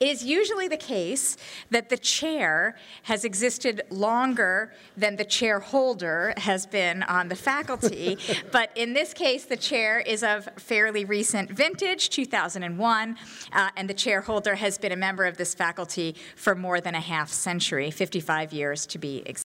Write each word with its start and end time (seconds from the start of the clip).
It 0.00 0.08
is 0.08 0.24
usually 0.24 0.68
the 0.68 0.76
case 0.76 1.36
that 1.70 1.88
the 1.88 1.96
chair 1.96 2.76
has 3.04 3.24
existed 3.24 3.82
longer 3.90 4.72
than 4.96 5.16
the 5.16 5.24
chair 5.24 5.58
holder 5.58 6.34
has 6.36 6.66
been 6.66 7.02
on 7.02 7.28
the 7.28 7.34
faculty, 7.34 8.16
but 8.52 8.70
in 8.76 8.92
this 8.92 9.12
case, 9.12 9.44
the 9.44 9.56
chair 9.56 9.98
is 9.98 10.22
of 10.22 10.48
fairly 10.56 11.04
recent 11.04 11.50
vintage, 11.50 12.10
2001, 12.10 13.16
uh, 13.52 13.70
and 13.76 13.90
the 13.90 13.94
chair 13.94 14.20
holder 14.20 14.54
has 14.54 14.78
been 14.78 14.92
a 14.92 14.96
member 14.96 15.24
of 15.24 15.36
this 15.36 15.52
faculty 15.52 16.14
for 16.36 16.54
more 16.54 16.80
than 16.80 16.94
a 16.94 17.00
half 17.00 17.30
century, 17.30 17.90
55 17.90 18.52
years 18.52 18.86
to 18.86 18.98
be 18.98 19.22
exact. 19.26 19.44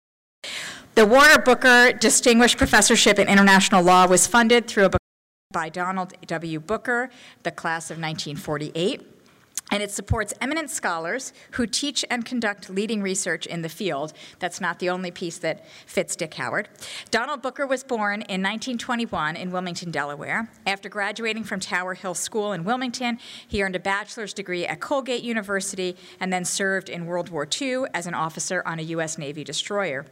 The 0.95 1.07
Warner 1.07 1.39
Booker 1.39 1.93
Distinguished 1.93 2.57
Professorship 2.57 3.19
in 3.19 3.29
International 3.29 3.83
Law 3.83 4.07
was 4.07 4.27
funded 4.27 4.67
through 4.69 4.85
a 4.85 4.89
book 4.91 5.01
by 5.53 5.69
Donald 5.69 6.15
W. 6.27 6.61
Booker, 6.61 7.11
the 7.43 7.51
class 7.51 7.91
of 7.91 7.97
1948 7.97 9.16
and 9.71 9.83
it 9.83 9.91
supports 9.91 10.33
eminent 10.41 10.71
scholars 10.71 11.33
who 11.53 11.67
teach 11.67 12.05
and 12.09 12.25
conduct 12.25 12.71
leading 12.71 13.03
research 13.03 13.47
in 13.47 13.63
the 13.63 13.69
field. 13.69 14.13
That's 14.39 14.61
not 14.61 14.79
the 14.79 14.91
only 14.91 15.11
piece 15.11 15.39
that 15.39 15.67
fits 15.87 16.15
Dick 16.17 16.35
Howard. 16.35 16.69
Donald 17.11 17.43
Booker 17.43 17.67
was 17.67 17.83
born 17.83 18.23
in 18.23 18.43
1921 18.43 19.37
in 19.37 19.51
Wilmington, 19.51 19.91
Delaware. 19.91 20.49
After 20.67 20.89
graduating 20.89 21.45
from 21.45 21.61
Tower 21.61 21.95
Hill 21.95 22.15
School 22.15 22.53
in 22.53 22.65
Wilmington, 22.65 23.19
he 23.47 23.63
earned 23.63 23.77
a 23.77 23.81
bachelor's 23.81 24.33
degree 24.33 24.67
at 24.67 24.81
Colgate 24.81 25.23
University 25.23 25.97
and 26.21 26.33
then 26.33 26.45
served 26.45 26.89
in 26.89 27.07
World 27.07 27.29
War 27.31 27.47
II 27.61 27.85
as 27.93 28.07
an 28.07 28.15
officer 28.15 28.63
on 28.67 28.79
a 28.79 28.83
U.S. 28.83 29.19
Navy 29.19 29.45
destroyer. 29.45 30.07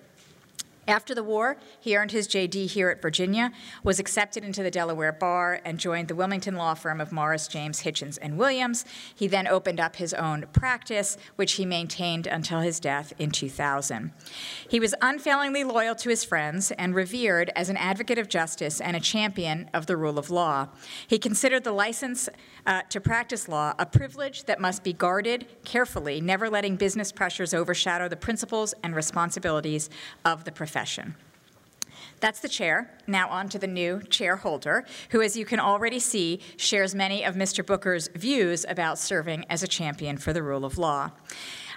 After 0.87 1.15
the 1.15 1.23
war, 1.23 1.57
he 1.81 1.97
earned 1.97 2.11
his 2.11 2.29
JD 2.29 2.71
here 2.71 2.91
at 2.91 3.01
Virginia, 3.01 3.53
was 3.83 3.99
accepted 3.99 4.45
into 4.45 4.63
the 4.63 4.71
Delaware 4.71 5.13
Bar, 5.13 5.61
and 5.65 5.79
joined 5.79 6.09
the 6.09 6.15
Wilmington 6.15 6.57
law 6.57 6.75
firm 6.75 7.01
of 7.01 7.11
Morris, 7.11 7.49
James, 7.49 7.83
Hitchens, 7.83 8.19
and 8.21 8.37
Williams. 8.37 8.85
He 9.15 9.27
then 9.27 9.47
opened 9.47 9.81
up 9.81 9.97
his 9.97 10.13
own 10.13 10.45
practice, 10.53 11.17
which 11.37 11.53
he 11.53 11.65
maintained 11.65 12.27
until 12.27 12.61
his 12.61 12.81
death 12.81 13.15
in 13.19 13.31
2000. 13.31 14.13
He 14.69 14.79
was 14.79 14.95
unfailingly 15.01 15.65
loyal 15.65 15.95
to 15.97 16.11
his 16.11 16.23
friends 16.23 16.71
and 16.73 16.95
revered 16.95 17.51
as 17.57 17.71
an 17.71 17.79
advocate 17.79 18.19
of 18.19 18.29
justice 18.29 18.81
and 18.81 18.95
a 18.95 19.01
champion 19.01 19.71
of 19.73 19.87
the 19.87 19.97
rule 19.97 20.19
of 20.19 20.31
law. 20.31 20.69
He 21.07 21.19
considered 21.19 21.65
the 21.65 21.73
license 21.73 22.29
uh, 22.67 22.83
to 22.91 23.01
practice 23.01 23.49
law 23.49 23.73
a 23.79 23.87
privilege 23.87 24.45
that 24.45 24.61
must 24.61 24.85
be 24.85 24.93
guarded 24.93 25.47
carefully, 25.65 26.21
never 26.21 26.51
letting 26.51 26.77
business 26.77 27.11
pressures 27.11 27.55
overshadow 27.55 28.09
the 28.09 28.17
principles 28.17 28.75
and 28.83 28.95
responsibilities 28.95 29.89
of 30.25 30.45
the 30.45 30.53
profession 30.53 30.74
profession. 30.75 31.15
That's 32.19 32.41
the 32.41 32.49
chair. 32.49 32.91
Now 33.07 33.29
on 33.29 33.49
to 33.51 33.61
the 33.61 33.69
new 33.69 34.03
chair 34.03 34.35
holder, 34.35 34.85
who, 35.11 35.23
as 35.23 35.37
you 35.37 35.45
can 35.45 35.61
already 35.61 36.01
see, 36.01 36.41
shares 36.57 36.97
many 36.97 37.25
of 37.25 37.37
Mr. 37.37 37.65
Booker's 37.65 38.09
views 38.17 38.67
about 38.69 38.99
serving 38.99 39.45
as 39.49 39.63
a 39.63 39.69
champion 39.69 40.17
for 40.19 40.33
the 40.33 40.43
rule 40.43 40.65
of 40.65 40.77
law. 40.77 41.13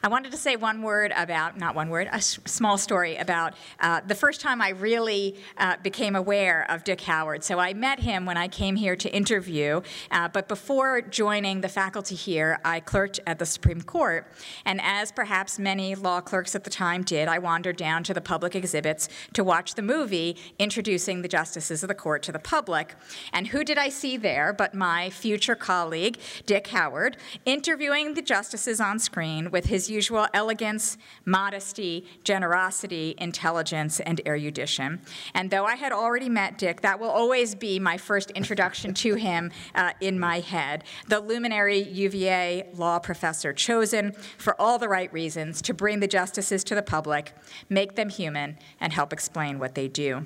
I 0.03 0.09
wanted 0.09 0.31
to 0.31 0.37
say 0.37 0.55
one 0.55 0.83
word 0.83 1.11
about, 1.15 1.57
not 1.57 1.73
one 1.73 1.89
word, 1.89 2.07
a 2.11 2.21
small 2.21 2.77
story 2.77 3.15
about 3.15 3.55
uh, 3.79 4.01
the 4.05 4.13
first 4.13 4.41
time 4.41 4.61
I 4.61 4.69
really 4.69 5.35
uh, 5.57 5.77
became 5.81 6.15
aware 6.15 6.69
of 6.69 6.83
Dick 6.83 7.01
Howard. 7.01 7.43
So 7.43 7.57
I 7.57 7.73
met 7.73 7.99
him 7.99 8.25
when 8.25 8.37
I 8.37 8.47
came 8.47 8.75
here 8.75 8.95
to 8.95 9.11
interview, 9.13 9.81
uh, 10.11 10.27
but 10.27 10.47
before 10.47 11.01
joining 11.01 11.61
the 11.61 11.69
faculty 11.69 12.15
here, 12.15 12.59
I 12.63 12.79
clerked 12.79 13.19
at 13.25 13.39
the 13.39 13.45
Supreme 13.45 13.81
Court. 13.81 14.31
And 14.65 14.79
as 14.83 15.11
perhaps 15.11 15.57
many 15.57 15.95
law 15.95 16.21
clerks 16.21 16.53
at 16.53 16.63
the 16.63 16.69
time 16.69 17.01
did, 17.01 17.27
I 17.27 17.39
wandered 17.39 17.77
down 17.77 18.03
to 18.03 18.13
the 18.13 18.21
public 18.21 18.55
exhibits 18.55 19.09
to 19.33 19.43
watch 19.43 19.73
the 19.73 19.81
movie 19.81 20.37
introducing 20.59 21.21
the 21.21 21.27
justices 21.27 21.83
of 21.83 21.87
the 21.87 21.95
court 21.95 22.21
to 22.23 22.31
the 22.31 22.39
public. 22.39 22.95
And 23.33 23.47
who 23.47 23.63
did 23.63 23.77
I 23.77 23.89
see 23.89 24.17
there 24.17 24.53
but 24.53 24.73
my 24.73 25.09
future 25.09 25.55
colleague, 25.55 26.19
Dick 26.45 26.67
Howard, 26.67 27.17
interviewing 27.45 28.13
the 28.13 28.21
justices 28.21 28.79
on 28.79 28.99
screen 28.99 29.49
with 29.49 29.65
his 29.65 29.86
usual 29.89 30.27
elegance, 30.33 30.97
modesty, 31.25 32.05
generosity, 32.23 33.15
intelligence, 33.17 33.99
and 33.99 34.21
erudition. 34.25 35.01
And 35.33 35.49
though 35.49 35.65
I 35.65 35.75
had 35.75 35.91
already 35.91 36.29
met 36.29 36.57
Dick, 36.57 36.81
that 36.81 36.99
will 36.99 37.09
always 37.09 37.55
be 37.55 37.79
my 37.79 37.97
first 37.97 38.31
introduction 38.31 38.93
to 38.95 39.15
him 39.27 39.51
uh, 39.75 39.93
in 40.01 40.19
my 40.19 40.39
head. 40.39 40.83
The 41.07 41.19
luminary 41.19 41.79
UVA 41.79 42.69
law 42.73 42.99
professor 42.99 43.53
chosen 43.53 44.13
for 44.37 44.59
all 44.59 44.77
the 44.77 44.89
right 44.89 45.11
reasons 45.11 45.61
to 45.63 45.73
bring 45.73 45.99
the 45.99 46.07
justices 46.07 46.63
to 46.65 46.75
the 46.75 46.83
public, 46.83 47.33
make 47.69 47.95
them 47.95 48.09
human, 48.09 48.57
and 48.79 48.93
help 48.93 49.13
explain 49.13 49.59
what 49.59 49.75
they 49.75 49.87
do. 49.87 50.25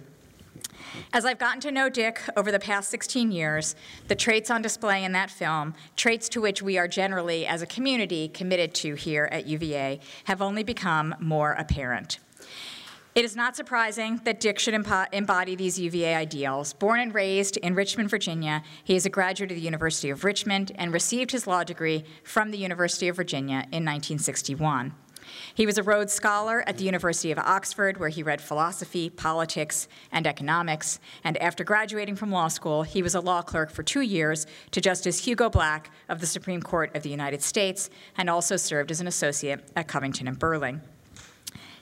As 1.14 1.26
I've 1.26 1.40
gotten 1.40 1.62
to 1.62 1.72
know 1.72 1.90
Dick 1.90 2.22
over 2.36 2.52
the 2.52 2.60
past 2.60 2.90
16 2.90 3.32
years, 3.32 3.76
the 4.08 4.16
traits 4.16 4.50
on 4.50 4.62
display 4.62 5.04
in 5.04 5.12
that 5.14 5.30
film, 5.30 5.74
traits 5.96 6.28
to 6.30 6.42
which 6.42 6.62
we 6.62 6.78
are 6.78 6.88
generally, 6.88 7.46
as 7.46 7.62
a 7.62 7.68
community, 7.68 8.28
committed 8.28 8.74
to 8.76 8.96
here 8.96 9.30
at 9.32 9.46
UVA, 9.46 10.00
have 10.26 10.42
only 10.42 10.64
become 10.64 11.16
more 11.20 11.54
apparent. 11.54 12.20
It 13.14 13.26
is 13.26 13.36
not 13.36 13.58
surprising 13.58 14.22
that 14.24 14.40
Dick 14.40 14.58
should 14.58 14.74
embody 14.74 15.56
these 15.56 15.78
UVA 15.78 16.16
ideals. 16.16 16.72
Born 16.72 17.02
and 17.02 17.14
raised 17.14 17.58
in 17.58 17.76
Richmond, 17.76 18.10
Virginia, 18.10 18.64
he 18.86 18.96
is 18.96 19.06
a 19.06 19.10
graduate 19.10 19.52
of 19.52 19.58
the 19.58 19.64
University 19.64 20.10
of 20.10 20.24
Richmond 20.24 20.72
and 20.76 20.94
received 20.94 21.32
his 21.32 21.46
law 21.46 21.66
degree 21.66 22.06
from 22.24 22.52
the 22.52 22.58
University 22.58 23.10
of 23.10 23.18
Virginia 23.18 23.66
in 23.72 23.84
1961. 23.84 24.94
He 25.54 25.66
was 25.66 25.78
a 25.78 25.84
Rhodes 25.84 26.14
Scholar 26.14 26.64
at 26.68 26.78
the 26.78 26.84
University 26.84 27.32
of 27.32 27.38
Oxford, 27.38 27.98
where 27.98 28.10
he 28.10 28.24
read 28.24 28.42
philosophy, 28.42 29.10
politics, 29.10 29.88
and 30.12 30.28
economics. 30.28 31.00
And 31.24 31.38
after 31.38 31.64
graduating 31.64 32.16
from 32.16 32.32
law 32.32 32.48
school, 32.48 32.84
he 32.84 33.02
was 33.02 33.16
a 33.16 33.22
law 33.22 33.42
clerk 33.42 33.72
for 33.72 33.84
two 33.84 34.02
years 34.02 34.46
to 34.72 34.82
Justice 34.82 35.26
Hugo 35.26 35.50
Black 35.50 35.92
of 36.10 36.20
the 36.20 36.28
Supreme 36.28 36.62
Court 36.62 36.96
of 36.96 37.04
the 37.04 37.10
United 37.10 37.42
States, 37.42 37.90
and 38.18 38.30
also 38.30 38.58
served 38.58 38.92
as 38.92 39.02
an 39.02 39.08
associate 39.08 39.70
at 39.76 39.88
Covington 39.88 40.28
and 40.28 40.38
Burling. 40.38 40.82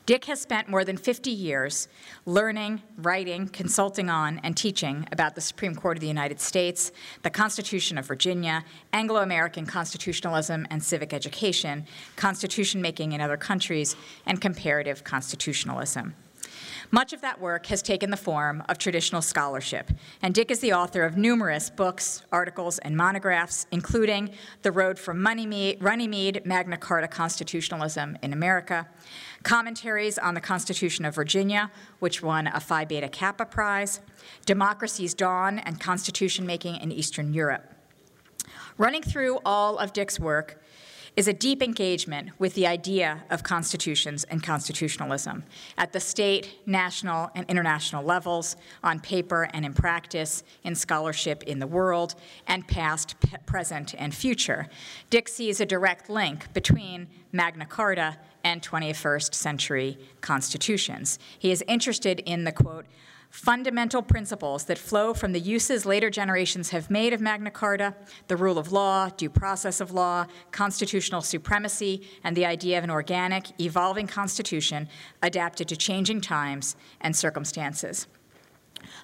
Dick 0.09 0.25
has 0.25 0.41
spent 0.41 0.67
more 0.67 0.83
than 0.83 0.97
50 0.97 1.29
years 1.29 1.87
learning, 2.25 2.81
writing, 2.97 3.47
consulting 3.47 4.09
on, 4.09 4.39
and 4.39 4.57
teaching 4.57 5.07
about 5.11 5.35
the 5.35 5.41
Supreme 5.41 5.75
Court 5.75 5.97
of 5.97 6.01
the 6.01 6.07
United 6.07 6.41
States, 6.41 6.91
the 7.21 7.29
Constitution 7.29 7.95
of 7.95 8.07
Virginia, 8.07 8.65
Anglo 8.91 9.21
American 9.21 9.67
constitutionalism 9.67 10.65
and 10.71 10.83
civic 10.83 11.13
education, 11.13 11.85
constitution 12.15 12.81
making 12.81 13.11
in 13.11 13.21
other 13.21 13.37
countries, 13.37 13.95
and 14.25 14.41
comparative 14.41 15.03
constitutionalism. 15.03 16.15
Much 16.91 17.13
of 17.13 17.21
that 17.21 17.39
work 17.39 17.67
has 17.67 17.83
taken 17.83 18.09
the 18.09 18.17
form 18.17 18.63
of 18.67 18.79
traditional 18.79 19.21
scholarship, 19.21 19.91
and 20.23 20.33
Dick 20.33 20.49
is 20.49 20.59
the 20.59 20.73
author 20.73 21.03
of 21.03 21.17
numerous 21.17 21.69
books, 21.69 22.23
articles, 22.31 22.79
and 22.79 22.97
monographs, 22.97 23.67
including 23.71 24.31
The 24.63 24.71
Road 24.71 24.97
from 24.97 25.23
Runnymede, 25.23 26.45
Magna 26.47 26.77
Carta 26.77 27.07
Constitutionalism 27.07 28.17
in 28.23 28.33
America, 28.33 28.87
commentaries 29.43 30.17
on 30.17 30.33
the 30.33 30.41
Constitution 30.41 31.05
of 31.05 31.15
Virginia, 31.15 31.71
which 31.99 32.21
won 32.21 32.47
a 32.47 32.59
Phi 32.59 32.85
Beta 32.85 33.09
Kappa 33.09 33.45
Prize, 33.45 34.01
Democracy's 34.45 35.13
Dawn 35.13 35.59
and 35.59 35.79
Constitution 35.79 36.45
Making 36.45 36.75
in 36.77 36.91
Eastern 36.91 37.33
Europe. 37.33 37.73
Running 38.77 39.01
through 39.01 39.39
all 39.45 39.77
of 39.77 39.93
Dick's 39.93 40.19
work 40.19 40.61
is 41.15 41.27
a 41.27 41.33
deep 41.33 41.61
engagement 41.61 42.29
with 42.39 42.53
the 42.53 42.65
idea 42.65 43.23
of 43.29 43.43
constitutions 43.43 44.23
and 44.25 44.41
constitutionalism 44.41 45.43
at 45.77 45.91
the 45.91 45.99
state, 45.99 46.59
national, 46.65 47.29
and 47.35 47.45
international 47.49 48.05
levels, 48.05 48.55
on 48.83 48.99
paper 48.99 49.49
and 49.53 49.65
in 49.65 49.73
practice, 49.73 50.43
in 50.63 50.75
scholarship 50.75 51.43
in 51.43 51.59
the 51.59 51.67
world, 51.67 52.15
and 52.47 52.67
past, 52.67 53.15
present, 53.45 53.93
and 53.97 54.15
future. 54.15 54.67
Dick 55.09 55.27
sees 55.27 55.59
a 55.59 55.65
direct 55.65 56.09
link 56.09 56.53
between 56.53 57.07
Magna 57.33 57.65
Carta 57.65 58.17
and 58.43 58.61
21st 58.61 59.33
century 59.33 59.97
constitutions. 60.21 61.19
He 61.37 61.51
is 61.51 61.63
interested 61.67 62.19
in 62.21 62.43
the 62.43 62.51
quote, 62.51 62.85
fundamental 63.29 64.01
principles 64.01 64.65
that 64.65 64.77
flow 64.77 65.13
from 65.13 65.33
the 65.33 65.39
uses 65.39 65.85
later 65.85 66.09
generations 66.09 66.69
have 66.69 66.89
made 66.89 67.13
of 67.13 67.21
Magna 67.21 67.51
Carta, 67.51 67.93
the 68.27 68.35
rule 68.35 68.57
of 68.57 68.71
law, 68.71 69.09
due 69.09 69.29
process 69.29 69.79
of 69.79 69.91
law, 69.91 70.25
constitutional 70.51 71.21
supremacy, 71.21 72.07
and 72.23 72.35
the 72.35 72.45
idea 72.45 72.77
of 72.77 72.83
an 72.83 72.89
organic, 72.89 73.59
evolving 73.61 74.07
constitution 74.07 74.89
adapted 75.21 75.67
to 75.67 75.75
changing 75.75 76.21
times 76.21 76.75
and 77.01 77.15
circumstances. 77.15 78.07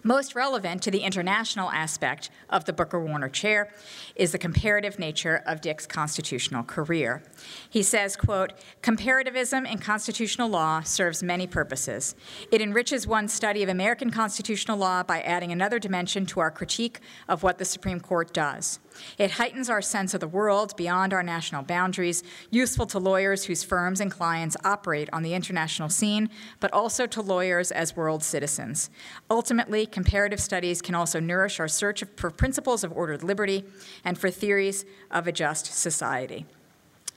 Most 0.07 0.35
relevant 0.35 0.83
to 0.83 0.91
the 0.91 0.99
international 0.99 1.71
aspect 1.71 2.29
of 2.51 2.65
the 2.65 2.73
Booker 2.73 3.03
Warner 3.03 3.27
Chair 3.27 3.73
is 4.15 4.33
the 4.33 4.37
comparative 4.37 4.99
nature 4.99 5.41
of 5.47 5.61
Dick's 5.61 5.87
constitutional 5.87 6.61
career. 6.61 7.23
He 7.71 7.81
says, 7.81 8.15
quote, 8.15 8.53
comparativism 8.83 9.67
in 9.67 9.79
constitutional 9.79 10.47
law 10.47 10.81
serves 10.81 11.23
many 11.23 11.47
purposes. 11.47 12.15
It 12.51 12.61
enriches 12.61 13.07
one's 13.07 13.33
study 13.33 13.63
of 13.63 13.69
American 13.69 14.11
constitutional 14.11 14.77
law 14.77 15.01
by 15.01 15.21
adding 15.21 15.51
another 15.51 15.79
dimension 15.79 16.27
to 16.27 16.39
our 16.39 16.51
critique 16.51 16.99
of 17.27 17.41
what 17.41 17.57
the 17.57 17.65
Supreme 17.65 17.99
Court 17.99 18.31
does. 18.31 18.77
It 19.17 19.31
heightens 19.31 19.69
our 19.69 19.81
sense 19.81 20.13
of 20.13 20.19
the 20.19 20.27
world 20.27 20.75
beyond 20.75 21.13
our 21.13 21.23
national 21.23 21.63
boundaries, 21.63 22.23
useful 22.49 22.85
to 22.87 22.99
lawyers 22.99 23.45
whose 23.45 23.63
firms 23.63 23.99
and 23.99 24.11
clients 24.11 24.57
operate 24.63 25.09
on 25.11 25.23
the 25.23 25.33
international 25.33 25.89
scene, 25.89 26.29
but 26.59 26.73
also 26.73 27.05
to 27.07 27.21
lawyers 27.21 27.71
as 27.71 27.95
world 27.95 28.23
citizens. 28.23 28.89
Ultimately, 29.29 29.85
comparative 29.85 30.39
studies 30.39 30.81
can 30.81 30.95
also 30.95 31.19
nourish 31.19 31.59
our 31.59 31.67
search 31.67 32.03
for 32.15 32.31
principles 32.31 32.83
of 32.83 32.91
ordered 32.91 33.23
liberty 33.23 33.63
and 34.03 34.17
for 34.17 34.29
theories 34.29 34.85
of 35.11 35.27
a 35.27 35.31
just 35.31 35.65
society. 35.65 36.45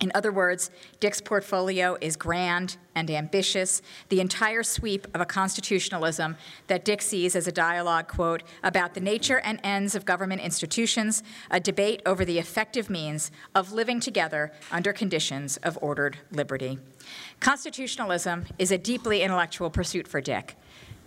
In 0.01 0.13
other 0.15 0.31
words, 0.31 0.71
Dick's 1.01 1.21
portfolio 1.21 1.97
is 2.01 2.17
grand 2.17 2.77
and 2.95 3.11
ambitious, 3.11 3.83
the 4.11 4.21
entire 4.21 4.63
sweep 4.63 5.09
of 5.13 5.21
a 5.21 5.27
constitutionalism 5.27 6.37
that 6.69 6.85
Dick 6.85 7.03
sees 7.03 7.35
as 7.35 7.49
a 7.49 7.53
dialogue, 7.53 8.07
quote, 8.07 8.45
about 8.63 8.95
the 8.95 9.01
nature 9.01 9.41
and 9.41 9.59
ends 9.65 9.97
of 9.97 10.05
government 10.05 10.41
institutions, 10.41 11.25
a 11.51 11.59
debate 11.59 12.01
over 12.07 12.25
the 12.25 12.39
effective 12.39 12.89
means 12.89 13.33
of 13.57 13.73
living 13.73 13.99
together 13.99 14.53
under 14.71 14.93
conditions 14.93 15.57
of 15.59 15.77
ordered 15.83 16.19
liberty. 16.31 16.79
Constitutionalism 17.41 18.45
is 18.59 18.71
a 18.71 18.79
deeply 18.79 19.23
intellectual 19.23 19.69
pursuit 19.69 20.07
for 20.07 20.21
Dick, 20.21 20.55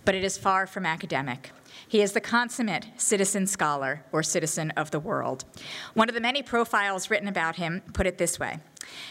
but 0.04 0.14
it 0.14 0.22
is 0.22 0.36
far 0.36 0.66
from 0.66 0.84
academic. 0.84 1.52
He 1.92 2.00
is 2.00 2.12
the 2.12 2.22
consummate 2.22 2.86
citizen 2.96 3.46
scholar 3.46 4.02
or 4.12 4.22
citizen 4.22 4.70
of 4.78 4.92
the 4.92 4.98
world. 4.98 5.44
One 5.92 6.08
of 6.08 6.14
the 6.14 6.22
many 6.22 6.42
profiles 6.42 7.10
written 7.10 7.28
about 7.28 7.56
him 7.56 7.82
put 7.92 8.06
it 8.06 8.16
this 8.16 8.40
way 8.40 8.60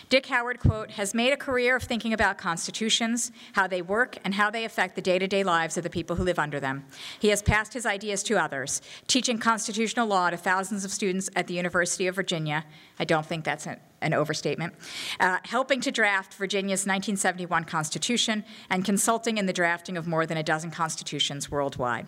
Dick 0.10 0.26
Howard, 0.26 0.60
quote, 0.60 0.90
has 0.90 1.14
made 1.14 1.32
a 1.32 1.38
career 1.38 1.76
of 1.76 1.84
thinking 1.84 2.12
about 2.12 2.40
constitutions, 2.40 3.32
how 3.54 3.68
they 3.68 3.84
work, 3.84 4.18
and 4.26 4.34
how 4.34 4.50
they 4.50 4.66
affect 4.66 4.96
the 4.96 5.02
day 5.04 5.20
to 5.20 5.28
day 5.28 5.44
lives 5.44 5.78
of 5.78 5.84
the 5.84 5.92
people 5.92 6.16
who 6.16 6.24
live 6.24 6.40
under 6.40 6.60
them. 6.60 6.84
He 7.20 7.28
has 7.28 7.44
passed 7.44 7.76
his 7.76 7.86
ideas 7.86 8.24
to 8.24 8.42
others, 8.42 8.82
teaching 9.06 9.38
constitutional 9.38 10.08
law 10.08 10.32
to 10.32 10.38
thousands 10.38 10.84
of 10.84 10.90
students 10.90 11.30
at 11.36 11.46
the 11.46 11.54
University 11.54 12.08
of 12.08 12.16
Virginia. 12.16 12.66
I 12.98 13.06
don't 13.06 13.28
think 13.28 13.46
that's 13.46 13.68
an, 13.68 13.78
an 14.02 14.16
overstatement. 14.16 14.74
Uh, 15.20 15.38
helping 15.44 15.82
to 15.82 15.92
draft 15.92 16.34
Virginia's 16.34 16.88
1971 16.88 17.64
Constitution 17.66 18.44
and 18.72 18.84
consulting 18.84 19.38
in 19.38 19.46
the 19.46 19.54
drafting 19.54 19.98
of 19.98 20.08
more 20.08 20.26
than 20.26 20.38
a 20.38 20.44
dozen 20.44 20.72
constitutions 20.72 21.52
worldwide. 21.52 22.08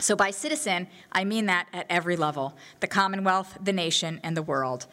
So, 0.00 0.16
by 0.16 0.32
citizen, 0.32 0.88
I 1.12 1.22
mean 1.22 1.46
that 1.46 1.68
at 1.72 1.86
every 1.88 2.16
level 2.16 2.56
the 2.80 2.88
Commonwealth, 2.88 3.56
the 3.62 3.72
nation, 3.72 4.18
and 4.24 4.36
the 4.36 4.42
world. 4.42 4.86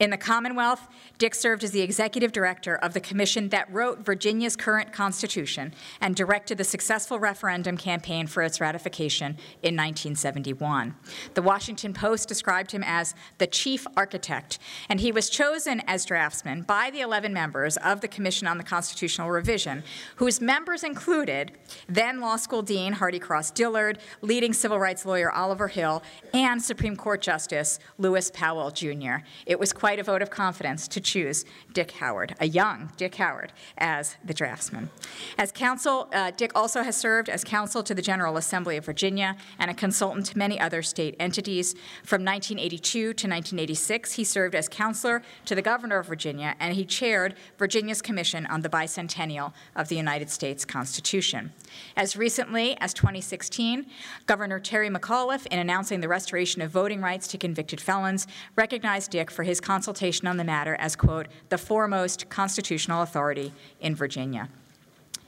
In 0.00 0.10
the 0.10 0.16
Commonwealth, 0.16 0.88
Dick 1.16 1.36
served 1.36 1.62
as 1.62 1.70
the 1.70 1.80
executive 1.80 2.32
director 2.32 2.74
of 2.74 2.92
the 2.92 3.00
commission 3.00 3.50
that 3.50 3.72
wrote 3.72 4.04
Virginia's 4.04 4.56
current 4.56 4.92
constitution 4.92 5.72
and 6.00 6.16
directed 6.16 6.58
the 6.58 6.64
successful 6.64 7.20
referendum 7.20 7.76
campaign 7.76 8.26
for 8.26 8.42
its 8.42 8.60
ratification 8.60 9.32
in 9.62 9.76
1971. 9.76 10.96
The 11.34 11.42
Washington 11.42 11.94
Post 11.94 12.26
described 12.26 12.72
him 12.72 12.82
as 12.84 13.14
the 13.38 13.46
chief 13.46 13.86
architect, 13.96 14.58
and 14.88 14.98
he 14.98 15.12
was 15.12 15.30
chosen 15.30 15.82
as 15.86 16.04
draftsman 16.04 16.62
by 16.62 16.90
the 16.90 17.00
11 17.00 17.32
members 17.32 17.76
of 17.76 18.00
the 18.00 18.08
Commission 18.08 18.48
on 18.48 18.58
the 18.58 18.64
Constitutional 18.64 19.30
Revision, 19.30 19.84
whose 20.16 20.40
members 20.40 20.82
included 20.82 21.52
then 21.88 22.20
law 22.20 22.36
school 22.36 22.62
dean 22.62 22.94
Hardy 22.94 23.20
Cross 23.20 23.52
Dillard, 23.52 23.98
leading 24.20 24.47
leading 24.48 24.58
civil 24.58 24.78
rights 24.78 25.04
lawyer 25.04 25.30
Oliver 25.30 25.68
Hill, 25.68 26.02
and 26.32 26.62
Supreme 26.62 26.96
Court 26.96 27.20
Justice 27.20 27.78
Lewis 27.98 28.30
Powell 28.32 28.70
Jr. 28.70 29.16
It 29.44 29.60
was 29.60 29.74
quite 29.74 29.98
a 29.98 30.02
vote 30.02 30.22
of 30.22 30.30
confidence 30.30 30.88
to 30.88 31.02
choose 31.02 31.44
Dick 31.74 31.90
Howard, 31.90 32.34
a 32.40 32.46
young 32.46 32.90
Dick 32.96 33.16
Howard, 33.16 33.52
as 33.76 34.16
the 34.24 34.32
draftsman. 34.32 34.88
As 35.36 35.52
counsel, 35.52 36.08
uh, 36.14 36.30
Dick 36.30 36.52
also 36.54 36.82
has 36.82 36.96
served 36.96 37.28
as 37.28 37.44
counsel 37.44 37.82
to 37.82 37.94
the 37.94 38.00
General 38.00 38.38
Assembly 38.38 38.78
of 38.78 38.86
Virginia 38.86 39.36
and 39.58 39.70
a 39.70 39.74
consultant 39.74 40.24
to 40.24 40.38
many 40.38 40.58
other 40.58 40.80
state 40.80 41.14
entities. 41.20 41.74
From 42.02 42.24
1982 42.24 43.00
to 43.00 43.08
1986, 43.08 44.12
he 44.14 44.24
served 44.24 44.54
as 44.54 44.66
counselor 44.66 45.20
to 45.44 45.54
the 45.54 45.60
governor 45.60 45.98
of 45.98 46.06
Virginia, 46.06 46.54
and 46.58 46.72
he 46.72 46.86
chaired 46.86 47.34
Virginia's 47.58 48.00
Commission 48.00 48.46
on 48.46 48.62
the 48.62 48.70
Bicentennial 48.70 49.52
of 49.76 49.88
the 49.88 49.96
United 49.96 50.30
States 50.30 50.64
Constitution. 50.64 51.52
As 51.98 52.16
recently 52.16 52.78
as 52.80 52.94
2016, 52.94 53.84
Governor 54.24 54.37
Terry 54.60 54.88
McAuliffe, 54.88 55.46
in 55.46 55.58
announcing 55.58 56.00
the 56.00 56.08
restoration 56.08 56.62
of 56.62 56.70
voting 56.70 57.00
rights 57.00 57.26
to 57.28 57.38
convicted 57.38 57.80
felons, 57.80 58.26
recognized 58.54 59.10
Dick 59.10 59.30
for 59.30 59.42
his 59.42 59.60
consultation 59.60 60.28
on 60.28 60.36
the 60.36 60.44
matter 60.44 60.76
as, 60.76 60.94
quote, 60.94 61.26
the 61.48 61.58
foremost 61.58 62.28
constitutional 62.28 63.02
authority 63.02 63.52
in 63.80 63.94
Virginia. 63.96 64.48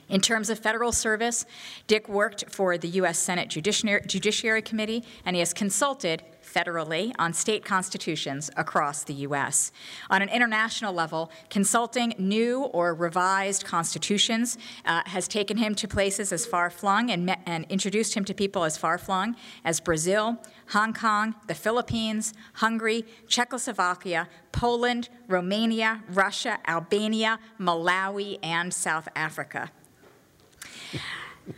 In 0.08 0.20
terms 0.20 0.50
of 0.50 0.58
federal 0.58 0.92
service, 0.92 1.46
Dick 1.86 2.08
worked 2.08 2.44
for 2.48 2.76
the 2.76 2.88
U.S. 2.88 3.18
Senate 3.18 3.48
Judiciary 3.48 4.62
Committee, 4.62 5.04
and 5.24 5.34
he 5.34 5.40
has 5.40 5.52
consulted 5.52 6.22
federally 6.52 7.12
on 7.19 7.32
state 7.32 7.64
constitutions 7.64 8.50
across 8.56 9.05
the 9.05 9.14
U.S. 9.29 9.73
On 10.11 10.23
an 10.23 10.29
international 10.29 10.93
level, 10.93 11.31
consulting 11.49 12.14
new 12.19 12.62
or 12.64 12.94
revised 12.94 13.64
constitutions 13.64 14.58
uh, 14.85 15.02
has 15.06 15.29
taken 15.29 15.56
him 15.56 15.75
to 15.76 15.87
places 15.88 16.32
as 16.32 16.47
far 16.47 16.70
flung 16.70 17.11
and, 17.11 17.37
and 17.47 17.67
introduced 17.69 18.14
him 18.14 18.25
to 18.25 18.35
people 18.35 18.64
as 18.64 18.76
far 18.76 18.99
flung 18.99 19.37
as 19.64 19.81
Brazil, 19.81 20.38
Hong 20.70 20.93
Kong, 20.93 21.35
the 21.47 21.55
Philippines, 21.55 22.35
Hungary, 22.55 23.05
Czechoslovakia, 23.29 24.29
Poland, 24.52 25.08
Romania, 25.29 26.02
Russia, 26.08 26.58
Albania, 26.67 27.38
Malawi, 27.58 28.38
and 28.43 28.73
South 28.73 29.08
Africa. 29.14 29.70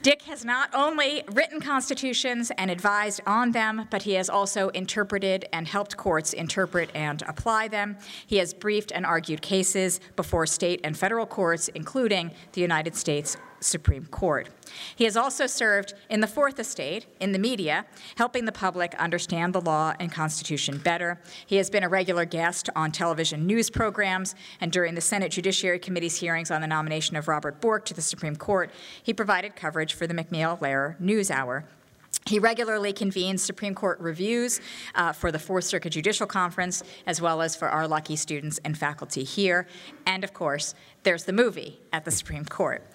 Dick 0.00 0.22
has 0.22 0.44
not 0.44 0.70
only 0.74 1.22
written 1.32 1.60
constitutions 1.60 2.50
and 2.56 2.70
advised 2.70 3.20
on 3.26 3.52
them, 3.52 3.86
but 3.90 4.02
he 4.02 4.14
has 4.14 4.30
also 4.30 4.68
interpreted 4.70 5.44
and 5.52 5.68
helped 5.68 5.96
courts 5.96 6.32
interpret 6.32 6.90
and 6.94 7.22
apply 7.28 7.68
them. 7.68 7.96
He 8.26 8.38
has 8.38 8.54
briefed 8.54 8.92
and 8.92 9.04
argued 9.04 9.42
cases 9.42 10.00
before 10.16 10.46
state 10.46 10.80
and 10.82 10.96
federal 10.96 11.26
courts, 11.26 11.68
including 11.68 12.30
the 12.52 12.60
United 12.60 12.96
States 12.96 13.36
Supreme 13.62 14.06
Court. 14.06 14.48
He 14.96 15.04
has 15.04 15.16
also 15.16 15.46
served 15.46 15.94
in 16.10 16.20
the 16.20 16.26
Fourth 16.26 16.58
Estate, 16.58 17.06
in 17.20 17.32
the 17.32 17.38
media, 17.38 17.86
helping 18.16 18.44
the 18.44 18.52
public 18.52 18.94
understand 18.96 19.54
the 19.54 19.60
law 19.60 19.94
and 19.98 20.10
Constitution 20.10 20.78
better. 20.78 21.20
He 21.46 21.56
has 21.56 21.70
been 21.70 21.84
a 21.84 21.88
regular 21.88 22.24
guest 22.24 22.68
on 22.74 22.92
television 22.92 23.46
news 23.46 23.70
programs, 23.70 24.34
and 24.60 24.72
during 24.72 24.94
the 24.94 25.00
Senate 25.00 25.32
Judiciary 25.32 25.78
Committee's 25.78 26.16
hearings 26.16 26.50
on 26.50 26.60
the 26.60 26.66
nomination 26.66 27.16
of 27.16 27.28
Robert 27.28 27.60
Bork 27.60 27.84
to 27.86 27.94
the 27.94 28.02
Supreme 28.02 28.36
Court, 28.36 28.70
he 29.02 29.12
provided 29.12 29.56
coverage 29.56 29.94
for 29.94 30.06
the 30.06 30.14
MacNeil 30.14 30.60
Lehrer 30.60 30.98
News 31.00 31.30
Hour. 31.30 31.64
He 32.26 32.38
regularly 32.38 32.92
convenes 32.92 33.42
Supreme 33.42 33.74
Court 33.74 33.98
reviews 33.98 34.60
uh, 34.94 35.12
for 35.12 35.32
the 35.32 35.38
Fourth 35.38 35.64
Circuit 35.64 35.90
Judicial 35.90 36.26
Conference, 36.26 36.82
as 37.06 37.20
well 37.20 37.42
as 37.42 37.56
for 37.56 37.68
our 37.68 37.88
lucky 37.88 38.14
students 38.14 38.60
and 38.64 38.78
faculty 38.78 39.24
here. 39.24 39.66
And 40.06 40.22
of 40.22 40.32
course, 40.32 40.74
there's 41.02 41.24
the 41.24 41.32
movie 41.32 41.80
at 41.92 42.04
the 42.04 42.12
Supreme 42.12 42.44
Court. 42.44 42.86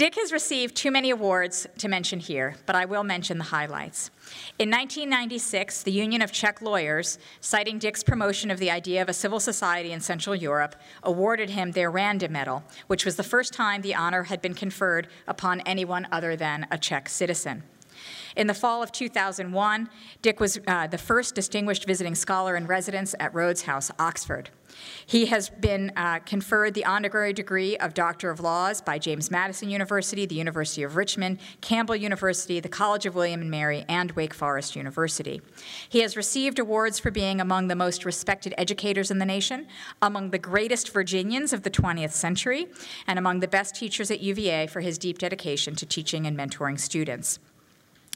Dick 0.00 0.14
has 0.14 0.32
received 0.32 0.74
too 0.74 0.90
many 0.90 1.10
awards 1.10 1.66
to 1.76 1.86
mention 1.86 2.20
here, 2.20 2.56
but 2.64 2.74
I 2.74 2.86
will 2.86 3.04
mention 3.04 3.36
the 3.36 3.44
highlights. 3.44 4.10
In 4.58 4.70
1996, 4.70 5.82
the 5.82 5.92
Union 5.92 6.22
of 6.22 6.32
Czech 6.32 6.62
Lawyers, 6.62 7.18
citing 7.42 7.78
Dick's 7.78 8.02
promotion 8.02 8.50
of 8.50 8.58
the 8.58 8.70
idea 8.70 9.02
of 9.02 9.10
a 9.10 9.12
civil 9.12 9.38
society 9.38 9.92
in 9.92 10.00
Central 10.00 10.34
Europe, 10.34 10.74
awarded 11.02 11.50
him 11.50 11.72
their 11.72 11.90
Randa 11.90 12.30
Medal, 12.30 12.64
which 12.86 13.04
was 13.04 13.16
the 13.16 13.22
first 13.22 13.52
time 13.52 13.82
the 13.82 13.94
honor 13.94 14.22
had 14.22 14.40
been 14.40 14.54
conferred 14.54 15.06
upon 15.28 15.60
anyone 15.60 16.08
other 16.10 16.34
than 16.34 16.66
a 16.70 16.78
Czech 16.78 17.10
citizen. 17.10 17.62
In 18.36 18.46
the 18.46 18.54
fall 18.54 18.82
of 18.82 18.92
2001, 18.92 19.88
Dick 20.22 20.40
was 20.40 20.58
uh, 20.66 20.86
the 20.86 20.98
first 20.98 21.34
distinguished 21.34 21.86
visiting 21.86 22.14
scholar 22.14 22.56
in 22.56 22.66
residence 22.66 23.14
at 23.18 23.34
Rhodes 23.34 23.62
House, 23.62 23.90
Oxford. 23.98 24.50
He 25.04 25.26
has 25.26 25.48
been 25.50 25.92
uh, 25.96 26.20
conferred 26.20 26.74
the 26.74 26.84
honorary 26.84 27.32
degree 27.32 27.76
of 27.76 27.92
Doctor 27.94 28.30
of 28.30 28.40
Laws 28.40 28.80
by 28.80 28.98
James 28.98 29.30
Madison 29.30 29.68
University, 29.68 30.26
the 30.26 30.36
University 30.36 30.82
of 30.82 30.96
Richmond, 30.96 31.38
Campbell 31.60 31.96
University, 31.96 32.60
the 32.60 32.68
College 32.68 33.06
of 33.06 33.14
William 33.14 33.40
and 33.40 33.50
Mary, 33.50 33.84
and 33.88 34.12
Wake 34.12 34.32
Forest 34.32 34.76
University. 34.76 35.42
He 35.88 36.00
has 36.00 36.16
received 36.16 36.58
awards 36.58 36.98
for 36.98 37.10
being 37.10 37.40
among 37.40 37.68
the 37.68 37.74
most 37.74 38.04
respected 38.04 38.54
educators 38.56 39.10
in 39.10 39.18
the 39.18 39.26
nation, 39.26 39.66
among 40.00 40.30
the 40.30 40.38
greatest 40.38 40.92
Virginians 40.92 41.52
of 41.52 41.62
the 41.62 41.70
20th 41.70 42.12
century, 42.12 42.68
and 43.06 43.18
among 43.18 43.40
the 43.40 43.48
best 43.48 43.74
teachers 43.74 44.10
at 44.10 44.20
UVA 44.20 44.66
for 44.68 44.80
his 44.80 44.98
deep 44.98 45.18
dedication 45.18 45.74
to 45.74 45.86
teaching 45.86 46.26
and 46.26 46.36
mentoring 46.36 46.78
students. 46.78 47.38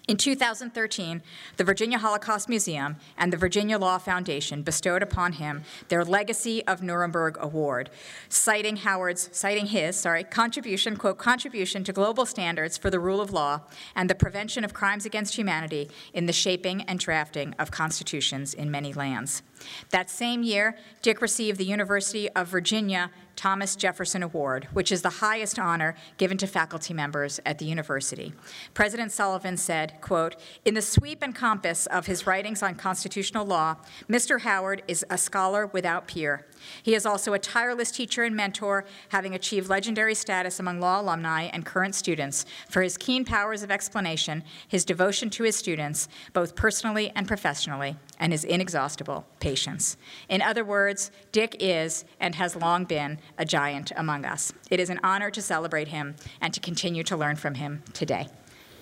In 0.07 0.19
2013, 0.19 1.23
the 1.57 1.65
Virginia 1.65 1.97
Holocaust 1.97 2.47
Museum 2.47 2.97
and 3.17 3.33
the 3.33 3.39
Virginia 3.39 3.79
Law 3.79 3.97
Foundation 3.97 4.63
bestowed 4.63 5.03
upon 5.03 5.33
him 5.33 5.63
their 5.89 6.05
Legacy 6.05 6.63
of 6.67 6.83
Nuremberg 6.83 7.39
Award, 7.41 7.89
citing 8.29 8.77
Howard's, 8.77 9.31
citing 9.33 9.65
his, 9.65 9.97
sorry, 9.97 10.23
contribution, 10.23 10.99
quote, 10.99 11.17
contribution 11.17 11.85
to 11.85 11.93
global 11.95 12.27
standards 12.27 12.77
for 12.77 12.91
the 12.91 13.01
rule 13.01 13.23
of 13.23 13.33
law 13.33 13.63
and 13.97 14.11
the 14.11 14.15
prevention 14.15 14.63
of 14.63 14.75
crimes 14.75 15.07
against 15.07 15.37
humanity 15.37 15.89
in 16.13 16.27
the 16.27 16.35
shaping 16.35 16.83
and 16.83 16.99
drafting 16.99 17.55
of 17.59 17.71
constitutions 17.71 18.53
in 18.53 18.71
many 18.71 18.93
lands. 18.93 19.43
That 19.91 20.11
same 20.11 20.43
year, 20.43 20.77
Dick 21.03 21.21
received 21.21 21.59
the 21.59 21.65
University 21.65 22.29
of 22.31 22.49
Virginia 22.49 23.11
Thomas 23.37 23.75
Jefferson 23.75 24.23
Award, 24.23 24.69
which 24.73 24.93
is 24.93 25.03
the 25.03 25.11
highest 25.11 25.59
honor 25.59 25.97
given 26.19 26.39
to 26.39 26.47
faculty 26.47 26.95
members 26.95 27.41
at 27.45 27.59
the 27.59 27.65
university. 27.65 28.33
President 28.75 29.11
Sullivan 29.11 29.57
said, 29.57 29.95
quote, 30.01 30.37
"In 30.65 30.75
the 30.75 30.83
sweep 30.83 31.23
and 31.23 31.35
compass 31.35 31.87
of 31.87 32.07
his 32.07 32.27
writings 32.27 32.63
on 32.63 32.77
constitutional 32.77 33.45
law, 33.45 33.77
Mr. 34.09 34.43
Howard 34.43 34.83
is 34.87 35.05
a 35.11 35.19
scholar 35.19 35.67
without 35.67 36.07
peer. 36.07 36.47
He 36.83 36.95
is 36.95 37.07
also 37.07 37.33
a 37.33 37.39
tireless 37.39 37.91
teacher 37.91 38.23
and 38.23 38.35
mentor, 38.37 38.85
having 39.11 39.35
achieved 39.35 39.69
legendary 39.69 40.15
status 40.15 40.61
among 40.61 40.81
law 40.81 41.01
alumni 41.01 41.43
and 41.53 41.65
current 41.65 41.95
students 41.95 42.45
for 42.69 42.83
his 42.83 42.97
keen 42.97 43.25
powers 43.25 43.63
of 43.63 43.71
explanation, 43.71 44.45
his 44.69 44.85
devotion 44.85 45.31
to 45.31 45.45
his 45.45 45.57
students, 45.57 46.09
both 46.33 46.55
personally 46.55 47.13
and 47.15 47.27
professionally, 47.29 47.97
and 48.19 48.33
his 48.33 48.45
inexhaustible 48.45 49.27
patience. 49.41 49.97
In 50.29 50.43
other 50.43 50.65
words, 50.65 51.11
Dick 51.33 51.57
is 51.61 52.05
and 52.21 52.35
has 52.35 52.57
long 52.57 52.85
been 52.85 53.19
a 53.39 53.45
giant 53.45 53.93
among 53.97 54.25
us. 54.25 54.53
It 54.71 54.81
is 54.81 54.91
an 54.91 55.01
honor 55.03 55.31
to 55.31 55.43
celebrate 55.43 55.89
him 55.89 56.17
and 56.41 56.53
to 56.55 56.61
continue 56.61 57.03
to 57.05 57.17
learn 57.17 57.37
from 57.37 57.55
him 57.55 57.83
today. 57.93 58.29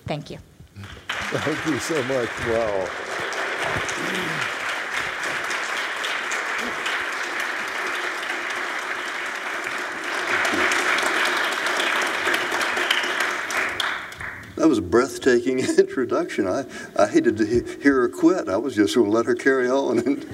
Thank 0.05 0.29
you. 0.29 0.39
Thank 1.07 1.65
you 1.65 1.79
so 1.79 2.01
much. 2.03 2.29
Wow. 2.47 2.89
That 14.63 14.69
was 14.69 14.77
a 14.77 14.81
breathtaking 14.81 15.59
introduction. 15.77 16.47
I, 16.47 16.63
I 16.97 17.05
hated 17.05 17.35
to 17.35 17.45
hear 17.45 17.95
her 17.95 18.07
quit. 18.07 18.47
I 18.47 18.55
was 18.55 18.75
just 18.75 18.95
going 18.95 19.07
to 19.07 19.11
let 19.11 19.25
her 19.25 19.35
carry 19.35 19.69
on, 19.69 19.99
and 19.99 20.25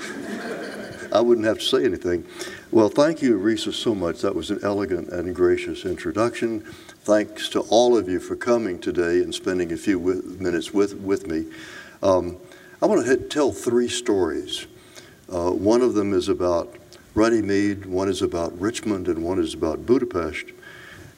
I 1.11 1.19
wouldn't 1.19 1.47
have 1.47 1.57
to 1.57 1.65
say 1.65 1.83
anything. 1.83 2.27
Well, 2.69 2.89
thank 2.89 3.23
you, 3.23 3.39
Risa, 3.39 3.73
so 3.73 3.95
much. 3.95 4.21
That 4.21 4.35
was 4.35 4.51
an 4.51 4.59
elegant 4.61 5.09
and 5.09 5.33
gracious 5.33 5.83
introduction. 5.83 6.59
Thanks 6.59 7.49
to 7.49 7.61
all 7.61 7.97
of 7.97 8.07
you 8.07 8.19
for 8.19 8.35
coming 8.35 8.77
today 8.77 9.23
and 9.23 9.33
spending 9.33 9.71
a 9.71 9.77
few 9.77 9.99
minutes 9.99 10.71
with, 10.71 10.93
with 10.97 11.25
me. 11.25 11.45
Um, 12.03 12.37
I 12.83 12.85
want 12.85 13.03
to 13.07 13.17
tell 13.17 13.51
three 13.51 13.89
stories. 13.89 14.67
Uh, 15.27 15.49
one 15.49 15.81
of 15.81 15.95
them 15.95 16.13
is 16.13 16.29
about 16.29 16.75
Runnymede, 17.15 17.87
one 17.87 18.07
is 18.07 18.21
about 18.21 18.55
Richmond, 18.61 19.07
and 19.07 19.23
one 19.23 19.39
is 19.39 19.55
about 19.55 19.87
Budapest. 19.87 20.51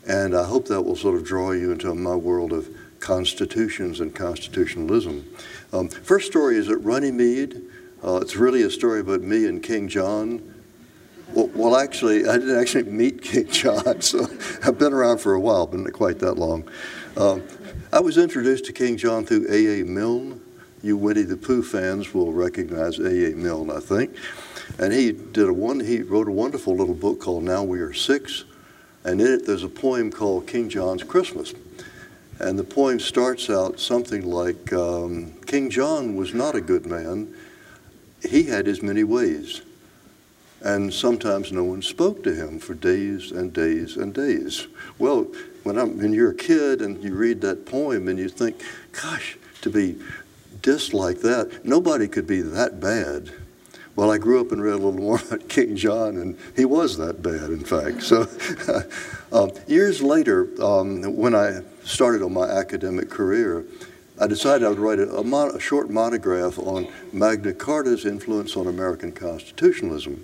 And 0.08 0.34
I 0.34 0.46
hope 0.46 0.70
that 0.70 0.82
will 0.82 0.96
sort 0.96 1.15
of 1.15 1.25
draw 1.25 1.51
you 1.51 1.74
into 1.74 1.94
my 1.94 2.15
world 2.15 2.53
of 2.53 2.70
constitutions 3.01 4.00
and 4.00 4.15
constitutionalism. 4.15 5.25
Um, 5.74 5.89
first 5.89 6.27
story 6.27 6.58
is 6.58 6.70
at 6.70 6.81
Runnymede. 6.84 7.62
Uh, 8.03 8.17
it's 8.17 8.36
really 8.36 8.62
a 8.62 8.70
story 8.70 9.01
about 9.01 9.22
me 9.22 9.46
and 9.48 9.62
King 9.62 9.88
John. 9.88 10.53
Well, 11.34 11.50
well, 11.53 11.75
actually, 11.75 12.27
I 12.27 12.38
didn't 12.38 12.60
actually 12.60 12.84
meet 12.84 13.22
King 13.24 13.48
John, 13.50 14.01
so 14.01 14.27
I've 14.63 14.77
been 14.77 14.93
around 14.93 15.20
for 15.20 15.34
a 15.34 15.39
while, 15.39 15.67
but 15.67 15.79
not 15.79 15.93
quite 15.93 16.20
that 16.20 16.36
long. 16.36 16.70
Um, 17.17 17.43
I 17.91 18.00
was 18.00 18.17
introduced 18.17 18.65
to 18.65 18.74
King 18.74 18.98
John 18.98 19.25
through 19.25 19.48
A.A. 19.50 19.84
Milne. 19.86 20.41
You 20.84 20.98
Winnie 20.98 21.24
the 21.24 21.38
Pooh 21.38 21.62
fans 21.62 22.13
will 22.13 22.34
recognize 22.34 23.00
A.A. 23.00 23.36
Milne, 23.36 23.70
I 23.70 23.79
think. 23.79 24.15
And 24.79 24.91
he 24.91 25.12
did 25.12 25.48
a 25.48 25.53
one. 25.53 25.79
He 25.79 26.01
wrote 26.01 26.27
a 26.27 26.31
wonderful 26.31 26.75
little 26.75 26.96
book 26.96 27.20
called 27.20 27.43
Now 27.43 27.63
We 27.63 27.79
Are 27.81 27.93
Six, 27.93 28.46
and 29.03 29.22
in 29.22 29.27
it 29.27 29.46
there's 29.46 29.63
a 29.63 29.70
poem 29.70 30.12
called 30.12 30.48
King 30.48 30.70
John's 30.70 31.03
Christmas. 31.03 31.53
And 32.41 32.57
the 32.57 32.63
poem 32.63 33.00
starts 33.00 33.51
out 33.51 33.79
something 33.79 34.25
like 34.25 34.74
um, 34.74 35.33
King 35.45 35.69
John 35.69 36.15
was 36.15 36.33
not 36.33 36.55
a 36.55 36.62
good 36.62 36.88
man. 36.88 37.36
He 38.27 38.43
had 38.43 38.65
his 38.65 38.81
many 38.81 39.03
ways. 39.03 39.62
And 40.63 40.91
sometimes 40.91 41.51
no 41.51 41.63
one 41.63 41.83
spoke 41.83 42.24
to 42.24 42.33
him 42.33 42.57
for 42.57 42.74
days 42.74 43.31
and 43.31 43.53
days 43.53 43.95
and 43.95 44.12
days. 44.12 44.67
Well, 44.98 45.27
when, 45.62 45.77
I'm, 45.77 46.00
when 46.00 46.13
you're 46.13 46.31
a 46.31 46.36
kid 46.36 46.81
and 46.81 47.03
you 47.03 47.13
read 47.13 47.41
that 47.41 47.67
poem 47.67 48.07
and 48.07 48.17
you 48.17 48.27
think, 48.27 48.60
gosh, 49.00 49.38
to 49.62 49.69
be 49.69 49.98
dissed 50.62 50.93
like 50.93 51.19
that, 51.21 51.63
nobody 51.63 52.07
could 52.07 52.25
be 52.25 52.41
that 52.41 52.79
bad. 52.79 53.31
Well, 53.95 54.12
I 54.12 54.17
grew 54.17 54.39
up 54.39 54.51
and 54.51 54.63
read 54.63 54.74
a 54.74 54.77
little 54.77 54.93
more 54.93 55.19
about 55.27 55.50
King 55.50 55.75
John, 55.75 56.17
and 56.17 56.38
he 56.55 56.65
was 56.65 56.98
that 56.98 57.21
bad, 57.21 57.50
in 57.50 57.63
fact. 57.63 58.03
So, 58.03 58.27
um, 59.33 59.51
years 59.67 60.01
later, 60.01 60.48
um, 60.63 61.03
when 61.15 61.36
I 61.36 61.62
started 61.83 62.21
on 62.21 62.33
my 62.33 62.48
academic 62.48 63.10
career, 63.10 63.65
I 64.19 64.27
decided 64.27 64.65
I 64.65 64.69
would 64.69 64.79
write 64.79 65.00
a, 65.00 65.10
a, 65.12 65.55
a, 65.55 65.60
short 65.60 65.89
monograph 65.89 66.60
on 66.60 66.88
Magna 67.12 67.53
Carta's 67.53 68.05
influence 68.05 68.55
on 68.55 68.67
American 68.67 69.12
constitutionalism. 69.12 70.24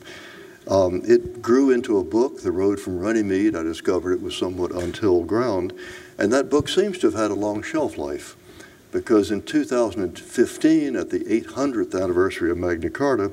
Um, 0.69 1.01
it 1.05 1.41
grew 1.41 1.71
into 1.71 1.97
a 1.97 2.03
book, 2.03 2.41
The 2.41 2.51
Road 2.51 2.79
from 2.79 2.99
Runnymede. 2.99 3.55
I 3.55 3.63
discovered 3.63 4.13
it 4.13 4.21
was 4.21 4.35
somewhat 4.35 4.71
untilled 4.71 5.27
ground. 5.27 5.73
And 6.17 6.31
that 6.33 6.49
book 6.49 6.69
seems 6.69 6.99
to 6.99 7.07
have 7.07 7.19
had 7.19 7.31
a 7.31 7.35
long 7.35 7.63
shelf 7.63 7.97
life 7.97 8.35
because 8.91 9.31
in 9.31 9.41
2015, 9.41 10.95
at 10.95 11.09
the 11.09 11.19
800th 11.19 12.01
anniversary 12.01 12.51
of 12.51 12.57
Magna 12.57 12.89
Carta, 12.89 13.31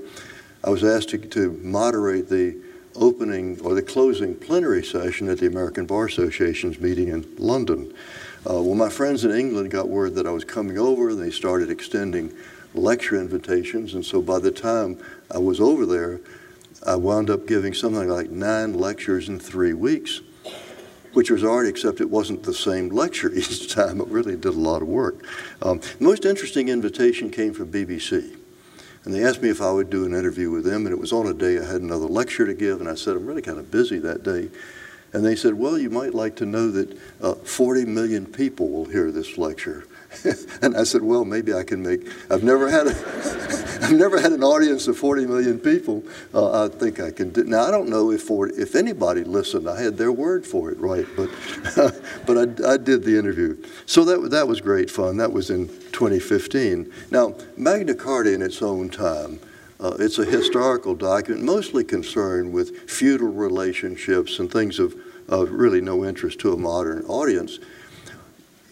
I 0.63 0.71
was 0.71 0.83
asked 0.83 1.11
to, 1.11 1.19
to 1.19 1.53
moderate 1.63 2.29
the 2.29 2.57
opening 2.97 3.61
or 3.61 3.75
the 3.75 3.83
closing 3.83 4.35
plenary 4.35 4.85
session 4.85 5.29
at 5.29 5.39
the 5.39 5.47
American 5.47 5.87
Bar 5.87 6.07
Association's 6.07 6.79
meeting 6.81 7.09
in 7.09 7.27
London. 7.39 7.93
Uh, 8.49 8.61
well, 8.61 8.75
my 8.75 8.89
friends 8.89 9.25
in 9.25 9.31
England 9.31 9.71
got 9.71 9.89
word 9.89 10.15
that 10.15 10.27
I 10.27 10.31
was 10.31 10.45
coming 10.45 10.79
over, 10.79 11.11
and 11.11 11.21
they 11.21 11.31
started 11.31 11.71
extending 11.71 12.33
lecture 12.75 13.17
invitations. 13.17 13.95
And 13.95 14.05
so 14.05 14.21
by 14.21 14.39
the 14.39 14.51
time 14.51 14.99
I 15.31 15.39
was 15.39 15.61
over 15.61 15.87
there, 15.87 16.21
I 16.87 16.97
wound 16.97 17.31
up 17.31 17.47
giving 17.47 17.73
something 17.73 18.09
like 18.09 18.31
nine 18.31 18.75
lectures 18.75 19.29
in 19.29 19.39
three 19.39 19.73
weeks, 19.73 20.21
which 21.15 21.31
was 21.31 21.43
art, 21.43 21.67
except 21.67 22.01
it 22.01 22.11
wasn't 22.11 22.43
the 22.43 22.55
same 22.55 22.91
lecture 22.91 23.33
each 23.35 23.73
time. 23.73 24.01
It 24.01 24.09
really 24.09 24.37
did 24.37 24.47
a 24.47 24.53
lot 24.53 24.83
of 24.83 24.89
work. 24.89 25.25
Um, 25.63 25.81
the 25.81 26.05
most 26.05 26.25
interesting 26.25 26.69
invitation 26.69 27.31
came 27.31 27.55
from 27.55 27.73
BBC. 27.73 28.37
And 29.05 29.13
they 29.13 29.23
asked 29.23 29.43
me 29.43 29.51
if 29.51 29.61
I 29.61 29.71
would 29.71 29.91
do 29.91 30.07
an 30.07 30.15
interview 30.15 30.51
with 30.51 30.65
them, 30.65 30.87
and 30.87 30.95
it 30.95 30.99
was 30.99 31.13
on 31.13 31.27
a 31.27 31.35
day 31.35 31.59
I 31.59 31.65
had 31.65 31.83
another 31.83 32.07
lecture 32.07 32.47
to 32.47 32.55
give, 32.55 32.81
and 32.81 32.89
I 32.89 32.95
said, 32.95 33.17
I'm 33.17 33.27
really 33.27 33.43
kind 33.43 33.59
of 33.59 33.71
busy 33.71 33.99
that 33.99 34.23
day. 34.23 34.49
And 35.13 35.25
they 35.25 35.37
said, 35.37 35.55
Well, 35.55 35.79
you 35.79 35.91
might 35.91 36.15
like 36.15 36.37
to 36.37 36.47
know 36.47 36.71
that 36.71 36.99
uh, 37.21 37.35
40 37.35 37.85
million 37.85 38.27
people 38.27 38.71
will 38.71 38.87
hear 38.87 39.13
this 39.13 39.37
lecture. 39.39 39.87
and 40.63 40.77
I 40.77 40.85
said, 40.85 41.03
well, 41.03 41.25
maybe 41.25 41.53
I 41.53 41.63
can 41.63 41.83
make. 41.83 42.09
I've 42.31 42.43
never 42.43 42.71
had 42.71 42.87
a, 42.87 42.91
I've 43.83 43.93
never 43.93 44.21
had 44.21 44.33
an 44.33 44.43
audience 44.43 44.87
of 44.89 44.97
40 44.97 45.27
million 45.27 45.59
people. 45.59 46.03
Uh, 46.33 46.65
I 46.65 46.69
think 46.69 47.01
I 47.01 47.11
can 47.11 47.31
do. 47.31 47.45
Now 47.45 47.65
I 47.65 47.71
don't 47.71 47.89
know 47.89 48.11
if 48.11 48.23
40, 48.23 48.55
if 48.55 48.75
anybody 48.75 49.25
listened. 49.25 49.69
I 49.69 49.81
had 49.81 49.97
their 49.97 50.13
word 50.13 50.47
for 50.47 50.71
it, 50.71 50.79
right? 50.79 51.07
But 51.17 51.31
but 52.27 52.39
I, 52.39 52.73
I 52.73 52.77
did 52.77 53.05
the 53.05 53.19
interview. 53.19 53.57
So 53.87 54.05
that 54.05 54.31
that 54.31 54.49
was 54.49 54.61
great 54.61 54.91
fun. 54.91 55.17
That 55.17 55.33
was 55.33 55.51
in 55.51 55.69
2015. 55.93 56.93
Now 57.11 57.35
Magna 57.57 57.95
Carta 57.95 58.33
in 58.33 58.43
its 58.43 58.63
own 58.63 58.89
time. 58.89 59.41
Uh, 59.81 59.97
it's 59.99 60.19
a 60.19 60.25
historical 60.25 60.95
document, 60.95 61.45
mostly 61.45 61.85
concerned 61.85 62.53
with 62.53 62.89
feudal 62.89 63.29
relationships 63.29 64.39
and 64.39 64.51
things 64.51 64.79
of, 64.79 64.95
of 65.29 65.51
really 65.51 65.81
no 65.81 66.05
interest 66.05 66.39
to 66.41 66.53
a 66.53 66.57
modern 66.57 67.05
audience. 67.07 67.59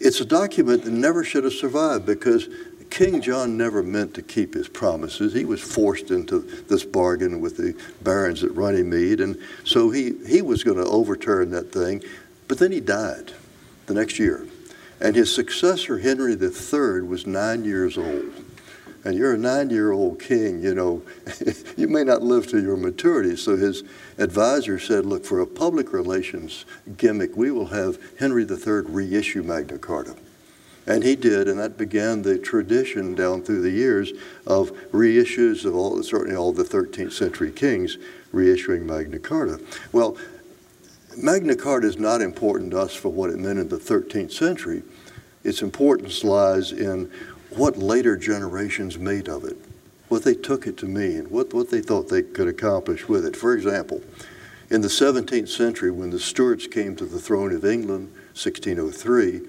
It's 0.04 0.20
a 0.20 0.24
document 0.24 0.82
that 0.82 0.90
never 0.90 1.22
should 1.22 1.44
have 1.44 1.52
survived 1.52 2.06
because 2.06 2.48
King 2.90 3.22
John 3.22 3.56
never 3.56 3.84
meant 3.84 4.14
to 4.14 4.22
keep 4.22 4.52
his 4.52 4.68
promises. 4.68 5.32
He 5.32 5.44
was 5.44 5.60
forced 5.62 6.10
into 6.10 6.40
this 6.40 6.84
bargain 6.84 7.40
with 7.40 7.56
the 7.56 7.76
barons 8.02 8.42
at 8.42 8.52
Runnymede, 8.54 9.20
and 9.20 9.38
so 9.64 9.90
he, 9.90 10.14
he 10.26 10.42
was 10.42 10.64
going 10.64 10.78
to 10.78 10.84
overturn 10.86 11.52
that 11.52 11.70
thing. 11.70 12.02
But 12.48 12.58
then 12.58 12.72
he 12.72 12.80
died 12.80 13.32
the 13.86 13.94
next 13.94 14.18
year. 14.18 14.44
And 15.00 15.14
his 15.14 15.32
successor, 15.32 15.98
Henry 15.98 16.32
III, 16.32 17.02
was 17.02 17.24
nine 17.24 17.64
years 17.64 17.96
old 17.96 18.41
and 19.04 19.16
you're 19.16 19.34
a 19.34 19.38
nine 19.38 19.70
year 19.70 19.92
old 19.92 20.20
king, 20.20 20.62
you 20.62 20.74
know, 20.74 21.02
you 21.76 21.88
may 21.88 22.04
not 22.04 22.22
live 22.22 22.46
to 22.48 22.60
your 22.60 22.76
maturity. 22.76 23.36
So 23.36 23.56
his 23.56 23.82
advisor 24.18 24.78
said, 24.78 25.06
look, 25.06 25.24
for 25.24 25.40
a 25.40 25.46
public 25.46 25.92
relations 25.92 26.64
gimmick, 26.96 27.36
we 27.36 27.50
will 27.50 27.66
have 27.66 27.98
Henry 28.18 28.44
III 28.44 28.82
reissue 28.86 29.42
Magna 29.42 29.78
Carta. 29.78 30.14
And 30.86 31.04
he 31.04 31.14
did, 31.14 31.46
and 31.46 31.60
that 31.60 31.78
began 31.78 32.22
the 32.22 32.38
tradition 32.38 33.14
down 33.14 33.42
through 33.42 33.62
the 33.62 33.70
years 33.70 34.12
of 34.46 34.72
reissues 34.90 35.64
of 35.64 35.76
all, 35.76 36.02
certainly 36.02 36.34
all 36.34 36.52
the 36.52 36.64
13th 36.64 37.12
century 37.12 37.52
kings 37.52 37.98
reissuing 38.32 38.82
Magna 38.82 39.20
Carta. 39.20 39.60
Well, 39.92 40.16
Magna 41.16 41.54
Carta 41.54 41.86
is 41.86 41.98
not 41.98 42.20
important 42.20 42.72
to 42.72 42.80
us 42.80 42.94
for 42.94 43.10
what 43.10 43.30
it 43.30 43.38
meant 43.38 43.58
in 43.58 43.68
the 43.68 43.76
13th 43.76 44.32
century. 44.32 44.82
Its 45.44 45.62
importance 45.62 46.24
lies 46.24 46.72
in 46.72 47.10
what 47.56 47.76
later 47.76 48.16
generations 48.16 48.98
made 48.98 49.28
of 49.28 49.44
it, 49.44 49.56
what 50.08 50.24
they 50.24 50.34
took 50.34 50.66
it 50.66 50.76
to 50.78 50.86
mean, 50.86 51.24
what, 51.30 51.52
what 51.52 51.70
they 51.70 51.80
thought 51.80 52.08
they 52.08 52.22
could 52.22 52.48
accomplish 52.48 53.08
with 53.08 53.24
it. 53.24 53.36
For 53.36 53.54
example, 53.54 54.02
in 54.70 54.80
the 54.80 54.88
17th 54.88 55.48
century, 55.48 55.90
when 55.90 56.10
the 56.10 56.18
Stuarts 56.18 56.66
came 56.66 56.96
to 56.96 57.04
the 57.04 57.18
throne 57.18 57.54
of 57.54 57.64
England, 57.64 58.08
1603, 58.34 59.42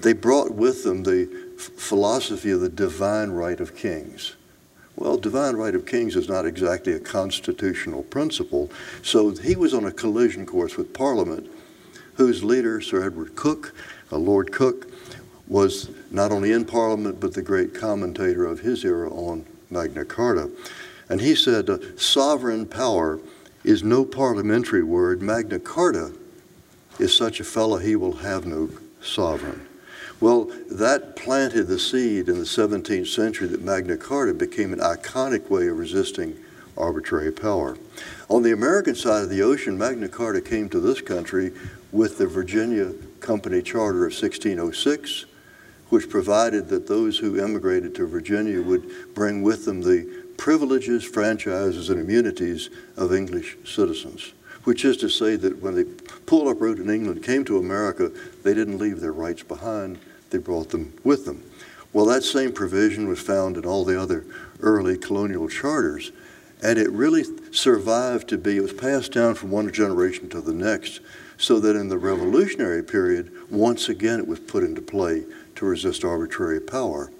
they 0.00 0.12
brought 0.12 0.52
with 0.52 0.84
them 0.84 1.04
the 1.04 1.26
philosophy 1.56 2.50
of 2.50 2.60
the 2.60 2.68
divine 2.68 3.30
right 3.30 3.60
of 3.60 3.76
kings. 3.76 4.34
Well, 4.96 5.18
divine 5.18 5.56
right 5.56 5.74
of 5.74 5.86
kings 5.86 6.16
is 6.16 6.28
not 6.28 6.46
exactly 6.46 6.94
a 6.94 7.00
constitutional 7.00 8.02
principle, 8.02 8.70
so 9.02 9.30
he 9.30 9.54
was 9.54 9.74
on 9.74 9.84
a 9.84 9.92
collision 9.92 10.46
course 10.46 10.76
with 10.76 10.94
Parliament, 10.94 11.50
whose 12.14 12.42
leader, 12.42 12.80
Sir 12.80 13.04
Edward 13.04 13.36
Coke, 13.36 13.74
uh, 14.10 14.16
Lord 14.16 14.52
Coke, 14.52 14.86
was 15.46 15.90
not 16.10 16.32
only 16.32 16.52
in 16.52 16.64
Parliament, 16.64 17.20
but 17.20 17.34
the 17.34 17.42
great 17.42 17.74
commentator 17.74 18.44
of 18.46 18.60
his 18.60 18.84
era 18.84 19.10
on 19.10 19.46
Magna 19.70 20.04
Carta. 20.04 20.50
And 21.08 21.20
he 21.20 21.34
said, 21.34 21.70
uh, 21.70 21.78
sovereign 21.96 22.66
power 22.66 23.20
is 23.64 23.82
no 23.82 24.04
parliamentary 24.04 24.82
word. 24.82 25.22
Magna 25.22 25.58
Carta 25.58 26.12
is 26.98 27.16
such 27.16 27.40
a 27.40 27.44
fellow 27.44 27.78
he 27.78 27.96
will 27.96 28.16
have 28.16 28.46
no 28.46 28.70
sovereign. 29.00 29.66
Well, 30.20 30.50
that 30.70 31.14
planted 31.14 31.64
the 31.64 31.78
seed 31.78 32.28
in 32.28 32.38
the 32.38 32.44
17th 32.44 33.08
century 33.08 33.48
that 33.48 33.62
Magna 33.62 33.96
Carta 33.96 34.32
became 34.32 34.72
an 34.72 34.78
iconic 34.78 35.50
way 35.50 35.68
of 35.68 35.78
resisting 35.78 36.36
arbitrary 36.76 37.32
power. 37.32 37.76
On 38.28 38.42
the 38.42 38.52
American 38.52 38.94
side 38.94 39.24
of 39.24 39.30
the 39.30 39.42
ocean, 39.42 39.76
Magna 39.76 40.08
Carta 40.08 40.40
came 40.40 40.68
to 40.70 40.80
this 40.80 41.00
country 41.00 41.52
with 41.92 42.18
the 42.18 42.26
Virginia 42.26 42.92
Company 43.20 43.62
Charter 43.62 44.06
of 44.06 44.12
1606, 44.12 45.26
which 45.88 46.10
provided 46.10 46.68
that 46.68 46.86
those 46.86 47.18
who 47.18 47.40
emigrated 47.40 47.94
to 47.94 48.06
Virginia 48.06 48.60
would 48.60 49.14
bring 49.14 49.42
with 49.42 49.64
them 49.64 49.82
the 49.82 50.24
privileges, 50.36 51.04
franchises, 51.04 51.90
and 51.90 52.00
immunities 52.00 52.70
of 52.96 53.12
English 53.14 53.56
citizens, 53.64 54.32
which 54.64 54.84
is 54.84 54.96
to 54.96 55.08
say 55.08 55.36
that 55.36 55.62
when 55.62 55.74
they 55.74 55.84
pulled 56.26 56.48
up 56.48 56.60
root 56.60 56.78
in 56.78 56.90
England, 56.90 57.22
came 57.22 57.44
to 57.44 57.58
America, 57.58 58.10
they 58.42 58.52
didn't 58.52 58.78
leave 58.78 59.00
their 59.00 59.12
rights 59.12 59.42
behind, 59.42 59.98
they 60.30 60.38
brought 60.38 60.70
them 60.70 60.92
with 61.04 61.24
them. 61.24 61.42
Well, 61.92 62.06
that 62.06 62.24
same 62.24 62.52
provision 62.52 63.08
was 63.08 63.20
found 63.20 63.56
in 63.56 63.64
all 63.64 63.84
the 63.84 64.00
other 64.00 64.24
early 64.60 64.98
colonial 64.98 65.48
charters, 65.48 66.12
and 66.62 66.78
it 66.78 66.90
really 66.90 67.24
survived 67.52 68.28
to 68.28 68.38
be, 68.38 68.56
it 68.56 68.62
was 68.62 68.72
passed 68.72 69.12
down 69.12 69.34
from 69.34 69.50
one 69.50 69.72
generation 69.72 70.28
to 70.30 70.40
the 70.40 70.52
next, 70.52 71.00
so 71.38 71.60
that 71.60 71.76
in 71.76 71.88
the 71.88 71.98
revolutionary 71.98 72.82
period, 72.82 73.30
once 73.50 73.88
again 73.88 74.18
it 74.18 74.26
was 74.26 74.40
put 74.40 74.64
into 74.64 74.80
play 74.80 75.24
to 75.56 75.66
resist 75.66 76.04
arbitrary 76.04 76.60
power. 76.60 77.10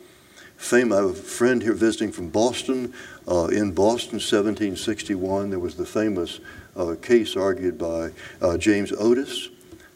Fame, 0.56 0.92
I 0.92 0.96
have 0.96 1.04
a 1.04 1.14
friend 1.14 1.62
here 1.62 1.74
visiting 1.74 2.12
from 2.12 2.30
Boston. 2.30 2.94
Uh, 3.28 3.46
in 3.46 3.72
Boston, 3.72 4.14
1761, 4.14 5.50
there 5.50 5.58
was 5.58 5.76
the 5.76 5.84
famous 5.84 6.40
uh, 6.76 6.94
case 7.00 7.36
argued 7.36 7.76
by 7.78 8.10
uh, 8.40 8.56
James 8.56 8.92
Otis, 8.92 9.50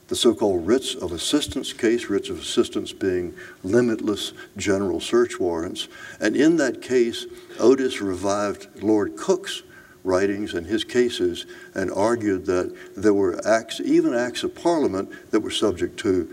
the 0.09 0.16
so-called 0.16 0.66
writs 0.66 0.94
of 0.94 1.12
assistance 1.12 1.73
case, 1.73 2.11
writs 2.11 2.28
of 2.28 2.40
assistance 2.40 2.92
being 2.92 3.35
limitless 3.62 4.32
general 4.56 5.00
search 5.00 5.40
warrants. 5.40 5.88
And 6.20 6.37
in 6.37 6.56
that 6.56 6.82
case, 6.82 7.26
Otis 7.59 8.00
revived 8.00 8.82
Lord 8.82 9.16
Coke's 9.16 9.62
writings 10.04 10.54
and 10.54 10.66
his 10.66 10.85
cases 10.85 11.47
and 11.75 11.90
argued 11.90 12.47
that 12.47 12.75
there 12.97 13.14
were 13.14 13.40
acts, 13.47 13.80
even 13.80 14.14
acts 14.14 14.42
of 14.42 14.54
parliament, 14.54 15.11
that 15.30 15.40
were 15.40 15.50
subject 15.50 15.99
to 16.00 16.28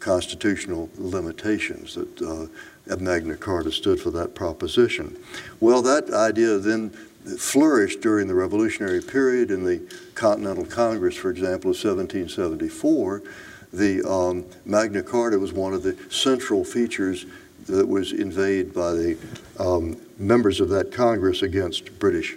constitutional 0.00 0.88
limitations, 0.96 1.94
that 1.94 2.50
uh, 2.88 2.96
Magna 2.96 3.36
Carta 3.36 3.70
stood 3.70 4.00
for 4.00 4.10
that 4.10 4.34
proposition. 4.34 5.16
Well, 5.60 5.82
that 5.82 6.10
idea 6.10 6.58
then 6.58 6.90
flourished 7.38 8.00
during 8.00 8.26
the 8.26 8.34
Revolutionary 8.34 9.02
period 9.02 9.50
in 9.50 9.64
the 9.64 9.80
Continental 10.14 10.64
Congress, 10.64 11.14
for 11.14 11.30
example, 11.30 11.70
of 11.70 11.76
1774. 11.76 13.22
The 13.72 14.02
um, 14.10 14.44
Magna 14.64 15.02
Carta 15.02 15.38
was 15.38 15.52
one 15.52 15.74
of 15.74 15.82
the 15.82 15.96
central 16.10 16.64
features 16.64 17.26
that 17.66 17.86
was 17.86 18.12
invaded 18.12 18.74
by 18.74 18.92
the 18.92 19.18
um, 19.58 19.96
members 20.18 20.60
of 20.60 20.70
that 20.70 20.90
Congress 20.90 21.42
against 21.42 21.98
British 21.98 22.36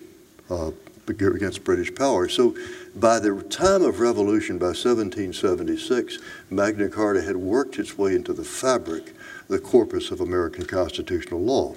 uh, 0.49 0.71
against 1.07 1.63
British 1.63 1.93
power. 1.93 2.29
So 2.29 2.55
by 2.95 3.19
the 3.19 3.41
time 3.43 3.81
of 3.81 3.99
revolution, 3.99 4.57
by 4.57 4.67
1776, 4.67 6.19
Magna 6.49 6.89
Carta 6.89 7.21
had 7.21 7.35
worked 7.35 7.79
its 7.79 7.97
way 7.97 8.15
into 8.15 8.33
the 8.33 8.43
fabric, 8.43 9.15
the 9.47 9.59
corpus 9.59 10.11
of 10.11 10.21
American 10.21 10.65
constitutional 10.65 11.41
law. 11.41 11.75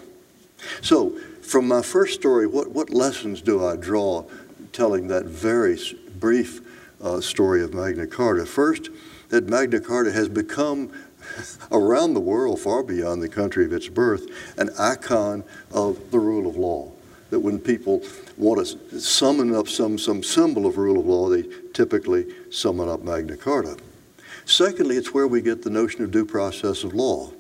So 0.83 1.19
from 1.43 1.69
my 1.69 1.83
first 1.83 2.15
story, 2.15 2.47
what, 2.47 2.71
what 2.71 2.91
lessons 2.91 3.41
do 3.41 3.65
I 3.65 3.77
draw 3.77 4.25
telling 4.73 5.09
that 5.09 5.25
very 5.25 5.79
brief 6.19 6.61
uh, 7.01 7.21
story 7.21 7.63
of 7.63 7.73
Magna 7.73 8.07
Carta? 8.07 8.45
First, 8.45 8.91
that 9.29 9.49
Magna 9.49 9.81
Carta 9.81 10.13
has 10.13 10.29
become 10.29 10.93
around 11.73 12.15
the 12.15 12.21
world, 12.21 12.61
far 12.61 12.83
beyond 12.83 13.23
the 13.23 13.29
country 13.29 13.65
of 13.65 13.73
its 13.73 13.89
birth, 13.89 14.27
an 14.59 14.71
icon 14.79 15.45
of 15.73 16.11
the 16.11 16.19
rule 16.19 16.49
of 16.49 16.57
law 16.57 16.93
that 17.30 17.40
when 17.40 17.59
people 17.59 18.02
want 18.37 18.66
to 18.66 19.00
summon 19.00 19.54
up 19.54 19.68
some, 19.68 19.99
some 19.99 20.23
symbol 20.23 20.66
of 20.66 20.78
rule 20.78 21.00
of 21.00 21.06
law, 21.06 21.28
they 21.28 21.45
typically 21.73 22.26
summon 22.50 22.88
up 22.88 23.02
Magna 23.02 23.37
Carta. 23.37 23.76
Secondly, 24.45 24.97
it's 24.97 25.12
where 25.12 25.26
we 25.26 25.42
get 25.42 25.62
the 25.62 25.71
notion 25.71 26.04
of 26.04 26.12
due 26.12 26.25
process 26.25 26.84
of 26.84 26.95
law. 26.95 27.30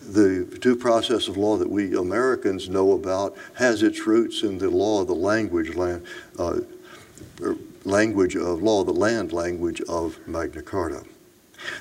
The 0.00 0.44
due 0.60 0.76
process 0.76 1.28
of 1.28 1.36
law 1.36 1.56
that 1.56 1.70
we 1.70 1.96
Americans 1.96 2.68
know 2.68 2.92
about 2.92 3.36
has 3.54 3.82
its 3.82 4.06
roots 4.06 4.42
in 4.42 4.58
the 4.58 4.70
law 4.70 5.02
of 5.02 5.06
the 5.06 5.14
language, 5.14 5.74
land, 5.74 6.04
uh, 6.38 6.60
er, 7.42 7.56
language 7.84 8.36
of 8.36 8.62
law, 8.62 8.84
the 8.84 8.92
land 8.92 9.32
language 9.32 9.80
of 9.82 10.18
Magna 10.26 10.62
Carta. 10.62 11.04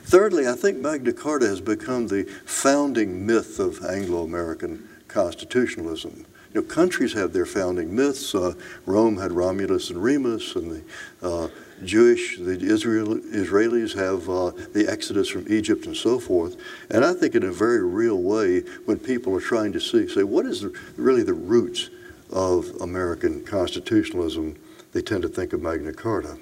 Thirdly, 0.03 0.47
I 0.47 0.53
think 0.53 0.77
Magna 0.77 1.13
Carta 1.13 1.47
has 1.47 1.59
become 1.59 2.07
the 2.07 2.23
founding 2.45 3.25
myth 3.25 3.59
of 3.59 3.83
Anglo-American 3.83 4.87
constitutionalism. 5.07 6.25
You 6.53 6.61
know, 6.61 6.67
countries 6.67 7.13
have 7.13 7.33
their 7.33 7.45
founding 7.45 7.95
myths. 7.95 8.35
Uh, 8.35 8.53
Rome 8.85 9.17
had 9.17 9.31
Romulus 9.31 9.89
and 9.89 10.01
Remus, 10.01 10.55
and 10.55 10.71
the 10.71 11.27
uh, 11.27 11.47
Jewish, 11.83 12.37
the 12.37 12.59
Israel, 12.59 13.17
Israelis 13.17 13.95
have 13.95 14.29
uh, 14.29 14.51
the 14.73 14.87
Exodus 14.87 15.29
from 15.29 15.51
Egypt 15.51 15.87
and 15.87 15.97
so 15.97 16.19
forth. 16.19 16.55
And 16.91 17.03
I 17.03 17.13
think 17.13 17.33
in 17.33 17.43
a 17.43 17.51
very 17.51 17.83
real 17.83 18.17
way, 18.21 18.61
when 18.85 18.99
people 18.99 19.35
are 19.35 19.41
trying 19.41 19.73
to 19.73 19.79
see, 19.79 20.07
say, 20.07 20.23
what 20.23 20.45
is 20.45 20.61
the, 20.61 20.77
really 20.95 21.23
the 21.23 21.33
roots 21.33 21.89
of 22.31 22.69
American 22.81 23.43
constitutionalism, 23.43 24.55
they 24.91 25.01
tend 25.01 25.23
to 25.23 25.29
think 25.29 25.53
of 25.53 25.61
Magna 25.61 25.91
Carta. 25.91 26.37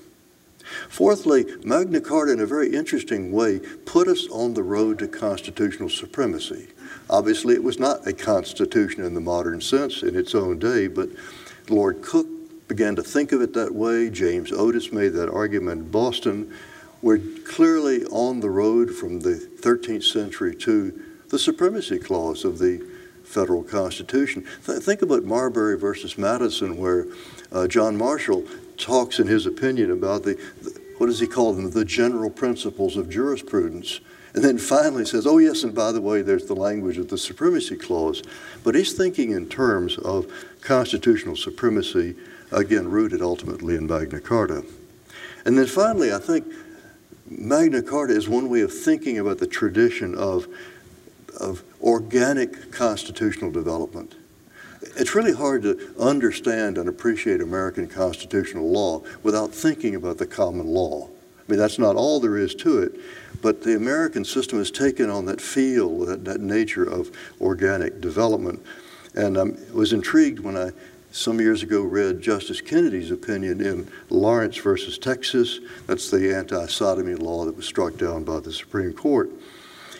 Fourthly, 0.90 1.46
Magna 1.64 2.02
Carta, 2.02 2.34
in 2.34 2.40
a 2.40 2.46
very 2.46 2.74
interesting 2.74 3.32
way, 3.32 3.60
put 3.86 4.08
us 4.08 4.28
on 4.30 4.54
the 4.54 4.64
road 4.64 5.00
to 5.00 5.08
constitutional 5.08 5.90
supremacy. 5.90 6.68
Obviously, 7.12 7.54
it 7.54 7.64
was 7.64 7.78
not 7.78 8.08
a 8.08 8.14
constitution 8.14 9.04
in 9.04 9.14
the 9.14 9.20
modern 9.20 9.60
sense 9.60 10.02
in 10.02 10.16
its 10.16 10.34
own 10.34 10.60
day, 10.60 10.88
but 10.88 11.10
Lord 11.70 12.02
Coke 12.02 12.28
began 12.70 12.96
to 12.96 13.04
think 13.04 13.34
of 13.34 13.42
it 13.42 13.54
that 13.54 13.76
way. 13.76 14.10
James 14.10 14.54
Otis 14.54 14.94
made 14.94 15.10
that 15.10 15.30
argument 15.30 15.82
in 15.82 15.92
Boston. 15.92 16.54
We're 17.02 17.20
clearly 17.46 18.06
on 18.06 18.40
the 18.40 18.50
road 18.50 18.92
from 18.96 19.20
the 19.20 19.36
13th 19.60 20.04
century 20.04 20.56
to 20.58 21.04
the 21.28 21.38
supremacy 21.38 22.00
clause 22.00 22.46
of 22.46 22.60
the 22.60 22.82
federal 23.26 23.64
constitution. 23.64 24.46
Th 24.66 24.82
think 24.82 25.02
about 25.02 25.26
Marbury 25.26 25.78
versus 25.78 26.18
Madison, 26.18 26.78
where 26.78 27.08
uh, 27.52 27.68
John 27.68 27.98
Marshall 27.98 28.46
talks 28.78 29.20
in 29.20 29.28
his 29.28 29.46
opinion 29.46 29.92
about 29.92 30.24
the, 30.24 30.36
the, 30.62 30.80
what 30.98 31.08
does 31.08 31.20
he 31.20 31.28
call 31.28 31.54
them, 31.54 31.72
the 31.72 31.86
general 31.86 32.30
principles 32.30 32.96
of 32.96 33.10
jurisprudence. 33.10 34.00
And 34.34 34.44
then 34.44 34.58
finally 34.58 35.06
says, 35.06 35.28
oh, 35.28 35.40
yes, 35.40 35.64
and 35.64 35.76
by 35.76 35.92
the 35.92 36.02
way, 36.02 36.22
there's 36.22 36.46
the 36.46 36.56
language 36.56 36.98
of 36.98 37.10
the 37.10 37.18
Supremacy 37.18 37.76
Clause. 37.76 38.24
But 38.64 38.76
he's 38.76 38.94
thinking 38.94 39.32
in 39.32 39.50
terms 39.50 39.98
of 39.98 40.32
constitutional 40.62 41.36
supremacy, 41.36 42.16
again, 42.52 42.90
rooted 42.90 43.22
ultimately 43.22 43.76
in 43.76 43.88
Magna 43.88 44.22
Carta. 44.22 44.64
And 45.46 45.58
then 45.58 45.66
finally, 45.66 46.14
I 46.14 46.20
think 46.20 46.46
Magna 47.28 47.82
Carta 47.82 48.14
is 48.14 48.30
one 48.30 48.50
way 48.50 48.62
of 48.62 48.74
thinking 48.74 49.20
about 49.20 49.40
the 49.40 49.48
tradition 49.48 50.16
of, 50.16 50.48
of 51.40 51.64
organic 51.82 52.72
constitutional 52.72 53.52
development. 53.52 54.16
It's 54.98 55.14
really 55.14 55.34
hard 55.34 55.64
to 55.64 55.94
understand 56.00 56.78
and 56.78 56.90
appreciate 56.90 57.42
American 57.42 57.88
constitutional 57.88 58.70
law 58.70 59.04
without 59.24 59.54
thinking 59.54 59.96
about 59.96 60.18
the 60.18 60.26
common 60.26 60.68
law. 60.68 61.10
I 61.52 61.54
mean, 61.54 61.60
that's 61.60 61.80
not 61.80 61.98
all 61.98 62.22
there 62.22 62.38
is 62.38 62.56
to 62.56 62.80
it, 62.80 62.98
but 63.42 63.62
the 63.62 63.76
American 63.76 64.24
system 64.24 64.60
has 64.60 64.72
taken 64.72 65.10
on 65.10 65.26
that 65.26 65.42
feel, 65.42 66.00
that, 66.06 66.24
that 66.24 66.40
nature 66.40 66.86
of 66.86 67.12
organic 67.42 68.00
development. 68.00 68.66
And 69.16 69.38
I 69.38 69.44
was 69.74 69.92
intrigued 69.92 70.40
when 70.40 70.56
I, 70.56 70.70
some 71.12 71.42
years 71.42 71.62
ago, 71.62 71.82
read 71.82 72.22
Justice 72.22 72.62
Kennedy's 72.62 73.12
opinion 73.12 73.60
in 73.60 73.92
Lawrence 74.10 74.56
versus 74.56 74.98
Texas. 74.98 75.60
That's 75.88 76.10
the 76.10 76.34
anti 76.34 76.68
sodomy 76.68 77.16
law 77.16 77.44
that 77.44 77.58
was 77.58 77.66
struck 77.66 77.98
down 77.98 78.24
by 78.24 78.40
the 78.40 78.54
Supreme 78.54 78.94
Court. 78.94 79.30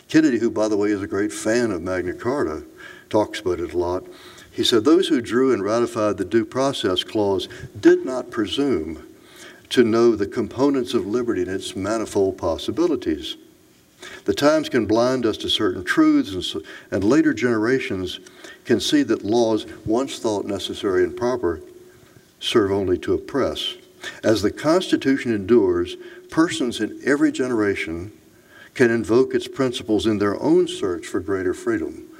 Kennedy, 0.08 0.38
who, 0.38 0.50
by 0.50 0.68
the 0.68 0.76
way, 0.78 0.88
is 0.88 1.02
a 1.02 1.06
great 1.06 1.34
fan 1.34 1.70
of 1.70 1.82
Magna 1.82 2.14
Carta, 2.14 2.64
talks 3.10 3.40
about 3.40 3.60
it 3.60 3.74
a 3.74 3.78
lot. 3.78 4.04
He 4.50 4.64
said, 4.64 4.86
Those 4.86 5.08
who 5.08 5.20
drew 5.20 5.52
and 5.52 5.62
ratified 5.62 6.16
the 6.16 6.24
Due 6.24 6.46
Process 6.46 7.04
Clause 7.04 7.46
did 7.78 8.06
not 8.06 8.30
presume 8.30 9.06
to 9.72 9.84
know 9.84 10.14
the 10.14 10.26
components 10.26 10.92
of 10.92 11.06
liberty 11.06 11.42
and 11.42 11.50
its 11.50 11.74
manifold 11.74 12.36
possibilities. 12.36 13.36
The 14.24 14.34
times 14.34 14.68
can 14.68 14.84
blind 14.84 15.24
us 15.24 15.38
to 15.38 15.48
certain 15.48 15.82
truths, 15.82 16.34
and, 16.34 16.44
so, 16.44 16.60
and 16.90 17.02
later 17.02 17.32
generations 17.32 18.20
can 18.64 18.80
see 18.80 19.02
that 19.04 19.24
laws 19.24 19.66
once 19.86 20.18
thought 20.18 20.44
necessary 20.44 21.04
and 21.04 21.16
proper 21.16 21.60
serve 22.38 22.70
only 22.70 22.98
to 22.98 23.14
oppress. 23.14 23.74
As 24.22 24.42
the 24.42 24.50
Constitution 24.50 25.32
endures, 25.34 25.96
persons 26.30 26.80
in 26.80 27.00
every 27.04 27.32
generation 27.32 28.12
can 28.74 28.90
invoke 28.90 29.34
its 29.34 29.48
principles 29.48 30.06
in 30.06 30.18
their 30.18 30.40
own 30.42 30.68
search 30.68 31.06
for 31.06 31.20
greater 31.20 31.54
freedom. 31.54 32.11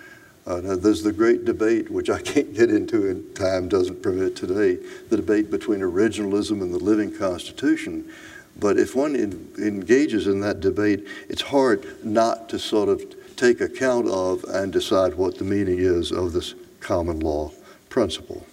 Uh, 0.44 0.60
now, 0.60 0.76
there's 0.76 1.02
the 1.02 1.12
great 1.12 1.44
debate, 1.44 1.90
which 1.90 2.10
I 2.10 2.20
can't 2.22 2.52
get 2.54 2.70
into 2.70 3.08
and 3.08 3.34
time 3.36 3.68
doesn't 3.68 4.02
permit 4.02 4.36
today, 4.36 4.78
the 5.08 5.16
debate 5.16 5.50
between 5.50 5.80
originalism 5.80 6.62
and 6.62 6.72
the 6.72 6.78
living 6.78 7.16
Constitution. 7.16 8.10
But 8.58 8.78
if 8.78 8.94
one 8.94 9.16
in, 9.16 9.50
engages 9.58 10.26
in 10.26 10.40
that 10.40 10.60
debate, 10.60 11.06
it's 11.28 11.42
hard 11.42 12.04
not 12.04 12.48
to 12.50 12.58
sort 12.58 12.88
of 12.88 13.02
take 13.36 13.60
account 13.60 14.08
of 14.08 14.44
and 14.44 14.72
decide 14.72 15.14
what 15.14 15.38
the 15.38 15.44
meaning 15.44 15.78
is 15.78 16.12
of 16.12 16.32
this 16.32 16.54
common 16.80 17.20
law 17.20 17.50
principle. 17.88 18.46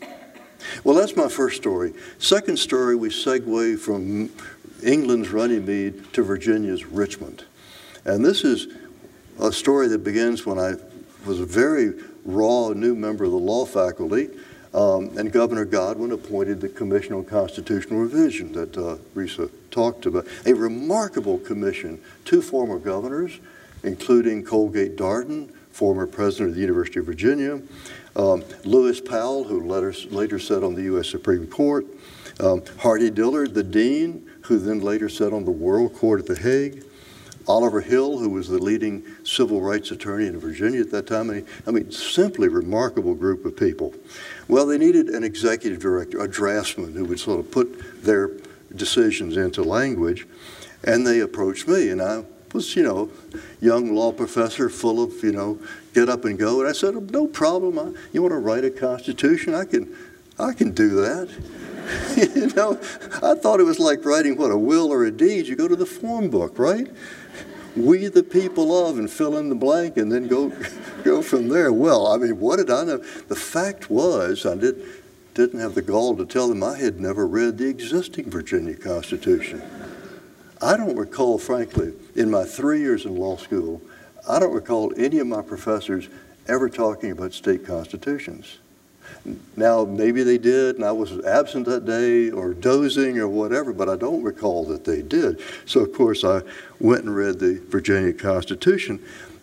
Well, 0.84 0.95
that's 0.95 1.15
my 1.15 1.28
first 1.28 1.58
story. 1.58 1.93
Second 2.17 2.58
story, 2.58 2.95
we 2.95 3.10
segue 3.10 3.80
from 3.80 4.30
England's 4.84 5.30
Runnymede 5.30 6.13
to 6.13 6.23
Virginia's 6.23 6.86
Richmond. 6.86 7.45
And 8.06 8.23
this 8.23 8.43
is 8.43 8.67
a 9.39 9.52
story 9.52 9.88
that 9.88 10.04
begins 10.04 10.45
when 10.45 10.60
I 10.60 10.75
was 11.26 11.40
a 11.40 11.46
very 11.46 11.94
raw 12.26 12.70
new 12.70 12.96
member 12.96 13.24
of 13.24 13.32
the 13.32 13.38
law 13.38 13.66
faculty, 13.66 14.30
um, 14.74 15.18
and 15.18 15.32
Governor 15.32 15.66
Godwin 15.66 16.12
appointed 16.12 16.62
the 16.62 16.70
Commission 16.70 17.14
on 17.14 17.26
Constitutional 17.26 18.00
Revision 18.00 18.52
that 18.54 18.78
uh, 18.78 18.98
Risa 19.16 19.50
talked 19.72 20.06
about. 20.06 20.28
A 20.46 20.54
remarkable 20.54 21.40
commission, 21.40 22.00
two 22.26 22.42
former 22.42 22.78
governors, 22.78 23.40
including 23.84 24.44
Colgate 24.44 24.96
Darden, 24.96 25.52
former 25.72 26.06
president 26.06 26.50
of 26.50 26.56
the 26.56 26.62
University 26.62 27.00
of 27.00 27.06
Virginia, 27.06 27.62
um, 28.16 28.44
Lewis 28.64 29.00
Powell, 29.00 29.44
who 29.44 29.62
later, 29.66 29.94
later 30.10 30.40
sat 30.40 30.64
on 30.64 30.76
the 30.76 30.84
U.S. 30.84 31.10
Supreme 31.10 31.48
Court, 31.48 31.86
um, 32.40 32.64
Hardy 32.80 33.10
Dillard, 33.10 33.54
the 33.54 33.64
dean, 33.64 34.30
who 34.42 34.60
then 34.60 34.82
later 34.82 35.10
sat 35.10 35.34
on 35.34 35.46
the 35.46 35.52
World 35.52 35.96
Court 35.96 36.20
at 36.20 36.26
The 36.26 36.36
Hague, 36.36 36.84
Oliver 37.50 37.82
Hill, 37.82 38.20
who 38.20 38.30
was 38.30 38.48
the 38.48 38.60
leading 38.60 39.04
civil 39.24 39.60
rights 39.60 39.90
attorney 39.90 40.28
in 40.28 40.40
Virginia 40.40 40.82
at 40.82 40.92
that 40.92 41.08
time. 41.08 41.30
Mean, 41.30 41.48
I 41.66 41.72
mean, 41.72 41.90
simply 41.90 42.48
remarkable 42.48 43.16
group 43.16 43.44
of 43.44 43.58
people. 43.58 43.96
Well, 44.48 44.68
they 44.68 44.78
needed 44.78 45.10
an 45.10 45.24
executive 45.24 45.80
director, 45.80 46.20
a 46.20 46.28
draftsman 46.28 46.94
who 46.94 47.06
would 47.06 47.20
sort 47.20 47.40
of 47.40 47.50
put 47.50 48.04
their 48.04 48.30
decisions 48.76 49.36
into 49.36 49.64
language, 49.64 50.28
and 50.84 51.08
they 51.08 51.22
approached 51.22 51.68
me, 51.68 51.90
and 51.90 52.04
I 52.04 52.24
was, 52.54 52.76
you 52.76 52.84
know, 52.84 53.10
young 53.62 53.96
law 53.96 54.12
professor, 54.12 54.70
full 54.70 55.04
of, 55.04 55.24
you 55.24 55.32
know, 55.32 55.60
get 55.96 56.08
up 56.08 56.26
and 56.26 56.38
go. 56.38 56.60
And 56.60 56.70
I 56.70 56.74
said, 56.74 57.12
no 57.12 57.26
problem. 57.26 57.80
I, 57.80 58.00
you 58.14 58.22
want 58.22 58.32
to 58.32 58.40
write 58.40 58.64
a 58.64 58.70
constitution? 58.70 59.56
I 59.56 59.66
can, 59.66 59.96
I 60.38 60.54
can 60.54 60.72
do 60.72 60.90
that. 61.02 61.30
you 62.36 62.48
know, 62.56 62.80
I 63.24 63.34
thought 63.34 63.60
it 63.60 63.64
was 63.64 63.80
like 63.80 64.06
writing 64.06 64.38
what 64.38 64.52
a 64.52 64.58
will 64.58 64.92
or 64.92 65.06
a 65.06 65.12
deed. 65.12 65.48
You 65.48 65.56
go 65.56 65.68
to 65.68 65.76
the 65.76 65.86
form 65.86 66.30
book, 66.30 66.60
right? 66.60 66.88
We 67.80 68.08
the 68.08 68.24
people 68.24 68.88
of, 68.88 69.00
and 69.00 69.10
fill 69.10 69.38
in 69.38 69.50
the 69.50 69.56
blank, 69.56 69.98
and 69.98 70.12
then 70.12 70.28
go, 70.28 70.52
go 71.04 71.22
from 71.22 71.50
there. 71.50 71.72
Well, 71.72 72.08
I 72.08 72.18
mean, 72.18 72.39
what 72.39 72.58
did 72.58 72.70
I 72.70 72.84
know? 72.84 72.98
The 72.98 73.36
fact 73.36 73.89
was, 73.89 74.46
I 74.46 74.56
did, 74.56 74.82
didn't 75.34 75.60
have 75.60 75.76
the 75.76 75.82
gall 75.82 76.15
to 76.18 76.26
tell 76.26 76.48
them 76.48 76.63
I 76.63 76.78
had 76.78 77.00
never 77.00 77.26
read 77.26 77.58
the 77.58 77.68
existing 77.68 78.30
Virginia 78.30 78.76
Constitution. 78.76 79.62
I 80.62 80.76
don't 80.76 80.96
recall, 80.96 81.38
frankly, 81.38 81.94
in 82.15 82.30
my 82.30 82.44
three 82.44 82.82
years 82.82 83.06
in 83.06 83.15
law 83.15 83.38
school, 83.38 83.82
I 84.28 84.39
don't 84.39 84.54
recall 84.54 84.94
any 84.98 85.20
of 85.20 85.28
my 85.28 85.42
professors 85.42 86.10
ever 86.48 86.70
talking 86.70 87.12
about 87.12 87.34
state 87.34 87.65
constitutions. 87.65 88.59
Now, 89.56 89.86
maybe 89.86 90.24
they 90.24 90.38
did, 90.38 90.76
and 90.76 90.86
I 90.86 90.92
was 90.92 91.24
absent 91.26 91.65
that 91.65 91.86
day 91.86 92.32
or 92.32 92.54
dozing 92.54 93.18
or 93.20 93.28
whatever, 93.28 93.74
but 93.74 93.89
I 93.89 93.96
don't 93.96 94.24
recall 94.24 94.65
that 94.65 94.86
they 94.86 95.02
did. 95.02 95.42
So, 95.65 95.82
of 95.82 95.94
course, 95.94 96.24
I 96.24 96.42
went 96.80 97.04
and 97.04 97.15
read 97.15 97.39
the 97.39 97.62
Virginia 97.68 98.13
Constitution. 98.13 98.98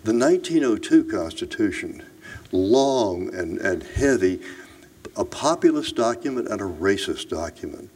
The 0.05 0.15
1902 0.15 1.05
Constitution, 1.05 2.03
long 2.53 3.35
and, 3.35 3.59
and 3.59 3.83
heavy, 3.83 4.41
a 5.17 5.25
populist 5.25 5.97
document 5.97 6.49
and 6.49 6.61
a 6.61 6.65
racist 6.65 7.29
document. 7.29 7.91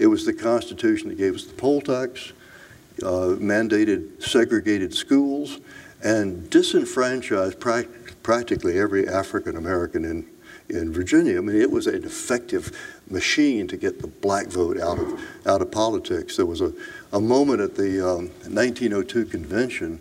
It 0.00 0.06
was 0.08 0.24
the 0.24 0.34
Constitution 0.34 1.08
that 1.08 1.18
gave 1.18 1.34
us 1.34 1.44
the 1.44 1.54
poll 1.54 1.80
tax, 1.80 2.32
uh, 3.02 3.36
mandated 3.38 4.22
segregated 4.22 4.94
schools, 4.94 5.60
and 6.02 6.48
disenfranchised 6.50 7.58
pra- 7.60 7.86
practically 8.22 8.78
every 8.78 9.08
African 9.08 9.56
American 9.56 10.04
in, 10.04 10.26
in 10.68 10.92
Virginia. 10.92 11.38
I 11.38 11.40
mean, 11.40 11.60
it 11.60 11.70
was 11.70 11.86
an 11.86 12.04
effective 12.04 12.76
machine 13.10 13.66
to 13.68 13.76
get 13.76 14.00
the 14.00 14.06
black 14.06 14.46
vote 14.46 14.78
out 14.80 14.98
of, 14.98 15.20
out 15.46 15.60
of 15.60 15.70
politics. 15.70 16.36
There 16.36 16.46
was 16.46 16.60
a, 16.60 16.72
a 17.12 17.20
moment 17.20 17.60
at 17.60 17.76
the 17.76 18.00
um, 18.00 18.28
1902 18.48 19.26
convention. 19.26 20.00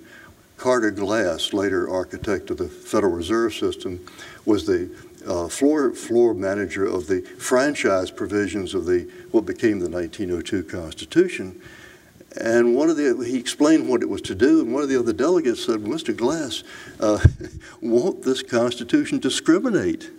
Carter 0.58 0.92
Glass, 0.92 1.52
later 1.52 1.90
architect 1.90 2.50
of 2.50 2.58
the 2.58 2.70
Federal 2.70 3.12
Reserve 3.12 3.54
System, 3.54 4.00
was 4.46 4.66
the 4.66 4.90
uh, 5.28 5.48
floor 5.48 5.94
floor 5.94 6.34
manager 6.34 6.86
of 6.86 7.08
the 7.08 7.22
franchise 7.22 8.12
provisions 8.12 8.74
of 8.74 8.86
the 8.86 9.10
what 9.32 9.46
became 9.46 9.80
the 9.80 9.90
1902 9.90 10.64
Constitution. 10.64 11.60
And 12.40 12.76
one 12.76 12.90
of 12.90 12.98
the, 12.98 13.24
he 13.26 13.38
explained 13.38 13.88
what 13.88 14.02
it 14.02 14.10
was 14.10 14.22
to 14.24 14.36
do, 14.36 14.62
and 14.62 14.74
one 14.74 14.82
of 14.82 14.90
the 14.90 14.98
other 14.98 15.14
delegates 15.14 15.66
said, 15.66 15.82
Mr. 15.82 16.16
Glass, 16.16 16.64
uh, 17.00 17.20
won't 17.82 18.24
this 18.24 18.42
Constitution 18.42 19.20
discriminate? 19.20 20.10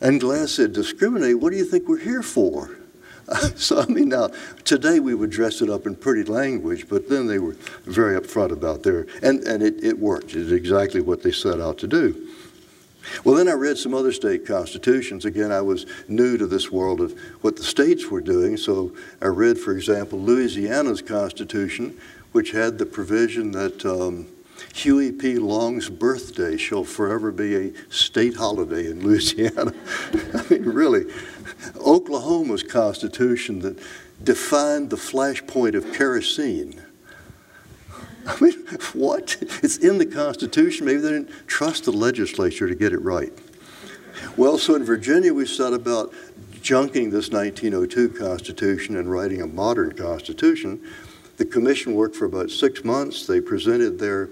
And 0.00 0.20
Glass 0.20 0.52
said, 0.52 0.72
discriminate? 0.72 1.38
What 1.38 1.50
do 1.50 1.58
you 1.58 1.64
think 1.64 1.88
we're 1.88 1.98
here 1.98 2.22
for? 2.22 2.70
so, 3.56 3.80
I 3.80 3.86
mean, 3.86 4.08
now, 4.08 4.30
today 4.64 4.98
we 4.98 5.14
would 5.14 5.30
dress 5.30 5.60
it 5.60 5.70
up 5.70 5.86
in 5.86 5.94
pretty 5.94 6.24
language, 6.24 6.88
but 6.88 7.08
then 7.08 7.26
they 7.26 7.38
were 7.38 7.52
very 7.84 8.18
upfront 8.18 8.50
about 8.50 8.82
their, 8.82 9.06
and, 9.22 9.40
and 9.46 9.62
it, 9.62 9.84
it 9.84 9.98
worked. 9.98 10.34
It's 10.34 10.50
exactly 10.50 11.00
what 11.00 11.22
they 11.22 11.30
set 11.30 11.60
out 11.60 11.78
to 11.78 11.86
do. 11.86 12.28
Well, 13.24 13.34
then 13.34 13.48
I 13.48 13.52
read 13.52 13.78
some 13.78 13.94
other 13.94 14.12
state 14.12 14.46
constitutions. 14.46 15.24
Again, 15.24 15.52
I 15.52 15.60
was 15.60 15.86
new 16.08 16.36
to 16.36 16.46
this 16.46 16.70
world 16.70 17.00
of 17.00 17.18
what 17.40 17.56
the 17.56 17.62
states 17.62 18.10
were 18.10 18.20
doing. 18.20 18.56
So 18.56 18.94
I 19.22 19.26
read, 19.26 19.58
for 19.58 19.72
example, 19.72 20.18
Louisiana's 20.18 21.00
constitution, 21.00 21.98
which 22.32 22.50
had 22.50 22.78
the 22.78 22.86
provision 22.86 23.52
that 23.52 23.84
um, 23.86 24.26
Huey 24.74 25.12
P. 25.12 25.36
Long's 25.36 25.88
birthday 25.88 26.56
shall 26.56 26.84
forever 26.84 27.32
be 27.32 27.54
a 27.56 27.72
state 27.90 28.36
holiday 28.36 28.90
in 28.90 29.00
Louisiana. 29.06 29.72
I 30.34 30.44
mean, 30.50 30.64
really. 30.64 31.04
Oklahoma's 31.84 32.62
constitution 32.62 33.60
that 33.60 33.78
defined 34.22 34.90
the 34.90 34.96
flashpoint 34.96 35.74
of 35.74 35.92
kerosene 35.92 36.80
I 38.26 38.40
mean, 38.40 38.52
what? 38.92 39.36
It's 39.62 39.78
in 39.78 39.98
the 39.98 40.06
Constitution. 40.06 40.86
Maybe 40.86 41.00
they 41.00 41.10
didn't 41.10 41.46
trust 41.46 41.84
the 41.84 41.92
legislature 41.92 42.68
to 42.68 42.74
get 42.74 42.92
it 42.92 42.98
right. 42.98 43.32
Well, 44.36 44.58
so 44.58 44.74
in 44.74 44.84
Virginia, 44.84 45.32
we 45.32 45.46
set 45.46 45.72
about 45.72 46.12
junking 46.60 47.10
this 47.10 47.30
1902 47.30 48.10
Constitution 48.10 48.96
and 48.96 49.10
writing 49.10 49.40
a 49.40 49.46
modern 49.46 49.92
Constitution. 49.92 50.80
The 51.40 51.46
commission 51.46 51.94
worked 51.94 52.16
for 52.16 52.26
about 52.26 52.50
six 52.50 52.84
months. 52.84 53.26
They 53.26 53.40
presented 53.40 53.98
their 53.98 54.28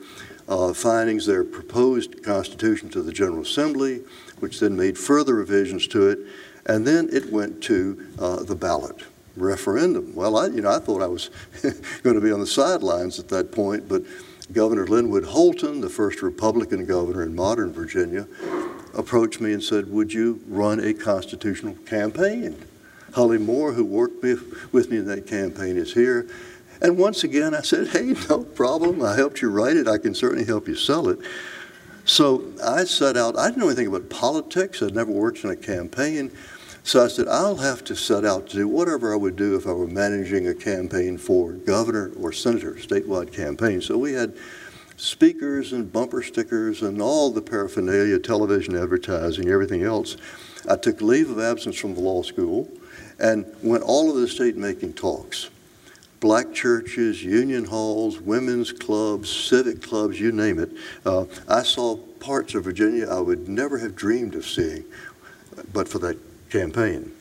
uh, 0.46 0.74
findings, 0.74 1.24
their 1.24 1.42
proposed 1.42 2.22
Constitution 2.22 2.90
to 2.90 3.00
the 3.00 3.12
General 3.12 3.40
Assembly, 3.40 4.02
which 4.40 4.60
then 4.60 4.76
made 4.76 4.98
further 4.98 5.34
revisions 5.34 5.86
to 5.86 6.10
it, 6.10 6.18
and 6.66 6.86
then 6.86 7.08
it 7.10 7.32
went 7.32 7.62
to 7.62 8.06
uh, 8.18 8.42
the 8.42 8.54
ballot 8.54 9.04
referendum. 9.38 10.14
Well, 10.14 10.36
I, 10.36 10.48
you 10.48 10.60
know, 10.60 10.70
I 10.70 10.80
thought 10.80 11.00
I 11.00 11.06
was 11.06 11.30
going 12.02 12.14
to 12.14 12.20
be 12.20 12.30
on 12.30 12.40
the 12.40 12.46
sidelines 12.46 13.18
at 13.18 13.28
that 13.28 13.52
point, 13.52 13.88
but 13.88 14.02
Governor 14.52 14.86
Linwood 14.86 15.24
Holton, 15.24 15.80
the 15.80 15.88
first 15.88 16.20
Republican 16.20 16.84
governor 16.84 17.22
in 17.22 17.34
modern 17.34 17.72
Virginia, 17.72 18.28
approached 18.94 19.40
me 19.40 19.54
and 19.54 19.62
said, 19.62 19.90
Would 19.90 20.12
you 20.12 20.42
run 20.46 20.78
a 20.78 20.92
constitutional 20.92 21.74
campaign? 21.86 22.62
Holly 23.14 23.38
Moore, 23.38 23.72
who 23.72 23.86
worked 23.86 24.22
with 24.22 24.90
me 24.90 24.98
in 24.98 25.06
that 25.06 25.26
campaign, 25.26 25.78
is 25.78 25.94
here. 25.94 26.28
And 26.80 26.96
once 26.96 27.24
again, 27.24 27.54
I 27.54 27.62
said, 27.62 27.88
Hey, 27.88 28.14
no 28.28 28.44
problem. 28.44 29.02
I 29.02 29.16
helped 29.16 29.42
you 29.42 29.50
write 29.50 29.76
it. 29.76 29.88
I 29.88 29.98
can 29.98 30.14
certainly 30.14 30.44
help 30.44 30.68
you 30.68 30.76
sell 30.76 31.08
it. 31.08 31.18
So 32.04 32.42
I 32.64 32.84
set 32.84 33.16
out, 33.16 33.38
I 33.38 33.48
didn't 33.48 33.58
know 33.58 33.66
anything 33.66 33.88
about 33.88 34.08
politics. 34.08 34.82
I'd 34.82 34.94
never 34.94 35.12
worked 35.12 35.44
in 35.44 35.50
a 35.50 35.56
campaign. 35.56 36.32
So 36.82 37.04
I 37.04 37.08
said, 37.08 37.28
I'll 37.28 37.58
have 37.58 37.84
to 37.84 37.94
set 37.94 38.24
out 38.24 38.48
to 38.48 38.56
do 38.56 38.66
whatever 38.66 39.12
I 39.12 39.16
would 39.16 39.36
do 39.36 39.56
if 39.56 39.66
I 39.66 39.72
were 39.72 39.86
managing 39.86 40.48
a 40.48 40.54
campaign 40.54 41.18
for 41.18 41.52
governor 41.52 42.12
or 42.18 42.32
senator, 42.32 42.72
statewide 42.76 43.30
campaign. 43.30 43.82
So 43.82 43.98
we 43.98 44.12
had 44.12 44.34
speakers 44.96 45.74
and 45.74 45.92
bumper 45.92 46.22
stickers 46.22 46.80
and 46.80 47.02
all 47.02 47.30
the 47.30 47.42
paraphernalia, 47.42 48.18
television 48.18 48.74
advertising, 48.74 49.50
everything 49.50 49.82
else. 49.82 50.16
I 50.66 50.76
took 50.76 51.02
leave 51.02 51.28
of 51.28 51.38
absence 51.38 51.76
from 51.78 51.94
the 51.94 52.00
law 52.00 52.22
school 52.22 52.70
and 53.18 53.44
went 53.62 53.82
all 53.82 54.08
over 54.08 54.20
the 54.20 54.28
state 54.28 54.56
making 54.56 54.94
talks. 54.94 55.50
Black 56.20 56.52
churches, 56.52 57.22
union 57.22 57.64
halls, 57.64 58.18
women's 58.20 58.72
clubs, 58.72 59.30
civic 59.30 59.82
clubs, 59.82 60.18
you 60.18 60.32
name 60.32 60.58
it. 60.58 60.70
Uh, 61.04 61.26
I 61.48 61.62
saw 61.62 61.96
parts 61.96 62.54
of 62.54 62.64
Virginia 62.64 63.08
I 63.08 63.20
would 63.20 63.48
never 63.48 63.78
have 63.78 63.94
dreamed 63.94 64.34
of 64.34 64.44
seeing 64.44 64.84
but 65.72 65.88
for 65.88 65.98
that 66.00 66.18
campaign. 66.50 67.12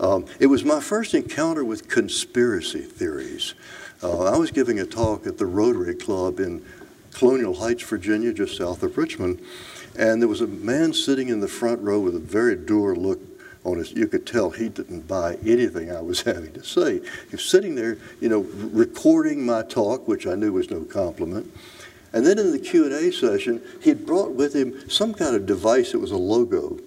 Um, 0.00 0.26
it 0.40 0.46
was 0.46 0.64
my 0.64 0.80
first 0.80 1.14
encounter 1.14 1.64
with 1.64 1.88
conspiracy 1.88 2.82
theories. 2.82 3.54
Uh, 4.02 4.24
I 4.24 4.36
was 4.36 4.50
giving 4.50 4.80
a 4.80 4.84
talk 4.84 5.26
at 5.26 5.38
the 5.38 5.46
Rotary 5.46 5.94
Club 5.94 6.40
in 6.40 6.64
Colonial 7.12 7.54
Heights, 7.54 7.82
Virginia, 7.84 8.32
just 8.32 8.56
south 8.56 8.82
of 8.82 8.98
Richmond. 8.98 9.40
And 9.96 10.20
there 10.20 10.28
was 10.28 10.40
a 10.40 10.46
man 10.46 10.92
sitting 10.92 11.28
in 11.28 11.40
the 11.40 11.48
front 11.48 11.80
row 11.80 12.00
with 12.00 12.16
a 12.16 12.20
very 12.20 12.56
dour 12.56 12.96
look 12.96 13.20
on 13.64 13.78
his. 13.78 13.92
You 13.92 14.06
could 14.06 14.26
tell 14.26 14.50
he 14.50 14.68
didn't 14.68 15.08
buy 15.08 15.36
anything 15.44 15.90
I 15.90 16.00
was 16.00 16.20
having 16.22 16.52
to 16.52 16.62
say. 16.62 17.00
He 17.00 17.30
was 17.32 17.44
sitting 17.44 17.74
there, 17.74 17.98
you 18.20 18.28
know, 18.28 18.40
recording 18.72 19.44
my 19.44 19.62
talk, 19.62 20.06
which 20.06 20.26
I 20.26 20.34
knew 20.34 20.52
was 20.52 20.70
no 20.70 20.84
compliment. 20.84 21.50
And 22.12 22.24
then 22.24 22.38
in 22.38 22.52
the 22.52 22.60
Q&A 22.60 23.10
session, 23.10 23.60
he 23.82 23.88
had 23.88 24.06
brought 24.06 24.30
with 24.32 24.54
him 24.54 24.88
some 24.88 25.12
kind 25.12 25.34
of 25.34 25.46
device. 25.46 25.94
It 25.94 26.00
was 26.00 26.12
a 26.12 26.16
logo, 26.16 26.78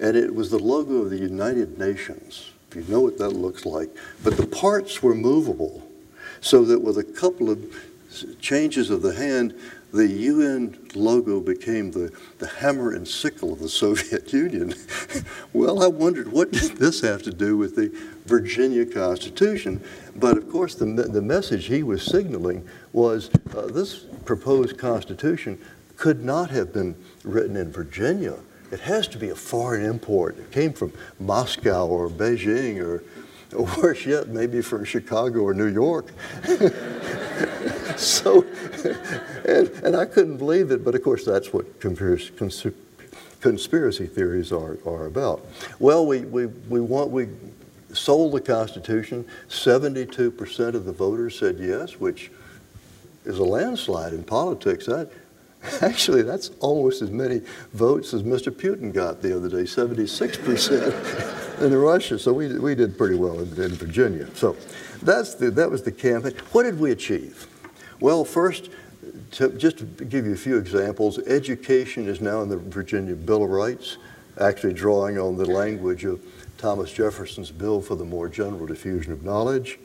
and 0.00 0.16
it 0.16 0.34
was 0.34 0.50
the 0.50 0.58
logo 0.58 1.02
of 1.02 1.10
the 1.10 1.18
United 1.18 1.78
Nations. 1.78 2.50
If 2.70 2.76
you 2.76 2.84
know 2.94 3.02
what 3.02 3.18
that 3.18 3.30
looks 3.30 3.66
like, 3.66 3.90
but 4.24 4.38
the 4.38 4.46
parts 4.46 5.02
were 5.02 5.14
movable, 5.14 5.86
so 6.40 6.64
that 6.64 6.80
with 6.80 6.96
a 6.96 7.04
couple 7.04 7.50
of 7.50 7.62
changes 8.40 8.88
of 8.88 9.02
the 9.02 9.14
hand, 9.14 9.54
the 9.92 10.06
UN 10.06 10.78
logo 10.94 11.40
became 11.40 11.90
the, 11.90 12.10
the 12.38 12.46
hammer 12.46 12.92
and 12.92 13.06
sickle 13.06 13.52
of 13.52 13.58
the 13.58 13.68
Soviet 13.82 14.32
Union. 14.32 14.74
well, 15.52 15.82
I 15.82 15.86
wondered 15.86 16.32
what 16.32 16.50
did 16.50 16.76
this 16.78 17.00
have 17.02 17.22
to 17.24 17.30
do 17.30 17.56
with 17.56 17.76
the 17.76 17.88
Virginia 18.26 18.86
Constitution? 18.86 19.82
But 20.16 20.38
of 20.38 20.50
course, 20.50 20.74
the, 20.74 20.86
the 20.86 21.22
message 21.22 21.66
he 21.66 21.82
was 21.82 22.04
signaling 22.04 22.66
was 22.92 23.30
uh, 23.54 23.66
this 23.66 24.06
proposed 24.24 24.78
Constitution 24.78 25.60
could 25.96 26.24
not 26.24 26.50
have 26.50 26.72
been 26.72 26.96
written 27.22 27.56
in 27.56 27.70
Virginia. 27.70 28.36
It 28.72 28.80
has 28.80 29.06
to 29.08 29.18
be 29.18 29.28
a 29.28 29.34
foreign 29.34 29.84
import. 29.84 30.38
It 30.38 30.50
came 30.50 30.72
from 30.72 30.94
Moscow 31.20 31.86
or 31.86 32.08
Beijing 32.08 32.78
or, 32.80 32.94
or 32.94 33.02
worse 33.78 34.06
yet, 34.06 34.28
maybe 34.28 34.62
from 34.62 34.84
Chicago 34.84 35.40
or 35.40 35.54
New 35.54 35.66
York. 35.66 36.12
so, 37.96 38.44
and, 39.46 39.68
and 39.84 39.96
I 39.96 40.04
couldn't 40.04 40.38
believe 40.38 40.70
it, 40.70 40.84
but 40.84 40.94
of 40.94 41.02
course 41.02 41.24
that's 41.24 41.52
what 41.52 41.80
conspiracy, 41.80 42.30
theories 44.06 44.52
are, 44.52 44.78
are 44.86 45.06
about. 45.06 45.44
Well, 45.78 46.06
we, 46.06 46.20
we, 46.20 46.46
we, 46.46 46.80
want, 46.80 47.10
we 47.10 47.28
sold 47.92 48.32
the 48.32 48.40
Constitution. 48.40 49.26
72% 49.48 50.74
of 50.74 50.84
the 50.84 50.92
voters 50.92 51.38
said 51.38 51.58
yes, 51.58 52.00
which 52.00 52.30
is 53.24 53.38
a 53.38 53.44
landslide 53.44 54.12
in 54.12 54.24
politics. 54.24 54.86
That, 54.86 55.10
actually, 55.80 56.22
that's 56.22 56.50
almost 56.60 57.02
as 57.02 57.10
many 57.10 57.40
votes 57.72 58.12
as 58.14 58.22
Mr. 58.22 58.50
Putin 58.50 58.92
got 58.92 59.22
the 59.22 59.36
other 59.36 59.48
day, 59.48 59.62
76% 59.62 61.60
in 61.60 61.74
Russia. 61.74 62.18
So 62.18 62.32
we, 62.32 62.58
we 62.58 62.74
did 62.74 62.98
pretty 62.98 63.14
well 63.14 63.38
in, 63.40 63.48
in 63.60 63.70
Virginia. 63.70 64.28
So 64.34 64.56
that's 65.02 65.34
the, 65.34 65.50
that 65.52 65.70
was 65.70 65.82
the 65.82 65.92
campaign. 65.92 66.34
What 66.52 66.64
did 66.64 66.80
we 66.80 66.90
achieve? 66.90 67.46
Well, 68.00 68.24
first, 68.24 68.70
to, 69.32 69.50
just 69.50 69.78
to 69.78 69.84
give 69.84 70.26
you 70.26 70.32
a 70.32 70.36
few 70.36 70.56
examples, 70.58 71.18
education 71.20 72.08
is 72.08 72.20
now 72.20 72.42
in 72.42 72.48
the 72.48 72.56
Virginia 72.56 73.14
Bill 73.14 73.44
of 73.44 73.50
Rights, 73.50 73.98
actually 74.40 74.72
drawing 74.72 75.18
on 75.18 75.36
the 75.36 75.46
language 75.46 76.04
of 76.04 76.20
Thomas 76.58 76.92
Jefferson's 76.92 77.50
bill 77.50 77.80
for 77.80 77.94
the 77.94 78.04
more 78.04 78.28
general 78.28 78.66
diffusion 78.66 79.12
of 79.12 79.24
knowledge. 79.24 79.78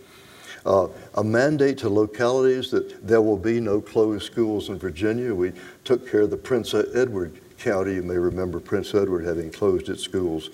Uh, 0.66 0.88
a 1.16 1.24
mandate 1.24 1.78
to 1.80 1.90
localities 1.90 2.72
that 2.72 3.06
there 3.06 3.22
will 3.22 3.38
be 3.38 3.60
no 3.60 3.80
closed 3.80 4.26
schools 4.26 4.70
in 4.70 4.78
Virginia. 4.78 5.34
We 5.34 5.54
took 5.84 6.10
care 6.10 6.22
of 6.22 6.30
the 6.30 6.38
Prince 6.38 6.74
Edward 6.74 7.40
County. 7.58 7.96
You 7.96 8.04
may 8.04 8.18
remember 8.18 8.60
Prince 8.60 8.94
Edward 8.94 9.26
having 9.26 9.52
closed 9.52 9.90
its 9.90 10.04
schools 10.04 10.50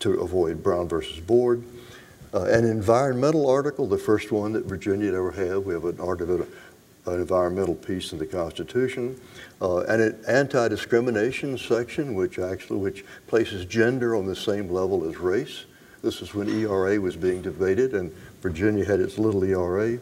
to 0.00 0.20
avoid 0.20 0.62
Brown 0.62 0.88
versus 0.88 1.20
Board. 1.20 1.62
Uh, 2.32 2.44
an 2.44 2.64
environmental 2.64 3.48
article, 3.48 3.86
the 3.86 3.96
first 3.96 4.32
one 4.32 4.52
that 4.54 4.64
Virginia 4.64 5.14
ever 5.14 5.30
had. 5.30 5.58
We 5.58 5.72
have 5.72 5.84
an 5.84 6.00
article 6.00 6.46
an 7.06 7.20
environmental 7.20 7.74
piece 7.74 8.12
in 8.12 8.18
the 8.18 8.26
Constitution, 8.26 9.20
uh, 9.60 9.80
and 9.80 10.00
an 10.00 10.18
anti-discrimination 10.26 11.58
section, 11.58 12.14
which 12.14 12.38
actually 12.38 12.78
which 12.78 13.04
places 13.26 13.64
gender 13.66 14.16
on 14.16 14.26
the 14.26 14.36
same 14.36 14.70
level 14.70 15.08
as 15.08 15.16
race. 15.18 15.64
This 16.02 16.22
is 16.22 16.34
when 16.34 16.48
ERA 16.48 17.00
was 17.00 17.16
being 17.16 17.42
debated, 17.42 17.94
and 17.94 18.14
Virginia 18.44 18.84
had 18.84 19.00
its 19.00 19.16
little 19.16 19.42
ERA. 19.42 19.98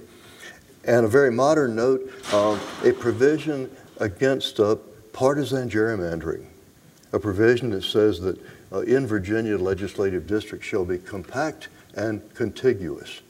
And 0.85 1.07
a 1.07 1.09
very 1.09 1.31
modern 1.31 1.76
note, 1.76 2.12
uh, 2.33 2.59
a 2.83 2.90
provision 2.90 3.70
against 3.98 4.59
uh, 4.59 4.74
partisan 5.12 5.70
gerrymandering, 5.70 6.44
a 7.12 7.20
provision 7.20 7.70
that 7.70 7.85
says 7.85 8.18
that 8.18 8.37
uh, 8.72 8.81
in 8.81 9.07
Virginia, 9.07 9.57
legislative 9.57 10.26
districts 10.26 10.66
shall 10.66 10.85
be 10.85 10.98
compact 10.98 11.68
and 11.94 12.20
contiguous. 12.35 13.20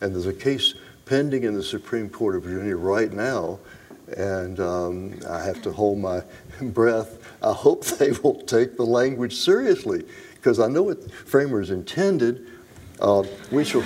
And 0.00 0.12
there's 0.12 0.26
a 0.26 0.32
case 0.32 0.74
pending 1.04 1.44
in 1.44 1.54
the 1.54 1.62
Supreme 1.62 2.10
Court 2.10 2.34
of 2.34 2.42
Virginia 2.42 2.76
right 2.76 3.12
now, 3.12 3.60
and 4.16 4.58
um, 4.58 5.20
I 5.30 5.44
have 5.44 5.62
to 5.62 5.70
hold 5.70 5.98
my 5.98 6.24
breath. 6.60 7.18
I 7.40 7.52
hope 7.52 7.84
they 7.98 8.10
will 8.10 8.42
take 8.42 8.76
the 8.76 8.84
language 8.84 9.36
seriously, 9.36 10.04
because 10.34 10.58
I 10.58 10.66
know 10.66 10.82
what 10.82 11.08
framers 11.12 11.70
intended. 11.70 12.48
Uh, 13.00 13.24
we 13.50 13.64
shall. 13.64 13.82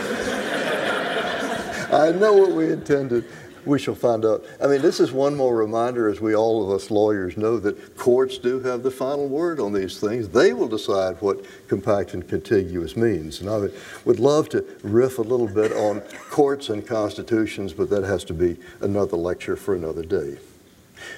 I 1.92 2.12
know 2.12 2.34
what 2.34 2.52
we 2.52 2.72
intended 2.72 3.24
we 3.64 3.78
shall 3.78 3.94
find 3.94 4.24
out. 4.24 4.44
I 4.62 4.66
mean, 4.66 4.82
this 4.82 5.00
is 5.00 5.12
one 5.12 5.36
more 5.36 5.56
reminder, 5.56 6.08
as 6.08 6.20
we 6.20 6.34
all 6.34 6.64
of 6.64 6.70
us 6.70 6.90
lawyers 6.90 7.36
know, 7.36 7.58
that 7.60 7.96
courts 7.96 8.38
do 8.38 8.60
have 8.60 8.82
the 8.82 8.90
final 8.90 9.28
word 9.28 9.60
on 9.60 9.72
these 9.72 10.00
things. 10.00 10.28
They 10.28 10.52
will 10.52 10.68
decide 10.68 11.16
what 11.20 11.44
compact 11.68 12.14
and 12.14 12.26
contiguous 12.26 12.96
means. 12.96 13.40
And 13.40 13.50
I 13.50 13.68
would 14.04 14.18
love 14.18 14.48
to 14.50 14.64
riff 14.82 15.18
a 15.18 15.22
little 15.22 15.48
bit 15.48 15.72
on 15.72 16.00
courts 16.30 16.70
and 16.70 16.86
constitutions, 16.86 17.72
but 17.72 17.90
that 17.90 18.04
has 18.04 18.24
to 18.24 18.34
be 18.34 18.56
another 18.80 19.16
lecture 19.16 19.56
for 19.56 19.74
another 19.74 20.04
day. 20.04 20.38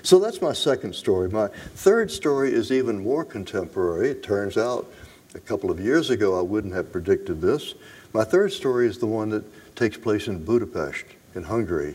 So 0.02 0.18
that's 0.18 0.40
my 0.40 0.52
second 0.52 0.94
story. 0.94 1.28
My 1.28 1.48
third 1.48 2.10
story 2.10 2.52
is 2.52 2.70
even 2.70 3.02
more 3.02 3.24
contemporary. 3.24 4.10
It 4.10 4.22
turns 4.22 4.56
out 4.56 4.92
a 5.34 5.40
couple 5.40 5.70
of 5.70 5.80
years 5.80 6.10
ago 6.10 6.38
I 6.38 6.42
wouldn't 6.42 6.74
have 6.74 6.92
predicted 6.92 7.40
this. 7.40 7.74
My 8.12 8.24
third 8.24 8.52
story 8.52 8.86
is 8.86 8.98
the 8.98 9.06
one 9.06 9.30
that 9.30 9.44
takes 9.74 9.96
place 9.96 10.28
in 10.28 10.44
Budapest, 10.44 11.04
in 11.34 11.42
Hungary. 11.42 11.94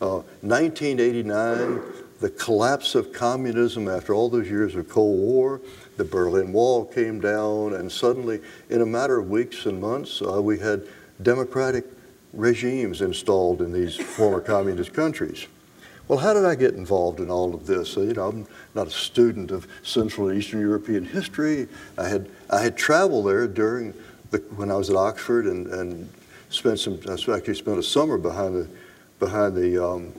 1989, 0.00 1.34
uh, 1.36 1.80
the 2.20 2.30
collapse 2.30 2.94
of 2.94 3.12
communism 3.12 3.88
after 3.88 4.14
all 4.14 4.28
those 4.28 4.48
years 4.48 4.74
of 4.74 4.88
Cold 4.88 5.18
War, 5.18 5.60
the 5.96 6.04
Berlin 6.04 6.52
Wall 6.52 6.84
came 6.84 7.20
down, 7.20 7.74
and 7.74 7.90
suddenly, 7.90 8.40
in 8.70 8.80
a 8.80 8.86
matter 8.86 9.18
of 9.18 9.28
weeks 9.28 9.66
and 9.66 9.80
months, 9.80 10.22
uh, 10.22 10.40
we 10.40 10.58
had 10.58 10.82
democratic 11.22 11.84
regimes 12.32 13.00
installed 13.00 13.60
in 13.60 13.72
these 13.72 13.96
former 13.96 14.40
communist 14.40 14.92
countries. 14.92 15.46
Well, 16.08 16.18
how 16.18 16.32
did 16.32 16.46
I 16.46 16.54
get 16.54 16.74
involved 16.74 17.20
in 17.20 17.30
all 17.30 17.54
of 17.54 17.66
this? 17.66 17.96
You 17.96 18.14
know, 18.14 18.28
I'm 18.28 18.46
not 18.74 18.86
a 18.86 18.90
student 18.90 19.50
of 19.50 19.66
Central 19.82 20.28
and 20.28 20.38
Eastern 20.38 20.60
European 20.60 21.04
history. 21.04 21.68
I 21.98 22.08
had 22.08 22.30
I 22.48 22.62
had 22.62 22.76
traveled 22.78 23.26
there 23.26 23.46
during 23.46 23.92
the, 24.30 24.38
when 24.56 24.70
I 24.70 24.76
was 24.76 24.88
at 24.88 24.96
Oxford 24.96 25.44
and, 25.44 25.66
and 25.66 26.08
spent 26.48 26.80
some. 26.80 26.98
I 27.06 27.12
actually 27.12 27.54
spent 27.54 27.78
a 27.78 27.82
summer 27.82 28.16
behind 28.16 28.54
the 28.54 28.68
behind 29.18 29.54
the, 29.54 29.84
um, 29.84 30.12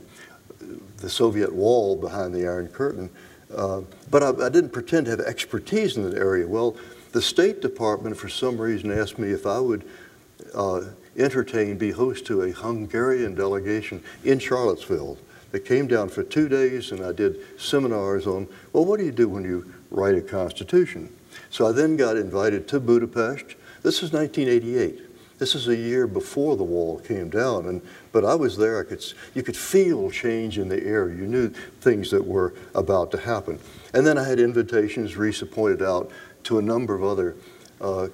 the 0.97 1.09
Soviet 1.09 1.53
wall 1.53 1.95
behind 1.95 2.33
the 2.33 2.47
Iron 2.47 2.67
Curtain. 2.67 3.09
Uh, 3.55 3.81
but 4.11 4.21
I, 4.21 4.45
I, 4.45 4.49
didn't 4.49 4.71
pretend 4.71 5.05
to 5.05 5.11
have 5.11 5.21
expertise 5.21 5.97
in 5.97 6.03
that 6.03 6.17
area. 6.17 6.47
Well, 6.47 6.77
the 7.13 7.21
State 7.21 7.61
Department, 7.61 8.15
for 8.15 8.29
some 8.29 8.59
reason, 8.59 8.91
asked 8.91 9.17
me 9.17 9.31
if 9.31 9.47
I 9.47 9.59
would 9.59 9.87
uh, 10.53 10.81
entertain, 11.17 11.77
be 11.77 11.91
host 11.91 12.25
to 12.27 12.43
a 12.43 12.51
Hungarian 12.51 13.33
delegation 13.33 14.03
in 14.23 14.37
Charlottesville. 14.37 15.17
They 15.51 15.59
came 15.59 15.87
down 15.87 16.09
for 16.09 16.23
two 16.23 16.47
days, 16.47 16.91
and 16.91 17.03
I 17.03 17.11
did 17.11 17.39
seminars 17.59 18.27
on, 18.27 18.47
well, 18.73 18.85
what 18.85 18.99
do 18.99 19.05
you 19.05 19.11
do 19.11 19.27
when 19.27 19.43
you 19.43 19.73
write 19.89 20.15
a 20.15 20.21
constitution? 20.21 21.13
So 21.49 21.67
I 21.67 21.71
then 21.71 21.97
got 21.97 22.17
invited 22.17 22.67
to 22.69 22.79
Budapest. 22.79 23.55
This 23.81 24.03
is 24.03 24.13
1988. 24.13 25.09
This 25.39 25.55
is 25.55 25.69
a 25.69 25.75
year 25.75 26.05
before 26.05 26.57
the 26.57 26.63
wall 26.63 26.99
came 26.99 27.29
down, 27.29 27.65
and 27.65 27.81
but 28.11 28.25
I 28.25 28.35
was 28.35 28.57
there. 28.57 28.81
I 28.81 28.83
could 28.83 29.01
you 29.33 29.41
could 29.41 29.55
feel 29.55 30.11
change 30.11 30.57
in 30.57 30.67
the 30.67 30.85
air. 30.85 31.07
You 31.07 31.27
knew 31.27 31.49
things 31.79 32.11
that 32.11 32.25
were 32.25 32.53
about 32.75 33.09
to 33.11 33.17
happen. 33.17 33.57
And 33.93 34.05
then 34.05 34.17
I 34.17 34.27
had 34.27 34.41
invitations. 34.41 35.15
Risa 35.15 35.49
pointed 35.49 35.81
out 35.81 36.11
to 36.43 36.59
a 36.59 36.61
number 36.61 36.93
of 36.93 37.05
other 37.05 37.37
uh, 37.79 38.09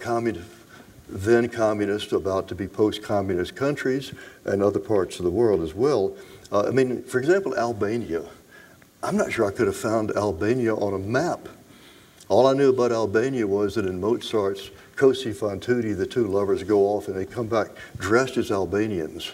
then 1.07 1.49
communist, 1.49 2.11
about 2.13 2.47
to 2.47 2.55
be 2.55 2.67
post-communist 2.67 3.55
countries 3.55 4.13
and 4.43 4.63
other 4.63 4.79
parts 4.79 5.19
of 5.19 5.25
the 5.25 5.31
world 5.31 5.61
as 5.61 5.73
well. 5.73 6.15
Uh, 6.51 6.67
I 6.67 6.71
mean, 6.71 7.03
for 7.03 7.19
example, 7.19 7.57
Albania. 7.57 8.23
I'm 9.03 9.17
not 9.17 9.31
sure 9.31 9.45
I 9.45 9.51
could 9.51 9.67
have 9.67 9.75
found 9.75 10.11
Albania 10.11 10.75
on 10.75 10.93
a 10.93 10.99
map. 10.99 11.47
All 12.27 12.47
I 12.47 12.53
knew 12.53 12.69
about 12.69 12.91
Albania 12.91 13.45
was 13.45 13.75
that 13.75 13.85
in 13.85 13.99
Mozart's 13.99 14.71
Cosi 14.95 15.31
fan 15.31 15.59
tutte, 15.59 15.95
the 15.97 16.07
two 16.07 16.25
lovers 16.25 16.63
go 16.63 16.87
off 16.87 17.07
and 17.07 17.15
they 17.15 17.25
come 17.25 17.47
back 17.47 17.69
dressed 17.97 18.37
as 18.37 18.51
Albanians. 18.51 19.33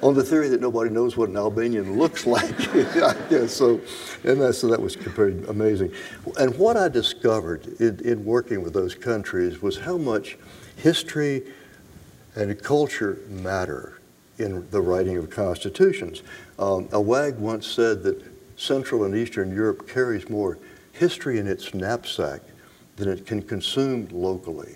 on 0.00 0.14
the 0.14 0.22
theory 0.22 0.48
that 0.48 0.60
nobody 0.60 0.90
knows 0.90 1.16
what 1.16 1.28
an 1.28 1.36
Albanian 1.36 1.98
looks 1.98 2.24
like. 2.24 2.74
yeah, 2.74 3.46
so, 3.46 3.80
and 4.24 4.40
that, 4.40 4.54
so 4.54 4.68
that 4.68 4.80
was 4.80 4.96
pretty 4.96 5.44
amazing. 5.48 5.92
And 6.38 6.56
what 6.56 6.76
I 6.76 6.88
discovered 6.88 7.66
in, 7.80 8.00
in 8.00 8.24
working 8.24 8.62
with 8.62 8.72
those 8.72 8.94
countries 8.94 9.60
was 9.60 9.76
how 9.76 9.98
much 9.98 10.38
history 10.76 11.42
and 12.36 12.62
culture 12.62 13.18
matter 13.28 13.97
in 14.38 14.68
the 14.70 14.80
writing 14.80 15.16
of 15.16 15.30
constitutions. 15.30 16.22
Um, 16.58 16.88
a 16.92 17.00
wag 17.00 17.38
once 17.38 17.66
said 17.66 18.02
that 18.04 18.24
Central 18.56 19.04
and 19.04 19.16
Eastern 19.16 19.54
Europe 19.54 19.88
carries 19.88 20.28
more 20.28 20.58
history 20.92 21.38
in 21.38 21.46
its 21.46 21.74
knapsack 21.74 22.40
than 22.96 23.08
it 23.08 23.26
can 23.26 23.42
consume 23.42 24.08
locally. 24.10 24.74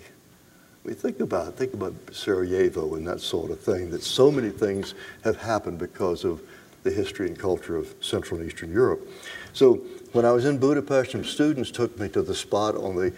I 0.83 0.87
mean, 0.87 0.95
think 0.95 1.19
about 1.19 1.49
it. 1.49 1.55
Think 1.55 1.73
about 1.73 1.93
Sarajevo 2.11 2.95
and 2.95 3.07
that 3.07 3.21
sort 3.21 3.51
of 3.51 3.59
thing, 3.59 3.89
that 3.91 4.03
so 4.03 4.31
many 4.31 4.49
things 4.49 4.95
have 5.23 5.37
happened 5.37 5.79
because 5.79 6.23
of 6.23 6.41
the 6.83 6.91
history 6.91 7.27
and 7.27 7.39
culture 7.39 7.77
of 7.77 7.93
Central 8.01 8.39
and 8.39 8.49
Eastern 8.49 8.71
Europe. 8.71 9.07
So 9.53 9.75
when 10.11 10.25
I 10.25 10.31
was 10.31 10.45
in 10.45 10.57
Budapest, 10.57 11.11
some 11.11 11.23
students 11.23 11.71
took 11.71 11.97
me 11.97 12.09
to 12.09 12.21
the 12.21 12.35
spot 12.35 12.75
on 12.75 12.95
the 12.95 13.13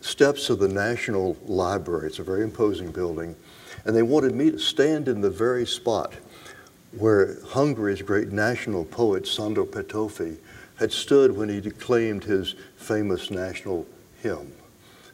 steps 0.00 0.48
of 0.48 0.58
the 0.58 0.68
National 0.68 1.36
Library. 1.44 2.06
It's 2.06 2.18
a 2.18 2.24
very 2.24 2.42
imposing 2.42 2.90
building. 2.90 3.36
And 3.84 3.94
they 3.94 4.02
wanted 4.02 4.34
me 4.34 4.50
to 4.50 4.58
stand 4.58 5.08
in 5.08 5.20
the 5.20 5.30
very 5.30 5.66
spot 5.66 6.14
where 6.92 7.38
Hungary's 7.46 8.02
great 8.02 8.32
national 8.32 8.84
poet, 8.84 9.24
Sándor 9.24 9.66
Petőfi, 9.66 10.38
had 10.76 10.92
stood 10.92 11.36
when 11.36 11.48
he 11.48 11.60
declaimed 11.60 12.24
his 12.24 12.54
famous 12.76 13.30
national 13.30 13.86
hymn. 14.22 14.52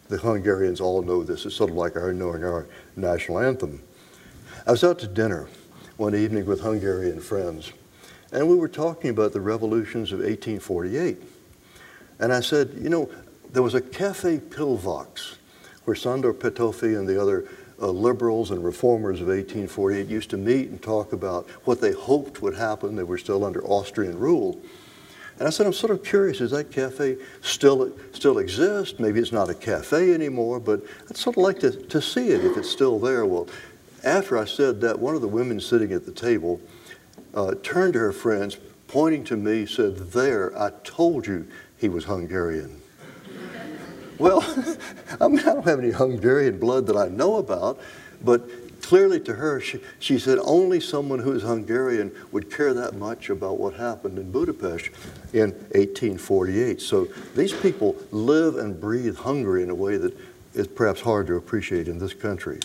The 0.09 0.19
Hungarians 0.19 0.81
all 0.81 1.03
know 1.03 1.25
this. 1.25 1.45
It's 1.45 1.57
sort 1.57 1.71
of 1.71 1.77
like 1.77 1.97
our 1.97 2.13
knowing 2.13 2.45
our 2.45 2.67
national 2.95 3.41
anthem. 3.41 3.83
I 4.67 4.71
was 4.71 4.85
out 4.85 4.99
to 5.01 5.09
dinner 5.09 5.49
one 5.97 6.15
evening 6.15 6.47
with 6.47 6.61
Hungarian 6.61 7.21
friends, 7.21 7.73
and 8.33 8.49
we 8.49 8.55
were 8.55 8.69
talking 8.69 9.11
about 9.11 9.33
the 9.33 9.41
revolutions 9.41 10.13
of 10.13 10.21
1848. 10.21 11.21
And 12.19 12.33
I 12.33 12.41
said, 12.41 12.71
you 12.81 12.89
know, 12.89 13.11
there 13.53 13.63
was 13.63 13.75
a 13.75 13.81
Cafe 13.81 14.39
Pilvax 14.39 15.37
where 15.85 15.97
Sándor 15.97 16.33
Petőfi 16.33 16.99
and 16.99 17.09
the 17.09 17.21
other 17.21 17.49
uh, 17.81 17.89
liberals 17.89 18.51
and 18.51 18.65
reformers 18.65 19.21
of 19.21 19.29
1848 19.29 20.07
used 20.07 20.31
to 20.31 20.37
meet 20.37 20.69
and 20.69 20.81
talk 20.81 21.13
about 21.13 21.49
what 21.65 21.81
they 21.81 21.93
hoped 21.93 22.43
would 22.43 22.57
happen. 22.57 22.97
They 22.97 23.03
were 23.03 23.19
still 23.19 23.45
under 23.45 23.63
Austrian 23.65 24.19
rule. 24.19 24.61
And 25.39 25.47
I 25.47 25.51
said, 25.51 25.67
I'm 25.67 25.75
sort 25.75 25.93
of 25.93 26.03
curious, 26.03 26.39
does 26.39 26.53
that 26.53 26.71
cafe 26.71 27.19
still, 27.43 27.93
still 28.13 28.39
exist? 28.39 28.99
Maybe 28.99 29.21
it's 29.21 29.33
not 29.33 29.51
a 29.51 29.55
cafe 29.55 30.15
anymore, 30.15 30.59
but 30.59 30.83
I'd 31.11 31.17
sort 31.17 31.37
of 31.37 31.43
like 31.43 31.59
to, 31.61 31.71
to 31.71 32.01
see 32.01 32.29
it 32.29 32.43
if 32.43 32.57
it's 32.57 32.71
still 32.71 32.99
there. 32.99 33.27
Well, 33.27 33.47
after 34.03 34.39
I 34.39 34.47
said 34.47 34.81
that, 34.81 34.99
one 34.99 35.15
of 35.15 35.21
the 35.21 35.29
women 35.29 35.61
sitting 35.61 35.93
at 35.93 36.07
the 36.07 36.13
table 36.13 36.61
uh, 37.35 37.55
turned 37.63 37.93
to 37.93 37.99
her 37.99 38.13
friends, 38.13 38.57
pointing 38.89 39.25
to 39.25 39.37
me, 39.37 39.67
said, 39.67 39.97
There, 39.97 40.59
I 40.59 40.71
told 40.85 41.27
you 41.27 41.47
he 41.77 41.91
was 41.91 42.07
Hungarian. 42.07 42.81
Well, 44.19 44.43
I 45.21 45.29
mean, 45.29 45.41
I 45.41 45.55
don't 45.55 45.67
have 45.67 45.79
any 45.79 45.91
Hungarian 45.91 46.59
blood 46.59 46.87
that 46.87 46.97
I 46.97 47.09
know 47.09 47.37
about, 47.37 47.81
but 48.25 48.49
clearly 48.83 49.19
to 49.21 49.35
her, 49.35 49.61
she, 49.61 49.81
she 49.99 50.19
said 50.19 50.39
only 50.43 50.81
someone 50.81 51.19
who 51.19 51.33
is 51.33 51.43
Hungarian 51.43 52.13
would 52.31 52.55
care 52.55 52.73
that 52.73 52.95
much 52.95 53.31
about 53.31 53.59
what 53.59 53.75
happened 53.75 54.19
in 54.19 54.31
Budapest 54.31 54.91
in 55.33 55.51
1848. 55.75 56.81
So 56.81 57.09
these 57.35 57.53
people 57.53 57.97
live 58.13 58.57
and 58.57 58.81
breathe 58.81 59.17
Hungary 59.17 59.63
in 59.63 59.71
a 59.71 59.75
way 59.75 59.97
that 59.97 60.17
is 60.55 60.67
perhaps 60.67 61.01
hard 61.01 61.27
to 61.27 61.35
appreciate 61.35 61.89
in 61.89 61.99
this 61.99 62.15
country. 62.15 62.61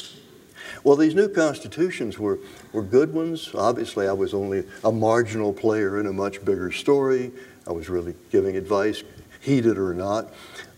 Well, 0.83 0.95
these 0.95 1.15
new 1.15 1.27
constitutions 1.27 2.17
were, 2.17 2.39
were 2.71 2.83
good 2.83 3.13
ones. 3.13 3.51
Obviously, 3.53 4.07
I 4.07 4.13
was 4.13 4.33
only 4.33 4.63
a 4.83 4.91
marginal 4.91 5.53
player 5.53 5.99
in 5.99 6.07
a 6.07 6.13
much 6.13 6.43
bigger 6.45 6.71
story. 6.71 7.31
I 7.67 7.71
was 7.71 7.89
really 7.89 8.15
giving 8.31 8.57
advice, 8.57 9.03
heeded 9.41 9.77
or 9.77 9.93
not. 9.93 10.29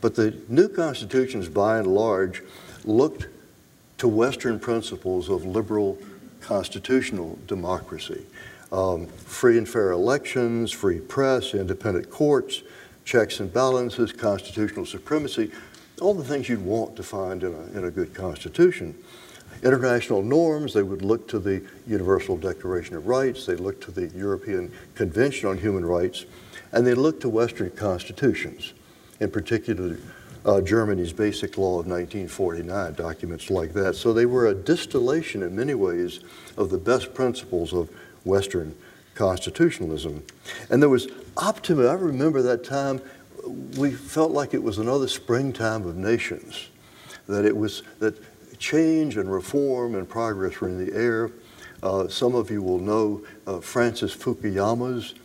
But 0.02 0.16
the 0.16 0.36
new 0.50 0.68
constitutions, 0.68 1.48
by 1.48 1.78
and 1.78 1.88
large, 1.88 2.42
looked 2.84 3.28
to 4.00 4.08
Western 4.08 4.60
principles 4.60 5.30
of 5.30 5.46
liberal 5.46 5.98
constitutional 6.42 7.38
democracy. 7.48 8.26
Um, 8.72 9.08
free 9.08 9.58
and 9.58 9.70
fair 9.70 9.92
elections, 9.92 10.72
free 10.72 11.00
press, 11.00 11.54
independent 11.54 12.10
courts, 12.10 12.64
checks 13.06 13.40
and 13.40 13.54
balances, 13.54 14.12
constitutional 14.12 14.86
supremacy, 14.86 15.52
all 16.02 16.14
the 16.14 16.24
things 16.24 16.50
you'd 16.50 16.66
want 16.66 16.96
to 16.96 17.04
find 17.04 17.44
in 17.44 17.54
a, 17.54 17.78
in 17.78 17.86
a 17.86 17.92
good 17.92 18.14
constitution. 18.14 18.96
International 19.62 20.22
norms, 20.22 20.74
they 20.74 20.84
would 20.84 21.02
look 21.02 21.28
to 21.30 21.40
the 21.40 21.64
Universal 21.88 22.38
Declaration 22.38 22.96
of 22.96 23.08
Rights, 23.08 23.46
they 23.46 23.56
look 23.56 23.80
to 23.82 23.92
the 23.92 24.08
European 24.18 24.72
Convention 24.96 25.48
on 25.48 25.58
Human 25.58 25.86
Rights, 25.86 26.26
and 26.74 26.86
they 26.86 26.94
looked 26.94 27.22
to 27.22 27.30
Western 27.30 27.70
constitutions, 27.72 28.74
in 29.20 29.32
particular 29.32 29.98
uh, 30.46 30.60
Germany's 30.60 31.14
Basic 31.14 31.58
Law 31.58 31.80
of 31.80 31.88
1949, 31.88 32.96
documents 32.96 33.50
like 33.50 33.74
that. 33.74 33.96
So 33.96 34.12
they 34.12 34.26
were 34.26 34.48
a 34.48 34.54
distillation 34.54 35.44
in 35.44 35.56
many 35.56 35.74
ways 35.74 36.20
of 36.58 36.70
the 36.70 36.78
best 36.78 37.14
principles 37.14 37.74
of 37.74 37.90
Western 38.26 38.76
constitutionalism. 39.16 40.24
And 40.70 40.82
there 40.82 40.90
was 40.90 41.08
optimism. 41.38 41.90
I 41.90 41.94
remember 41.94 42.42
that 42.42 42.64
time 42.64 43.02
we 43.78 43.92
felt 43.92 44.32
like 44.32 44.54
it 44.54 44.64
was 44.64 44.80
another 44.80 45.08
springtime 45.08 45.86
of 45.86 45.96
nations, 45.96 46.70
that 47.28 47.46
it 47.46 47.56
was 47.56 47.84
that 48.00 48.18
change 48.60 49.18
and 49.18 49.32
reform 49.32 49.96
and 49.96 50.08
progress 50.08 50.60
were 50.60 50.70
in 50.70 50.84
the 50.84 50.94
air. 50.96 51.32
Uh, 51.82 52.08
some 52.08 52.34
of 52.34 52.50
you 52.50 52.62
will 52.62 52.80
know 52.80 53.24
uh, 53.46 53.60
Francis 53.60 54.16
Fukuyama's 54.16 55.16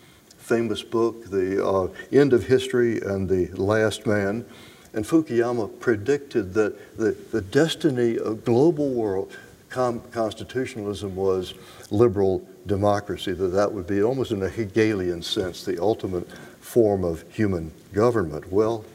famous 0.49 0.83
book, 0.83 1.27
The 1.27 1.63
uh, 1.65 1.89
End 2.11 2.33
of 2.33 2.47
History 2.47 3.03
and 3.03 3.29
the 3.29 3.49
Last 3.49 4.07
Man. 4.07 4.47
And 4.95 5.05
Fukuyama 5.05 5.79
predicted 5.79 6.55
that 6.55 6.97
the, 6.97 7.11
the 7.31 7.43
destiny 7.43 8.19
of 8.19 8.47
global 8.47 8.89
world 8.89 9.37
constitutionalism 9.69 11.15
was 11.15 11.53
liberal 11.91 12.49
democracy, 12.67 13.33
that 13.33 13.49
that 13.49 13.71
would 13.71 13.87
be 13.87 14.03
almost 14.03 14.33
in 14.33 14.43
a 14.43 14.49
Hegelian 14.49 15.21
sense 15.21 15.65
the 15.65 15.81
ultimate 15.81 16.27
form 16.61 17.05
of 17.05 17.25
human 17.31 17.71
government. 17.93 18.51
Well, 18.51 18.87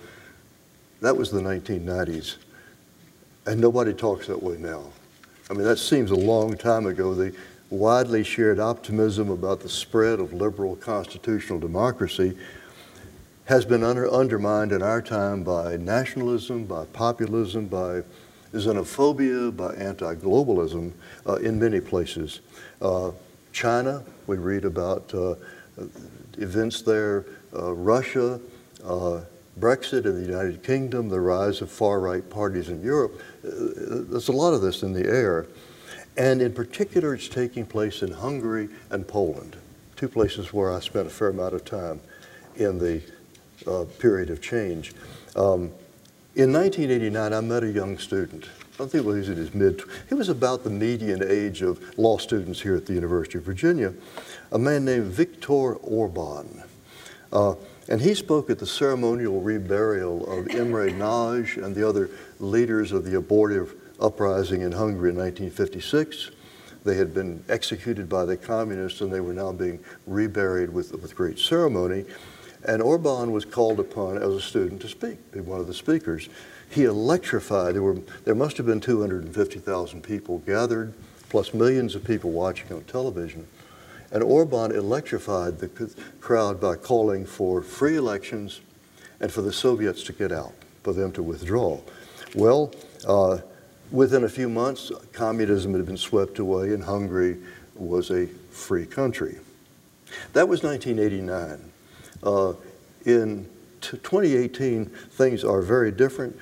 that 1.02 1.16
was 1.16 1.30
the 1.30 1.42
1990s, 1.42 2.38
and 3.46 3.62
nobody 3.62 3.94
talks 3.94 4.26
that 4.26 4.42
way 4.42 4.58
now. 4.58 4.86
I 5.52 5.54
mean, 5.54 5.66
that 5.66 5.78
seems 5.78 6.10
a 6.10 6.16
long 6.16 6.58
time 6.58 6.88
ago. 6.88 7.14
The 7.14 7.36
widely 7.74 8.24
shared 8.24 8.60
optimism 8.60 9.32
about 9.32 9.60
the 9.60 9.70
spread 9.70 10.20
of 10.20 10.32
liberal 10.32 10.76
constitutional 10.76 11.60
democracy 11.60 12.38
has 13.46 13.66
been 13.66 13.84
under, 13.84 14.10
undermined 14.10 14.72
in 14.72 14.82
our 14.82 15.02
time 15.02 15.44
by 15.44 15.76
nationalism, 15.78 16.66
by 16.66 16.86
populism, 16.86 17.68
by 17.68 18.02
xenophobia, 18.54 19.56
by 19.56 19.74
anti-globalism 19.74 20.92
uh, 21.28 21.36
in 21.38 21.60
many 21.60 21.82
places. 21.82 22.42
Uh, 22.82 23.12
China, 23.52 24.04
we 24.28 24.38
read 24.38 24.66
about 24.66 25.14
uh, 25.14 25.36
events 26.38 26.84
there, 26.84 27.26
uh, 27.56 27.74
Russia, 27.74 28.40
uh, 28.86 29.22
Brexit 29.60 30.06
in 30.06 30.16
the 30.16 30.26
United 30.26 30.64
Kingdom, 30.64 31.10
the 31.10 31.20
rise 31.20 31.62
of 31.62 31.72
far-right 31.72 32.30
parties 32.30 32.70
in 32.70 32.84
Europe. 32.84 33.20
Uh, 33.44 33.50
there's 34.10 34.30
a 34.30 34.32
lot 34.32 34.54
of 34.54 34.62
this 34.62 34.84
in 34.84 34.94
the 34.94 35.06
air. 35.06 35.48
And 36.16 36.42
in 36.42 36.54
particular, 36.54 37.14
it's 37.16 37.28
taking 37.28 37.66
place 37.66 38.02
in 38.02 38.12
Hungary 38.12 38.70
and 38.90 39.08
Poland, 39.08 39.58
two 39.96 40.08
places 40.08 40.54
where 40.54 40.72
I 40.72 40.80
spent 40.80 41.08
a 41.08 41.10
fair 41.10 41.30
amount 41.30 41.56
of 41.56 41.66
time 41.66 42.02
in 42.56 42.78
the 42.78 43.02
uh, 43.66 43.86
period 44.00 44.30
of 44.30 44.42
change. 44.42 44.94
Um, 45.36 45.72
in 46.36 46.52
1989, 46.52 47.34
I 47.34 47.42
met 47.42 47.64
a 47.64 47.72
young 47.72 47.98
student. 47.98 48.46
I 48.76 48.86
think 48.86 48.92
he 48.92 49.00
was 49.02 49.30
in 49.30 49.38
his 49.38 49.54
mid, 49.54 49.84
he 50.10 50.16
was 50.16 50.30
about 50.30 50.64
the 50.64 50.70
median 50.70 51.24
age 51.24 51.62
of 51.62 51.98
law 51.98 52.18
students 52.18 52.60
here 52.60 52.76
at 52.76 52.88
the 52.88 52.94
University 52.94 53.38
of 53.38 53.44
Virginia, 53.44 53.94
a 54.52 54.58
man 54.58 54.84
named 54.84 55.06
Viktor 55.06 55.76
Orban. 55.76 56.64
Uh, 57.32 57.56
and 57.88 58.02
he 58.02 58.16
spoke 58.16 58.50
at 58.50 58.60
the 58.60 58.66
ceremonial 58.66 59.42
reburial 59.42 60.28
of 60.28 60.48
Imre 60.56 60.90
Nagy 60.92 61.62
and 61.62 61.76
the 61.76 61.88
other 61.88 62.10
leaders 62.40 62.92
of 62.92 63.04
the 63.04 63.18
abortive 63.18 63.76
uprising 64.00 64.62
in 64.62 64.72
Hungary 64.72 65.10
in 65.10 65.18
1956. 65.18 66.32
They 66.84 66.96
had 66.96 67.14
been 67.14 67.44
executed 67.48 68.10
by 68.10 68.26
the 68.26 68.36
communists 68.36 69.02
and 69.02 69.12
they 69.12 69.22
were 69.22 69.34
now 69.34 69.52
being 69.52 69.80
reburied 70.06 70.70
with, 70.70 70.92
with 70.94 71.16
great 71.16 71.40
ceremony. 71.40 72.06
And 72.66 72.82
Orban 72.82 73.32
was 73.32 73.46
called 73.46 73.80
upon 73.80 74.18
as 74.18 74.34
a 74.34 74.42
student 74.42 74.82
to 74.82 74.88
speak, 74.88 75.32
be 75.32 75.42
one 75.42 75.60
of 75.60 75.68
the 75.68 75.74
speakers. 75.74 76.30
He 76.70 76.86
electrified, 76.86 77.76
there, 77.76 77.84
were, 77.84 78.00
there 78.26 78.36
must 78.36 78.58
have 78.58 78.66
been 78.66 78.80
250,000 78.80 80.02
people 80.02 80.40
gathered, 80.40 80.94
plus 81.30 81.54
millions 81.54 81.96
of 81.96 82.04
people 82.04 82.32
watching 82.32 82.72
on 82.72 82.84
television. 82.84 83.46
And 84.12 84.24
Orban 84.24 84.72
electrified 84.72 85.60
the 85.60 85.68
crowd 86.22 86.62
by 86.62 86.76
calling 86.76 87.26
for 87.26 87.62
free 87.62 87.98
elections 87.98 88.62
and 89.20 89.32
for 89.32 89.42
the 89.42 89.54
Soviets 89.54 90.04
to 90.04 90.14
get 90.14 90.32
out, 90.32 90.54
for 90.84 90.94
them 90.94 91.12
to 91.14 91.24
withdraw. 91.24 91.80
Well, 92.36 92.74
uh, 93.08 93.40
within 93.94 94.24
a 94.24 94.30
few 94.30 94.50
months, 94.50 94.92
communism 95.14 95.74
had 95.74 95.86
been 95.86 95.96
swept 95.96 96.40
away 96.40 96.74
and 96.74 96.84
Hungary 96.84 97.38
was 97.76 98.10
a 98.10 98.26
free 98.50 98.86
country. 98.86 99.38
That 100.34 100.50
was 100.50 100.64
1989. 100.64 101.72
Uh, 102.24 102.54
in 103.06 103.48
2018, 103.82 104.86
things 104.86 105.44
are 105.44 105.62
very 105.62 105.92
different. 105.92 106.38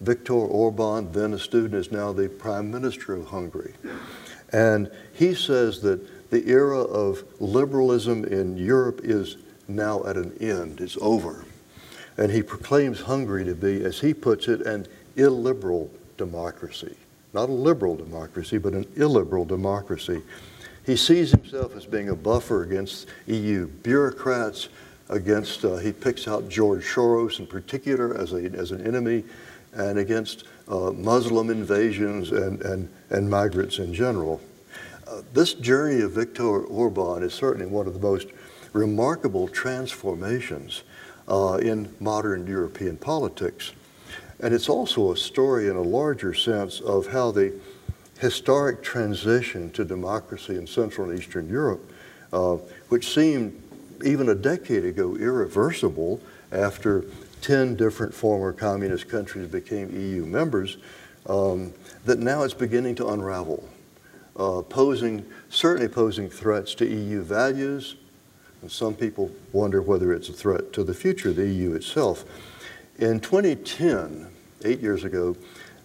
Viktor 0.00 0.32
Orban, 0.32 1.12
then 1.12 1.34
a 1.34 1.38
student, 1.38 1.74
is 1.74 1.92
now 1.92 2.12
the 2.12 2.28
prime 2.28 2.70
minister 2.70 3.14
of 3.14 3.26
Hungary. 3.26 3.74
And 4.52 4.90
he 5.12 5.34
says 5.34 5.80
that 5.82 6.30
the 6.30 6.48
era 6.48 6.80
of 6.80 7.22
liberalism 7.40 8.24
in 8.24 8.56
Europe 8.56 9.00
is 9.04 9.36
now 9.68 10.04
at 10.04 10.16
an 10.16 10.36
end. 10.40 10.80
It's 10.80 10.96
over. 11.00 11.44
And 12.16 12.30
he 12.30 12.42
proclaims 12.42 13.00
Hungary 13.02 13.44
to 13.44 13.54
be, 13.54 13.84
as 13.84 14.00
he 14.00 14.14
puts 14.14 14.48
it, 14.48 14.62
an 14.62 14.86
illiberal 15.16 15.90
democracy. 16.16 16.96
Not 17.32 17.48
a 17.48 17.52
liberal 17.52 17.96
democracy, 17.96 18.58
but 18.58 18.74
an 18.74 18.86
illiberal 18.96 19.44
democracy. 19.44 20.22
He 20.86 20.96
sees 20.96 21.30
himself 21.30 21.76
as 21.76 21.86
being 21.86 22.10
a 22.10 22.14
buffer 22.14 22.62
against 22.62 23.08
EU 23.26 23.66
bureaucrats, 23.66 24.68
against, 25.08 25.64
uh, 25.64 25.76
he 25.76 25.92
picks 25.92 26.28
out 26.28 26.48
George 26.48 26.84
Soros 26.84 27.38
in 27.38 27.46
particular 27.46 28.16
as, 28.16 28.32
a, 28.32 28.44
as 28.52 28.70
an 28.70 28.86
enemy, 28.86 29.24
and 29.72 29.98
against 29.98 30.44
uh, 30.68 30.92
Muslim 30.92 31.50
invasions 31.50 32.30
and, 32.32 32.62
and, 32.62 32.88
and 33.10 33.28
migrants 33.28 33.78
in 33.78 33.92
general. 33.92 34.40
Uh, 35.06 35.22
this 35.32 35.54
journey 35.54 36.00
of 36.00 36.12
Viktor 36.12 36.64
Orban 36.64 37.22
is 37.22 37.34
certainly 37.34 37.66
one 37.66 37.86
of 37.86 37.94
the 37.94 38.00
most 38.00 38.28
remarkable 38.72 39.48
transformations 39.48 40.82
uh, 41.28 41.58
in 41.62 41.94
modern 42.00 42.46
European 42.46 42.96
politics. 42.96 43.72
And 44.40 44.52
it's 44.52 44.68
also 44.68 45.12
a 45.12 45.16
story 45.16 45.68
in 45.68 45.76
a 45.76 45.82
larger 45.82 46.34
sense 46.34 46.80
of 46.80 47.06
how 47.06 47.30
the 47.30 47.52
historic 48.18 48.82
transition 48.82 49.70
to 49.70 49.84
democracy 49.84 50.56
in 50.56 50.66
Central 50.66 51.10
and 51.10 51.18
Eastern 51.18 51.48
Europe, 51.48 51.92
uh, 52.32 52.56
which 52.88 53.12
seemed 53.12 53.60
even 54.04 54.28
a 54.28 54.34
decade 54.34 54.84
ago 54.84 55.16
irreversible 55.16 56.20
after 56.52 57.04
10 57.42 57.76
different 57.76 58.14
former 58.14 58.52
communist 58.52 59.08
countries 59.08 59.48
became 59.48 59.90
EU 59.90 60.24
members, 60.24 60.78
um, 61.26 61.72
that 62.04 62.18
now 62.18 62.42
it's 62.42 62.54
beginning 62.54 62.94
to 62.94 63.08
unravel, 63.08 63.68
uh, 64.36 64.62
posing, 64.62 65.24
certainly 65.48 65.88
posing 65.88 66.28
threats 66.28 66.74
to 66.74 66.86
EU 66.86 67.22
values, 67.22 67.96
and 68.62 68.70
some 68.70 68.94
people 68.94 69.30
wonder 69.52 69.82
whether 69.82 70.12
it's 70.12 70.28
a 70.28 70.32
threat 70.32 70.72
to 70.72 70.84
the 70.84 70.94
future 70.94 71.30
of 71.30 71.36
the 71.36 71.46
EU 71.46 71.74
itself. 71.74 72.24
In 72.98 73.18
2010, 73.18 74.28
eight 74.64 74.80
years 74.80 75.02
ago, 75.02 75.36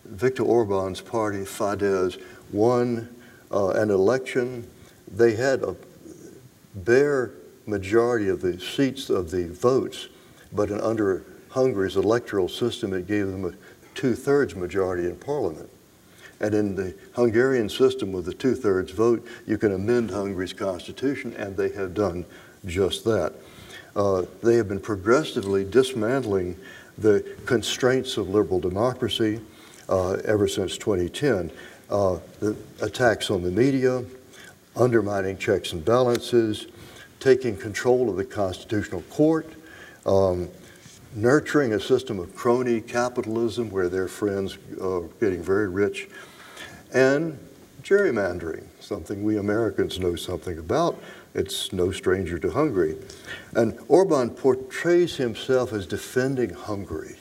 Viktor 0.06 0.44
Orban's 0.44 1.02
party, 1.02 1.40
Fidesz, 1.40 2.22
won 2.52 3.10
uh, 3.52 3.70
an 3.70 3.90
election. 3.90 4.70
They 5.08 5.34
had 5.34 5.64
a 5.64 5.76
bare 6.76 7.32
majority 7.66 8.28
of 8.28 8.42
the 8.42 8.60
seats 8.60 9.10
of 9.10 9.32
the 9.32 9.48
votes, 9.48 10.10
but 10.54 10.70
in, 10.70 10.80
under 10.82 11.26
Hungary's 11.50 11.96
electoral 11.96 12.48
system, 12.48 12.94
it 12.94 13.08
gave 13.08 13.26
them 13.26 13.44
a 13.44 13.54
two-thirds 13.96 14.56
majority 14.56 15.08
in 15.08 15.16
parliament. 15.16 15.70
And 16.40 16.54
in 16.54 16.76
the 16.76 16.94
Hungarian 17.16 17.70
system 17.70 18.12
with 18.12 18.26
the 18.26 18.36
two-thirds 18.36 18.92
vote, 18.92 19.28
you 19.48 19.58
can 19.58 19.74
amend 19.74 20.12
Hungary's 20.12 20.54
constitution, 20.54 21.34
and 21.38 21.58
they 21.58 21.70
have 21.70 21.96
done 21.96 22.26
just 22.68 23.04
that. 23.06 23.34
Uh, 23.96 24.26
they 24.44 24.56
have 24.58 24.68
been 24.68 24.80
progressively 24.80 25.66
dismantling 25.66 26.56
the 27.02 27.26
constraints 27.46 28.18
of 28.18 28.30
liberal 28.30 28.60
democracy 28.60 29.40
uh, 29.88 30.14
ever 30.26 30.48
since 30.48 30.78
2010. 30.78 31.52
Uh, 31.90 32.20
the 32.40 32.56
attacks 32.82 33.32
on 33.32 33.42
the 33.42 33.52
media, 33.52 34.04
undermining 34.76 35.38
checks 35.38 35.74
and 35.74 35.84
balances, 35.84 36.68
taking 37.20 37.58
control 37.58 38.10
of 38.10 38.16
the 38.16 38.26
Constitutional 38.26 39.02
Court, 39.04 39.48
um, 40.06 40.48
nurturing 41.16 41.74
a 41.74 41.80
system 41.80 42.20
of 42.20 42.36
crony 42.36 42.80
capitalism 42.80 43.70
where 43.70 43.90
their 43.90 44.08
friends 44.08 44.58
are 44.82 45.02
getting 45.20 45.42
very 45.42 45.68
rich, 45.68 46.08
and 46.94 47.38
gerrymandering, 47.82 48.66
something 48.80 49.24
we 49.24 49.38
Americans 49.38 50.00
know 50.00 50.16
something 50.16 50.60
about. 50.60 50.98
It's 51.40 51.72
no 51.72 51.94
stranger 51.94 52.38
to 52.38 52.52
Hungary. 52.52 52.98
And 53.56 53.80
Orban 53.88 54.32
portrays 54.32 55.16
himself 55.16 55.72
as 55.72 55.88
defending 55.88 56.50
Hungary 56.50 57.16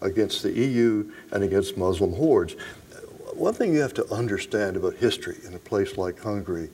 against 0.00 0.42
the 0.42 0.50
EU 0.50 1.12
and 1.30 1.44
against 1.44 1.76
Muslim 1.76 2.14
hordes. 2.14 2.54
One 3.34 3.52
thing 3.52 3.74
you 3.74 3.80
have 3.80 3.92
to 3.94 4.10
understand 4.10 4.78
about 4.78 4.94
history 4.94 5.36
in 5.46 5.52
a 5.52 5.58
place 5.58 5.98
like 5.98 6.18
Hungary 6.20 6.70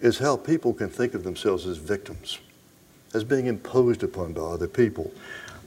is 0.00 0.18
how 0.18 0.38
people 0.38 0.72
can 0.72 0.88
think 0.88 1.12
of 1.12 1.22
themselves 1.22 1.66
as 1.66 1.76
victims, 1.76 2.38
as 3.12 3.24
being 3.24 3.46
imposed 3.46 4.02
upon 4.02 4.32
by 4.32 4.40
other 4.40 4.68
people. 4.68 5.12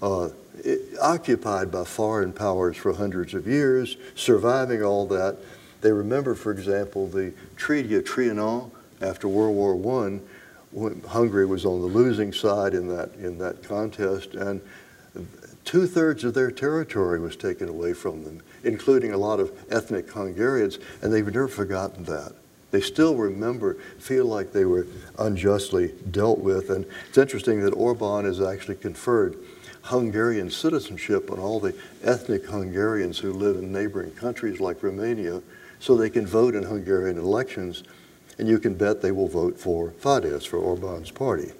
Uh, 0.01 0.29
it, 0.63 0.81
occupied 0.99 1.71
by 1.71 1.83
foreign 1.83 2.33
powers 2.33 2.75
for 2.75 2.91
hundreds 2.91 3.35
of 3.35 3.45
years, 3.45 3.97
surviving 4.15 4.81
all 4.81 5.05
that. 5.05 5.37
They 5.81 5.91
remember, 5.91 6.33
for 6.33 6.51
example, 6.51 7.07
the 7.07 7.33
Treaty 7.55 7.93
of 7.95 8.03
Trianon 8.03 8.71
after 9.01 9.27
World 9.27 9.55
War 9.55 10.05
I, 10.05 10.19
Hungary 11.07 11.45
was 11.45 11.65
on 11.65 11.81
the 11.81 11.87
losing 11.87 12.33
side 12.33 12.73
in 12.73 12.87
that, 12.89 13.13
in 13.15 13.37
that 13.37 13.63
contest, 13.63 14.33
and 14.33 14.61
two 15.63 15.87
thirds 15.87 16.23
of 16.23 16.33
their 16.33 16.51
territory 16.51 17.19
was 17.19 17.35
taken 17.35 17.69
away 17.69 17.93
from 17.93 18.23
them, 18.23 18.41
including 18.63 19.13
a 19.13 19.17
lot 19.17 19.39
of 19.39 19.51
ethnic 19.69 20.09
Hungarians, 20.11 20.79
and 21.01 21.13
they've 21.13 21.25
never 21.25 21.47
forgotten 21.47 22.03
that. 22.05 22.33
They 22.71 22.81
still 22.81 23.15
remember, 23.15 23.75
feel 23.99 24.25
like 24.25 24.51
they 24.51 24.65
were 24.65 24.85
unjustly 25.17 25.93
dealt 26.11 26.39
with. 26.39 26.69
And 26.69 26.85
it's 27.07 27.17
interesting 27.17 27.61
that 27.61 27.73
Orban 27.73 28.25
has 28.25 28.41
actually 28.41 28.75
conferred 28.75 29.37
Hungarian 29.83 30.49
citizenship 30.49 31.31
on 31.31 31.39
all 31.39 31.59
the 31.59 31.75
ethnic 32.03 32.45
Hungarians 32.45 33.19
who 33.19 33.31
live 33.31 33.55
in 33.55 33.71
neighboring 33.71 34.11
countries 34.11 34.59
like 34.59 34.83
Romania 34.83 35.41
so 35.79 35.95
they 35.95 36.09
can 36.09 36.25
vote 36.27 36.55
in 36.55 36.63
Hungarian 36.63 37.17
elections 37.17 37.83
and 38.37 38.47
you 38.47 38.59
can 38.59 38.73
bet 38.73 39.01
they 39.01 39.11
will 39.11 39.27
vote 39.27 39.59
for 39.59 39.91
Fidesz, 39.91 40.45
for 40.45 40.57
Orban's 40.57 41.11
party. 41.11 41.51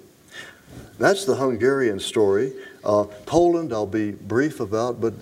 That's 0.98 1.24
the 1.24 1.36
Hungarian 1.36 2.00
story. 2.00 2.52
Uh, 2.84 3.04
Poland, 3.24 3.72
I'll 3.72 3.86
be 3.86 4.12
brief 4.12 4.60
about, 4.60 5.00
but 5.00 5.14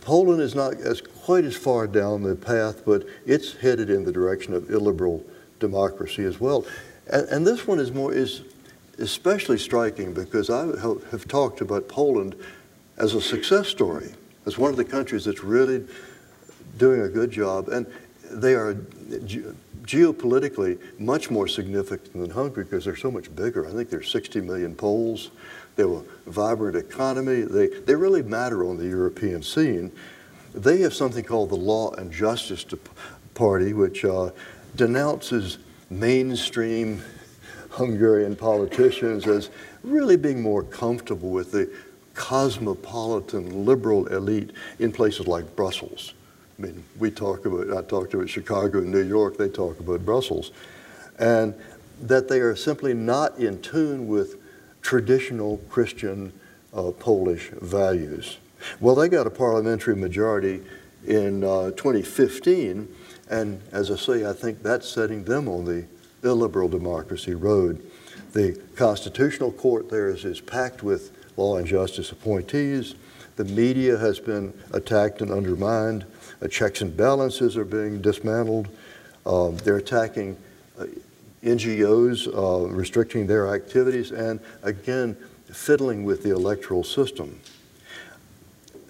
Poland 0.00 0.42
is 0.42 0.54
not 0.54 0.74
as 0.74 1.00
quite 1.00 1.44
as 1.44 1.56
far 1.56 1.86
down 1.86 2.22
the 2.22 2.36
path, 2.36 2.82
but 2.84 3.06
it's 3.26 3.56
headed 3.56 3.90
in 3.90 4.04
the 4.04 4.12
direction 4.12 4.54
of 4.54 4.70
illiberal 4.70 5.24
democracy 5.58 6.24
as 6.24 6.40
well. 6.40 6.66
And, 7.06 7.28
and 7.28 7.46
this 7.46 7.66
one 7.66 7.78
is 7.78 7.92
more 7.92 8.12
is 8.12 8.42
especially 8.98 9.58
striking 9.58 10.12
because 10.12 10.50
I 10.50 10.66
have 11.10 11.26
talked 11.26 11.60
about 11.60 11.88
Poland 11.88 12.36
as 12.98 13.14
a 13.14 13.20
success 13.20 13.68
story, 13.68 14.10
as 14.46 14.58
one 14.58 14.70
of 14.70 14.76
the 14.76 14.84
countries 14.84 15.24
that's 15.24 15.42
really 15.42 15.86
doing 16.76 17.00
a 17.02 17.08
good 17.08 17.30
job, 17.30 17.68
and 17.68 17.86
they 18.30 18.54
are 18.54 18.74
geopolitically 19.82 20.78
much 20.98 21.30
more 21.30 21.48
significant 21.48 22.12
than 22.12 22.30
Hungary 22.30 22.64
because 22.64 22.84
they're 22.84 22.96
so 22.96 23.10
much 23.10 23.34
bigger. 23.34 23.66
I 23.66 23.72
think 23.72 23.90
there's 23.90 24.10
60 24.10 24.40
million 24.40 24.74
Poles. 24.74 25.30
They 25.76 25.82
have 25.82 25.92
a 25.92 26.30
vibrant 26.30 26.76
economy. 26.76 27.42
They, 27.42 27.68
they 27.68 27.94
really 27.94 28.22
matter 28.22 28.64
on 28.64 28.76
the 28.76 28.86
European 28.86 29.42
scene. 29.42 29.90
They 30.54 30.78
have 30.80 30.94
something 30.94 31.24
called 31.24 31.50
the 31.50 31.56
Law 31.56 31.92
and 31.92 32.12
Justice 32.12 32.64
Party, 33.34 33.72
which 33.72 34.04
uh, 34.04 34.30
denounces 34.76 35.58
mainstream 35.90 37.02
Hungarian 37.70 38.36
politicians 38.36 39.26
as 39.26 39.50
really 39.82 40.16
being 40.16 40.42
more 40.42 40.62
comfortable 40.62 41.30
with 41.30 41.52
the 41.52 41.70
cosmopolitan 42.14 43.64
liberal 43.64 44.06
elite 44.06 44.50
in 44.78 44.92
places 44.92 45.26
like 45.26 45.56
Brussels. 45.56 46.14
I 46.60 46.62
mean, 46.64 46.84
we 46.98 47.10
talk 47.10 47.46
about, 47.46 47.74
I 47.74 47.80
talked 47.88 48.12
about 48.12 48.28
Chicago 48.28 48.78
and 48.78 48.90
New 48.90 49.02
York, 49.02 49.38
they 49.38 49.48
talk 49.48 49.80
about 49.80 50.04
Brussels. 50.04 50.50
And 51.18 51.54
that 52.02 52.28
they 52.28 52.40
are 52.40 52.54
simply 52.54 52.92
not 52.92 53.38
in 53.38 53.62
tune 53.62 54.08
with 54.08 54.36
traditional 54.82 55.58
Christian 55.70 56.32
uh, 56.74 56.90
Polish 56.90 57.50
values. 57.62 58.38
Well, 58.78 58.94
they 58.94 59.08
got 59.08 59.26
a 59.26 59.30
parliamentary 59.30 59.96
majority 59.96 60.62
in 61.06 61.44
uh, 61.44 61.70
2015, 61.70 62.94
and 63.30 63.60
as 63.72 63.90
I 63.90 63.96
say, 63.96 64.28
I 64.28 64.34
think 64.34 64.62
that's 64.62 64.88
setting 64.88 65.24
them 65.24 65.48
on 65.48 65.64
the 65.64 65.86
illiberal 66.22 66.68
democracy 66.68 67.34
road. 67.34 67.82
The 68.32 68.60
Constitutional 68.76 69.52
Court 69.52 69.88
there 69.88 70.10
is, 70.10 70.26
is 70.26 70.42
packed 70.42 70.82
with 70.82 71.12
law 71.38 71.56
and 71.56 71.66
justice 71.66 72.12
appointees. 72.12 72.94
The 73.36 73.44
media 73.44 73.96
has 73.96 74.20
been 74.20 74.52
attacked 74.72 75.22
and 75.22 75.30
undermined. 75.30 76.04
Uh, 76.42 76.48
checks 76.48 76.80
and 76.80 76.96
balances 76.96 77.56
are 77.56 77.64
being 77.64 78.00
dismantled. 78.00 78.68
Um, 79.26 79.56
they're 79.58 79.76
attacking 79.76 80.36
uh, 80.78 80.86
NGOs, 81.42 82.28
uh, 82.28 82.68
restricting 82.68 83.26
their 83.26 83.54
activities, 83.54 84.10
and 84.10 84.40
again, 84.62 85.16
fiddling 85.52 86.04
with 86.04 86.22
the 86.22 86.30
electoral 86.30 86.84
system. 86.84 87.38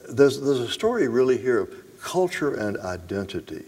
There's, 0.08 0.40
there's 0.40 0.60
a 0.60 0.68
story 0.68 1.08
really 1.08 1.38
here 1.38 1.60
of 1.60 1.72
culture 2.00 2.54
and 2.54 2.76
identity. 2.78 3.64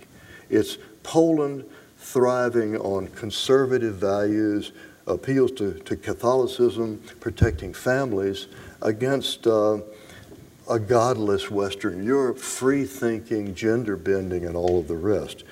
It's 0.50 0.78
Poland 1.02 1.64
thriving 1.98 2.76
on 2.76 3.08
conservative 3.08 3.96
values, 3.96 4.72
appeals 5.06 5.52
to, 5.52 5.74
to 5.80 5.96
Catholicism, 5.96 7.00
protecting 7.20 7.72
families 7.72 8.48
against 8.82 9.46
uh, 9.46 9.78
a 10.72 10.78
godless 10.78 11.50
Western 11.50 12.02
Europe, 12.02 12.38
free 12.38 12.84
thinking, 12.84 13.54
gender 13.54 13.94
bending, 13.94 14.46
and 14.46 14.56
all 14.56 14.78
of 14.80 14.88
the 14.88 14.96
rest. 14.96 15.44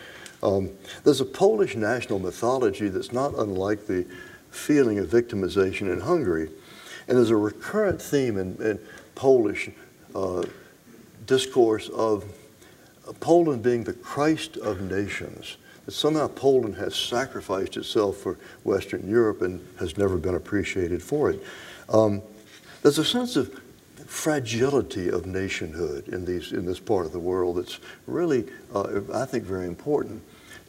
Um, 0.42 0.70
there's 1.04 1.20
a 1.20 1.26
Polish 1.26 1.76
national 1.76 2.18
mythology 2.18 2.88
that's 2.88 3.12
not 3.12 3.34
unlike 3.34 3.86
the 3.86 4.06
feeling 4.50 4.98
of 4.98 5.08
victimization 5.08 5.92
in 5.92 6.00
Hungary. 6.00 6.48
And 7.06 7.18
there's 7.18 7.30
a 7.30 7.36
recurrent 7.36 8.00
theme 8.00 8.38
in, 8.38 8.56
in 8.62 8.78
Polish 9.14 9.68
uh, 10.14 10.42
discourse 11.26 11.90
of 11.90 12.24
Poland 13.20 13.62
being 13.62 13.84
the 13.84 13.92
Christ 13.92 14.56
of 14.56 14.80
nations. 14.80 15.58
That 15.84 15.92
somehow 15.92 16.28
Poland 16.28 16.76
has 16.76 16.94
sacrificed 16.94 17.76
itself 17.76 18.16
for 18.16 18.38
Western 18.64 19.08
Europe 19.08 19.42
and 19.42 19.66
has 19.78 19.98
never 19.98 20.16
been 20.16 20.34
appreciated 20.34 21.02
for 21.02 21.30
it. 21.30 21.42
Um, 21.90 22.22
there's 22.82 22.98
a 22.98 23.04
sense 23.04 23.36
of 23.36 23.59
fragility 24.10 25.08
of 25.08 25.24
nationhood 25.24 26.08
in, 26.08 26.24
these, 26.24 26.50
in 26.50 26.66
this 26.66 26.80
part 26.80 27.06
of 27.06 27.12
the 27.12 27.18
world 27.18 27.56
that's 27.56 27.78
really, 28.08 28.44
uh, 28.74 29.00
I 29.14 29.24
think, 29.24 29.44
very 29.44 29.68
important. 29.68 30.20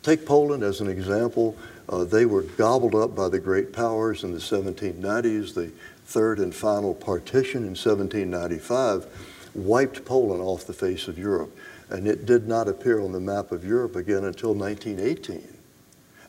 Take 0.04 0.28
Poland 0.28 0.62
as 0.62 0.80
an 0.80 0.88
example. 0.88 1.58
Uh, 1.90 2.04
they 2.04 2.28
were 2.28 2.44
gobbled 2.44 2.94
up 2.94 3.16
by 3.16 3.30
the 3.30 3.40
great 3.40 3.74
powers 3.74 4.24
in 4.24 4.32
the 4.32 4.38
1790s. 4.38 5.56
The 5.56 5.72
third 6.06 6.38
and 6.38 6.54
final 6.54 6.94
partition 6.94 7.64
in 7.64 7.70
1795 7.70 9.08
wiped 9.56 10.06
Poland 10.06 10.44
off 10.44 10.68
the 10.68 10.74
face 10.74 11.08
of 11.08 11.18
Europe. 11.18 11.58
And 11.90 12.08
it 12.08 12.28
did 12.28 12.48
not 12.48 12.68
appear 12.68 13.02
on 13.02 13.12
the 13.12 13.20
map 13.20 13.52
of 13.52 13.66
Europe 13.66 13.96
again 13.96 14.24
until 14.24 14.54
1918. 14.54 15.58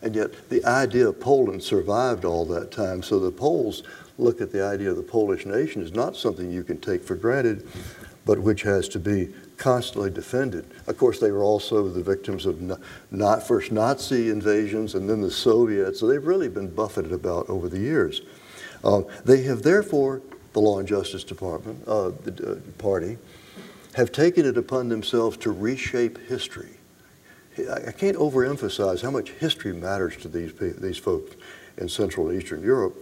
And 0.00 0.16
yet 0.16 0.48
the 0.48 0.64
idea 0.64 1.08
of 1.08 1.20
Poland 1.20 1.62
survived 1.62 2.24
all 2.24 2.46
that 2.46 2.72
time. 2.72 3.02
So 3.02 3.18
the 3.18 3.30
Poles 3.30 3.82
look 4.22 4.40
at 4.40 4.52
the 4.52 4.64
idea 4.64 4.90
of 4.90 4.96
the 4.96 5.02
Polish 5.02 5.46
nation 5.46 5.82
is 5.82 5.92
not 5.92 6.16
something 6.16 6.50
you 6.50 6.64
can 6.64 6.80
take 6.80 7.02
for 7.02 7.16
granted, 7.16 7.66
but 8.24 8.38
which 8.38 8.62
has 8.62 8.88
to 8.90 8.98
be 8.98 9.32
constantly 9.56 10.10
defended. 10.10 10.64
Of 10.86 10.96
course, 10.96 11.18
they 11.18 11.30
were 11.30 11.42
also 11.42 11.88
the 11.88 12.02
victims 12.02 12.46
of 12.46 12.80
not 13.10 13.46
first 13.46 13.72
Nazi 13.72 14.30
invasions 14.30 14.94
and 14.94 15.08
then 15.08 15.20
the 15.20 15.30
Soviets, 15.30 16.00
so 16.00 16.06
they've 16.06 16.24
really 16.24 16.48
been 16.48 16.68
buffeted 16.68 17.12
about 17.12 17.48
over 17.48 17.68
the 17.68 17.78
years. 17.78 18.22
Uh, 18.84 19.02
they 19.24 19.42
have 19.42 19.62
therefore, 19.62 20.22
the 20.52 20.60
Law 20.60 20.78
and 20.78 20.88
Justice 20.88 21.24
Department, 21.24 21.86
uh, 21.86 22.10
the 22.24 22.52
uh, 22.52 22.82
party, 22.82 23.18
have 23.94 24.10
taken 24.10 24.46
it 24.46 24.56
upon 24.56 24.88
themselves 24.88 25.36
to 25.38 25.50
reshape 25.50 26.18
history. 26.28 26.78
I 27.86 27.92
can't 27.92 28.16
overemphasize 28.16 29.02
how 29.02 29.10
much 29.10 29.30
history 29.32 29.74
matters 29.74 30.16
to 30.18 30.28
these, 30.28 30.54
these 30.54 30.96
folks 30.96 31.36
in 31.76 31.88
Central 31.88 32.28
and 32.28 32.42
Eastern 32.42 32.62
Europe. 32.62 32.96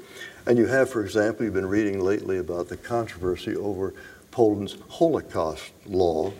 And 0.46 0.58
you 0.58 0.66
have, 0.66 0.90
for 0.90 1.04
example, 1.04 1.44
you've 1.44 1.54
been 1.54 1.66
reading 1.68 2.00
lately 2.00 2.38
about 2.38 2.68
the 2.68 2.76
controversy 2.76 3.56
over 3.56 3.94
Poland's 4.30 4.76
Holocaust 4.88 5.72
law, 5.86 6.32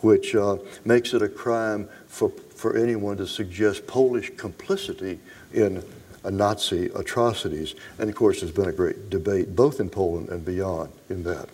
which 0.00 0.34
uh, 0.34 0.58
makes 0.84 1.12
it 1.12 1.22
a 1.22 1.28
crime 1.28 1.88
for, 2.06 2.30
for 2.30 2.76
anyone 2.76 3.16
to 3.16 3.26
suggest 3.26 3.86
Polish 3.86 4.30
complicity 4.36 5.18
in 5.52 5.82
Nazi 6.24 6.86
atrocities. 6.94 7.74
And 7.98 8.08
of 8.08 8.14
course, 8.14 8.40
there's 8.40 8.52
been 8.52 8.68
a 8.68 8.72
great 8.72 9.10
debate 9.10 9.56
both 9.56 9.80
in 9.80 9.90
Poland 9.90 10.28
and 10.28 10.44
beyond 10.44 10.92
in 11.08 11.22
that. 11.24 11.48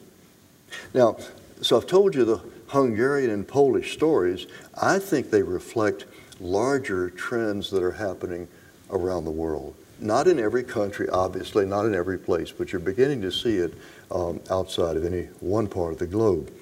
Now, 0.93 1.17
so 1.63 1.77
I've 1.77 1.87
told 1.87 2.15
you 2.15 2.25
the 2.25 2.41
Hungarian 2.69 3.31
and 3.31 3.47
Polish 3.47 3.93
stories. 3.93 4.47
I 4.81 4.99
think 4.99 5.31
they 5.31 5.43
reflect 5.43 6.05
larger 6.41 7.11
trends 7.11 7.71
that 7.71 7.83
are 7.83 7.93
happening 7.93 8.49
around 8.91 9.25
the 9.25 9.31
world. 9.31 9.75
Not 10.01 10.27
in 10.27 10.39
every 10.39 10.65
country, 10.65 11.09
obviously, 11.09 11.67
not 11.67 11.87
in 11.87 11.95
every 11.95 12.19
place, 12.19 12.51
but 12.51 12.73
you're 12.73 12.81
beginning 12.81 13.23
to 13.23 13.31
see 13.31 13.57
it 13.57 13.75
um, 14.11 14.41
outside 14.51 14.97
of 14.97 15.05
any 15.05 15.25
one 15.41 15.67
part 15.67 15.93
of 15.93 15.99
the 15.99 16.07
globe. 16.07 16.53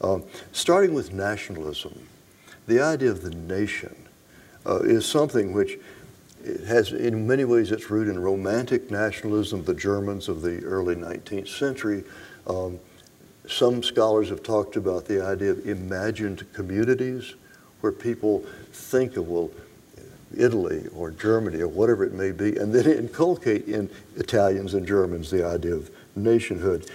Um, 0.00 0.24
starting 0.52 0.94
with 0.94 1.12
nationalism, 1.12 2.06
the 2.66 2.80
idea 2.80 3.10
of 3.10 3.22
the 3.22 3.30
nation 3.30 3.94
uh, 4.66 4.80
is 4.80 5.06
something 5.06 5.52
which 5.52 5.78
has, 6.66 6.92
in 6.92 7.26
many 7.26 7.44
ways, 7.44 7.72
its 7.72 7.90
root 7.90 8.08
in 8.08 8.18
romantic 8.18 8.90
nationalism, 8.90 9.64
the 9.64 9.74
Germans 9.74 10.28
of 10.28 10.42
the 10.42 10.62
early 10.64 10.94
19th 10.94 11.48
century. 11.48 12.04
Um, 12.46 12.78
some 13.48 13.82
scholars 13.82 14.28
have 14.28 14.42
talked 14.42 14.76
about 14.76 15.06
the 15.06 15.24
idea 15.24 15.52
of 15.52 15.66
imagined 15.66 16.52
communities 16.52 17.34
where 17.80 17.92
people 17.92 18.44
think 18.72 19.16
of, 19.16 19.28
well, 19.28 19.50
Italy 20.36 20.86
or 20.94 21.10
Germany 21.10 21.60
or 21.60 21.68
whatever 21.68 22.04
it 22.04 22.12
may 22.12 22.32
be, 22.32 22.56
and 22.56 22.72
then 22.72 22.86
inculcate 22.86 23.66
in 23.68 23.90
Italians 24.16 24.74
and 24.74 24.86
Germans 24.86 25.30
the 25.30 25.46
idea 25.46 25.74
of 25.74 25.90
nationhood. 26.14 26.90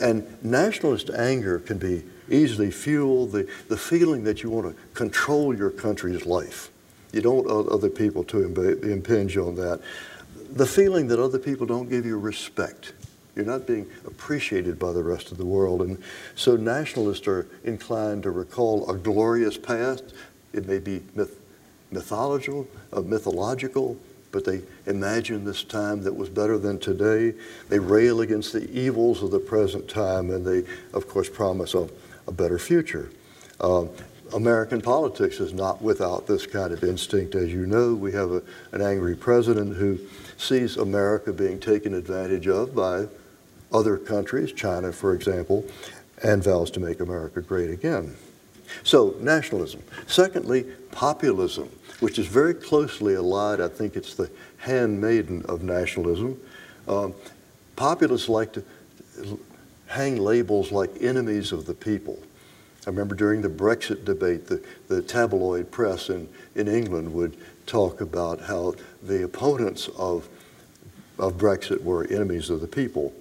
And 0.00 0.26
nationalist 0.44 1.10
anger 1.10 1.58
can 1.58 1.78
be 1.78 2.04
easily 2.28 2.70
fueled, 2.70 3.32
the, 3.32 3.48
the 3.68 3.76
feeling 3.76 4.24
that 4.24 4.42
you 4.42 4.50
want 4.50 4.74
to 4.74 4.82
control 4.94 5.56
your 5.56 5.70
country's 5.70 6.26
life. 6.26 6.70
You 7.12 7.22
don't 7.22 7.46
want 7.46 7.68
other 7.68 7.88
people 7.88 8.24
to 8.24 8.44
impinge 8.82 9.36
on 9.36 9.54
that. 9.56 9.80
The 10.52 10.66
feeling 10.66 11.08
that 11.08 11.18
other 11.18 11.38
people 11.38 11.66
don't 11.66 11.88
give 11.88 12.04
you 12.04 12.18
respect. 12.18 12.92
You're 13.34 13.46
not 13.46 13.66
being 13.66 13.86
appreciated 14.06 14.78
by 14.78 14.92
the 14.92 15.02
rest 15.02 15.30
of 15.30 15.38
the 15.38 15.46
world. 15.46 15.82
And 15.82 16.02
so 16.34 16.56
nationalists 16.56 17.28
are 17.28 17.46
inclined 17.64 18.22
to 18.24 18.30
recall 18.30 18.90
a 18.90 18.96
glorious 18.96 19.56
past. 19.56 20.14
It 20.52 20.66
may 20.66 20.78
be 20.78 21.02
myth 21.14 21.35
mythological, 21.90 22.66
uh, 22.92 23.00
mythological, 23.00 23.96
but 24.32 24.44
they 24.44 24.60
imagine 24.86 25.44
this 25.44 25.62
time 25.62 26.02
that 26.02 26.14
was 26.14 26.28
better 26.28 26.58
than 26.58 26.78
today. 26.78 27.32
They 27.68 27.78
rail 27.78 28.20
against 28.20 28.52
the 28.52 28.70
evils 28.70 29.22
of 29.22 29.30
the 29.30 29.38
present 29.38 29.88
time, 29.88 30.30
and 30.30 30.44
they, 30.44 30.64
of 30.92 31.08
course, 31.08 31.28
promise 31.28 31.74
a, 31.74 31.88
a 32.26 32.32
better 32.32 32.58
future. 32.58 33.10
Uh, 33.60 33.86
American 34.34 34.80
politics 34.80 35.38
is 35.38 35.52
not 35.52 35.80
without 35.80 36.26
this 36.26 36.46
kind 36.46 36.72
of 36.72 36.82
instinct. 36.82 37.34
As 37.34 37.52
you 37.52 37.64
know, 37.66 37.94
we 37.94 38.12
have 38.12 38.32
a, 38.32 38.42
an 38.72 38.82
angry 38.82 39.14
president 39.14 39.76
who 39.76 39.98
sees 40.36 40.76
America 40.76 41.32
being 41.32 41.60
taken 41.60 41.94
advantage 41.94 42.48
of 42.48 42.74
by 42.74 43.06
other 43.72 43.96
countries, 43.96 44.52
China, 44.52 44.92
for 44.92 45.14
example, 45.14 45.64
and 46.22 46.42
vows 46.42 46.70
to 46.72 46.80
make 46.80 47.00
America 47.00 47.40
great 47.40 47.70
again. 47.70 48.16
So, 48.82 49.16
nationalism. 49.20 49.82
Secondly, 50.06 50.64
populism, 50.90 51.68
which 52.00 52.18
is 52.18 52.26
very 52.26 52.54
closely 52.54 53.14
allied. 53.14 53.60
I 53.60 53.68
think 53.68 53.96
it's 53.96 54.14
the 54.14 54.30
handmaiden 54.58 55.44
of 55.48 55.62
nationalism. 55.62 56.40
Um, 56.88 57.14
populists 57.76 58.28
like 58.28 58.52
to 58.54 58.64
hang 59.86 60.16
labels 60.16 60.72
like 60.72 60.90
enemies 61.00 61.52
of 61.52 61.66
the 61.66 61.74
people. 61.74 62.18
I 62.86 62.90
remember 62.90 63.14
during 63.14 63.42
the 63.42 63.48
Brexit 63.48 64.04
debate, 64.04 64.46
the, 64.46 64.62
the 64.88 65.02
tabloid 65.02 65.70
press 65.70 66.08
in, 66.08 66.28
in 66.54 66.68
England 66.68 67.12
would 67.14 67.36
talk 67.66 68.00
about 68.00 68.40
how 68.40 68.74
the 69.02 69.24
opponents 69.24 69.88
of, 69.98 70.28
of 71.18 71.34
Brexit 71.34 71.82
were 71.82 72.04
enemies 72.04 72.48
of 72.48 72.60
the 72.60 72.68
people. 72.68 73.12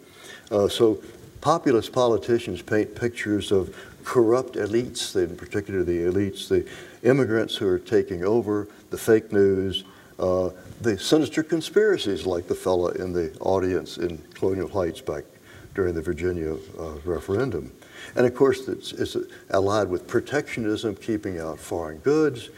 Uh, 0.52 0.68
so 0.68 1.02
populist 1.42 1.92
politicians 1.92 2.62
paint 2.62 2.96
pictures 2.96 3.52
of 3.52 3.76
corrupt 4.06 4.56
elites, 4.56 5.16
in 5.16 5.36
particular 5.36 5.84
the 5.84 5.98
elites, 6.06 6.48
the 6.48 6.66
immigrants 7.04 7.56
who 7.56 7.68
are 7.68 7.80
taking 7.80 8.24
over, 8.24 8.70
the 8.92 8.98
fake 8.98 9.34
news, 9.34 9.84
uh, 10.20 10.52
the 10.80 10.98
sinister 10.98 11.44
conspiracies 11.44 12.26
like 12.26 12.48
the 12.48 12.56
fella 12.56 12.92
in 12.94 13.12
the 13.12 13.36
audience 13.40 13.98
in 13.98 14.18
Colonial 14.34 14.70
Heights 14.70 15.02
back 15.02 15.26
during 15.74 15.94
the 15.94 16.02
Virginia 16.02 16.54
uh, 16.80 16.94
referendum. 17.04 17.72
And 18.16 18.26
of 18.26 18.34
course, 18.34 18.68
it's, 18.68 18.94
it's, 18.94 19.18
allied 19.50 19.90
with 19.90 20.08
protectionism, 20.08 20.96
keeping 20.96 21.40
out 21.40 21.60
foreign 21.60 21.98
goods, 21.98 22.50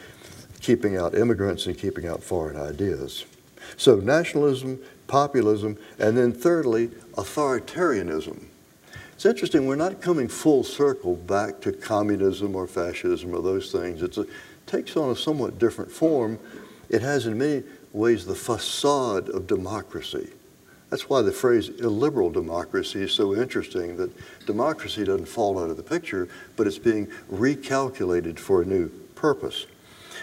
keeping 0.61 0.97
out 0.97 1.15
immigrants, 1.15 1.65
and 1.65 1.77
keeping 1.77 2.07
out 2.07 2.21
foreign 2.21 2.57
ideas. 2.57 3.25
So 3.77 3.95
nationalism, 3.95 4.79
populism, 5.07 5.77
and 5.97 6.17
then 6.17 6.31
thirdly, 6.31 6.89
authoritarianism. 7.13 8.45
It's 9.17 9.25
interesting, 9.25 9.65
we're 9.65 9.77
not 9.77 9.99
coming 9.99 10.27
full 10.27 10.63
circle 10.63 11.15
back 11.15 11.59
to 11.61 11.71
communism 11.71 12.55
or 12.55 12.67
fascism 12.67 13.33
or 13.33 13.41
those 13.41 13.71
things. 13.71 14.03
It 14.03 14.15
takes 14.67 14.95
on 14.95 15.09
a 15.09 15.15
somewhat 15.15 15.57
different 15.57 15.91
form. 15.91 16.37
It 16.89 17.01
has, 17.01 17.25
in 17.25 17.35
many 17.35 17.63
ways, 17.93 18.27
the 18.27 18.35
facade 18.35 19.27
of 19.29 19.47
democracy. 19.47 20.29
That's 20.91 21.09
why 21.09 21.23
the 21.23 21.31
phrase 21.31 21.69
illiberal 21.69 22.29
democracy 22.29 23.01
is 23.01 23.11
so 23.11 23.35
interesting, 23.35 23.97
that 23.97 24.11
democracy 24.45 25.03
doesn't 25.03 25.25
fall 25.25 25.57
out 25.57 25.71
of 25.71 25.77
the 25.77 25.83
picture, 25.83 26.29
but 26.55 26.67
it's 26.67 26.77
being 26.77 27.07
recalculated 27.33 28.37
for 28.37 28.61
a 28.61 28.65
new 28.65 28.87
purpose. 29.15 29.65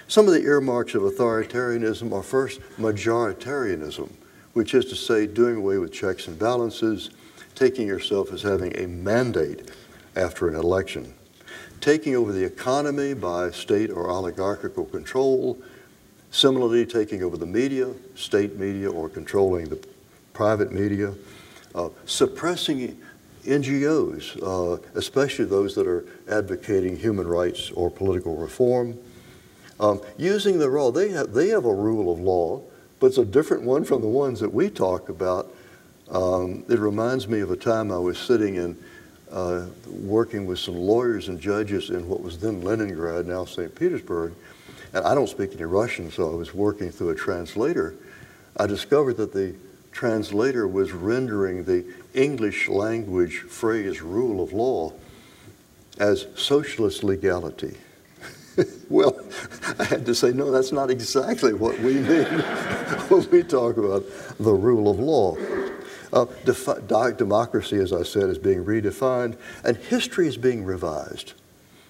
Some 0.06 0.28
of 0.28 0.34
the 0.34 0.42
earmarks 0.42 0.94
of 0.94 1.02
authoritarianism 1.02 2.12
are 2.12 2.22
first 2.22 2.60
majoritarianism, 2.78 4.12
which 4.52 4.72
is 4.72 4.84
to 4.84 4.94
say 4.94 5.26
doing 5.26 5.56
away 5.56 5.78
with 5.78 5.92
checks 5.92 6.28
and 6.28 6.38
balances, 6.38 7.10
taking 7.54 7.86
yourself 7.86 8.32
as 8.32 8.42
having 8.42 8.76
a 8.78 8.86
mandate 8.86 9.70
after 10.16 10.48
an 10.48 10.54
election, 10.54 11.14
taking 11.80 12.16
over 12.16 12.32
the 12.32 12.44
economy 12.44 13.14
by 13.14 13.50
state 13.50 13.90
or 13.90 14.10
oligarchical 14.10 14.84
control, 14.84 15.58
similarly 16.30 16.84
taking 16.84 17.22
over 17.22 17.36
the 17.36 17.46
media, 17.46 17.92
state 18.14 18.56
media, 18.56 18.90
or 18.90 19.08
controlling 19.08 19.68
the 19.68 19.78
private 20.32 20.72
media, 20.72 21.14
uh, 21.74 21.88
suppressing 22.06 23.00
NGOs, 23.44 24.42
uh, 24.42 24.80
especially 24.94 25.44
those 25.44 25.74
that 25.74 25.86
are 25.86 26.04
advocating 26.28 26.96
human 26.96 27.26
rights 27.26 27.70
or 27.72 27.90
political 27.90 28.36
reform, 28.36 28.98
um, 29.80 30.00
using 30.16 30.58
the 30.58 30.68
law. 30.68 30.90
They 30.90 31.10
have, 31.10 31.32
they 31.32 31.48
have 31.48 31.64
a 31.64 31.74
rule 31.74 32.12
of 32.12 32.20
law, 32.20 32.62
but 33.00 33.08
it's 33.08 33.18
a 33.18 33.24
different 33.24 33.64
one 33.64 33.84
from 33.84 34.00
the 34.00 34.08
ones 34.08 34.40
that 34.40 34.52
we 34.52 34.70
talk 34.70 35.08
about 35.08 35.52
Um, 36.14 36.64
it 36.68 36.78
reminds 36.78 37.26
me 37.26 37.40
of 37.40 37.50
a 37.50 37.56
time 37.56 37.90
I 37.90 37.98
was 37.98 38.16
sitting 38.16 38.54
in, 38.54 38.78
uh, 39.32 39.66
working 39.88 40.46
with 40.46 40.60
some 40.60 40.76
lawyers 40.76 41.26
and 41.26 41.40
judges 41.40 41.90
in 41.90 42.08
what 42.08 42.22
was 42.22 42.38
then 42.38 42.62
Leningrad, 42.62 43.26
now 43.26 43.44
St. 43.44 43.74
Petersburg. 43.74 44.32
And 44.92 45.04
I 45.04 45.12
don't 45.16 45.28
speak 45.28 45.52
any 45.54 45.64
Russian, 45.64 46.12
so 46.12 46.30
I 46.32 46.36
was 46.36 46.54
working 46.54 46.92
through 46.92 47.10
a 47.10 47.16
translator. 47.16 47.96
I 48.56 48.68
discovered 48.68 49.16
that 49.16 49.32
the 49.32 49.56
translator 49.90 50.68
was 50.68 50.92
rendering 50.92 51.64
the 51.64 51.84
English 52.14 52.68
language 52.68 53.40
phrase 53.40 54.00
rule 54.00 54.40
of 54.40 54.52
law 54.52 54.92
as 55.98 56.28
socialist 56.36 57.02
legality. 57.02 57.76
well, 58.88 59.18
I 59.80 59.84
had 59.84 60.06
to 60.06 60.14
say, 60.14 60.30
no, 60.30 60.52
that's 60.52 60.70
not 60.70 60.90
exactly 60.90 61.54
what 61.54 61.76
we 61.80 61.94
mean 61.94 62.24
when 63.08 63.28
we 63.30 63.42
talk 63.42 63.78
about 63.78 64.04
the 64.38 64.52
rule 64.52 64.88
of 64.88 65.00
law. 65.00 65.36
Uh, 66.14 67.10
democracy, 67.10 67.76
as 67.76 67.92
I 67.92 68.04
said, 68.04 68.30
is 68.30 68.38
being 68.38 68.64
redefined, 68.64 69.36
and 69.64 69.76
history 69.76 70.28
is 70.28 70.36
being 70.36 70.64
revised. 70.64 71.32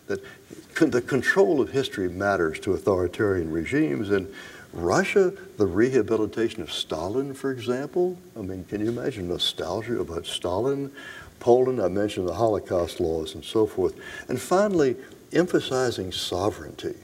That 0.07 0.20
the 0.75 1.03
control 1.03 1.61
of 1.61 1.70
history 1.70 2.09
matters 2.09 2.59
to 2.61 2.72
authoritarian 2.72 3.51
regimes, 3.51 4.09
and 4.09 4.33
Russia, 4.72 5.33
the 5.59 5.66
rehabilitation 5.66 6.62
of 6.62 6.72
Stalin, 6.72 7.35
for 7.35 7.53
example. 7.53 8.16
I 8.37 8.41
mean, 8.41 8.64
can 8.64 8.81
you 8.81 8.89
imagine 8.89 9.29
nostalgia 9.29 10.01
about 10.01 10.25
Stalin? 10.25 10.91
Poland, 11.39 11.81
I 11.81 11.89
mentioned 11.89 12.27
the 12.27 12.35
Holocaust 12.35 13.01
laws 13.01 13.35
and 13.35 13.45
so 13.45 13.66
forth. 13.66 13.95
And 14.29 14.41
finally, 14.41 14.97
emphasizing 15.35 16.12
sovereignty, 16.12 16.95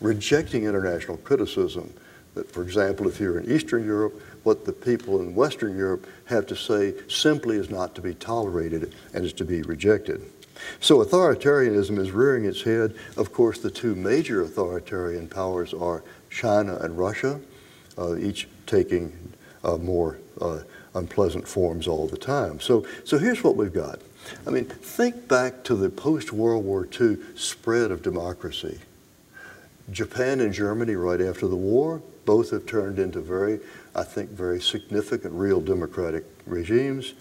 rejecting 0.00 0.64
international 0.64 1.18
criticism. 1.18 1.92
That, 2.34 2.50
for 2.50 2.62
example, 2.62 3.06
if 3.08 3.20
you're 3.20 3.38
in 3.38 3.52
Eastern 3.52 3.84
Europe, 3.84 4.18
what 4.42 4.64
the 4.64 4.72
people 4.72 5.20
in 5.20 5.34
Western 5.34 5.76
Europe 5.76 6.06
have 6.26 6.46
to 6.46 6.56
say 6.56 6.94
simply 7.08 7.56
is 7.56 7.70
not 7.70 7.94
to 7.94 8.00
be 8.00 8.14
tolerated 8.14 8.94
and 9.14 9.24
is 9.24 9.32
to 9.34 9.44
be 9.44 9.62
rejected. 9.62 10.22
So 10.80 11.04
authoritarianism 11.04 11.98
is 11.98 12.10
rearing 12.10 12.44
its 12.44 12.62
head. 12.62 12.94
Of 13.16 13.32
course, 13.32 13.58
the 13.58 13.70
two 13.70 13.94
major 13.94 14.42
authoritarian 14.42 15.28
powers 15.28 15.74
are 15.74 16.04
China 16.30 16.76
and 16.76 16.96
Russia, 16.96 17.40
uh, 17.98 18.16
each 18.16 18.48
taking 18.66 19.12
uh, 19.64 19.76
more 19.76 20.18
uh, 20.40 20.60
unpleasant 20.94 21.46
forms 21.46 21.88
all 21.88 22.06
the 22.06 22.16
time. 22.16 22.60
So, 22.60 22.86
so 23.04 23.18
here's 23.18 23.42
what 23.42 23.56
we've 23.56 23.72
got. 23.72 24.00
I 24.46 24.50
mean, 24.50 24.66
think 24.66 25.28
back 25.28 25.64
to 25.64 25.74
the 25.74 25.90
post-World 25.90 26.64
War 26.64 26.88
II 27.00 27.18
spread 27.34 27.90
of 27.90 28.02
democracy. 28.02 28.78
Japan 29.90 30.40
and 30.40 30.52
Germany, 30.52 30.94
right 30.94 31.20
after 31.20 31.48
the 31.48 31.56
war, 31.56 32.02
both 32.24 32.50
have 32.50 32.66
turned 32.66 32.98
into 32.98 33.20
very, 33.20 33.60
I 33.94 34.04
think, 34.04 34.30
very 34.30 34.60
significant 34.60 35.34
real 35.34 35.60
democratic 35.60 36.24
regimes. 36.46 37.14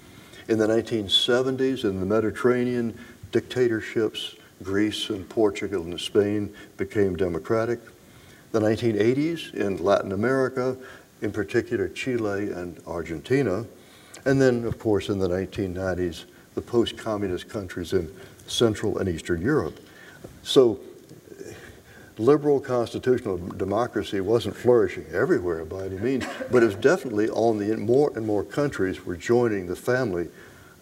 In 0.47 0.57
the 0.57 0.67
1970s, 0.67 1.83
in 1.83 1.99
the 1.99 2.05
Mediterranean, 2.05 2.97
dictatorships, 3.31 4.35
Greece 4.63 5.09
and 5.09 5.27
Portugal 5.27 5.83
and 5.83 5.99
Spain 5.99 6.53
became 6.77 7.15
democratic. 7.15 7.79
The 8.51 8.59
1980s 8.59 9.53
in 9.53 9.77
Latin 9.83 10.11
America, 10.11 10.77
in 11.21 11.31
particular 11.31 11.87
Chile 11.87 12.51
and 12.51 12.79
Argentina. 12.85 13.65
And 14.25 14.41
then, 14.41 14.65
of 14.65 14.77
course, 14.77 15.09
in 15.09 15.19
the 15.19 15.27
1990s, 15.27 16.25
the 16.53 16.61
post-communist 16.61 17.49
countries 17.49 17.93
in 17.93 18.13
Central 18.47 18.97
and 18.97 19.07
Eastern 19.07 19.41
Europe. 19.41 19.79
So 20.43 20.79
liberal 22.21 22.59
constitutional 22.59 23.37
democracy 23.37 24.21
wasn't 24.21 24.55
flourishing 24.55 25.05
everywhere 25.11 25.65
by 25.65 25.85
any 25.85 25.97
means, 25.97 26.25
but 26.51 26.63
it 26.63 26.67
was 26.67 26.75
definitely 26.75 27.29
on 27.29 27.57
the 27.57 27.75
more 27.77 28.11
and 28.15 28.25
more 28.25 28.43
countries 28.43 29.05
were 29.05 29.17
joining 29.17 29.67
the 29.67 29.75
family 29.75 30.29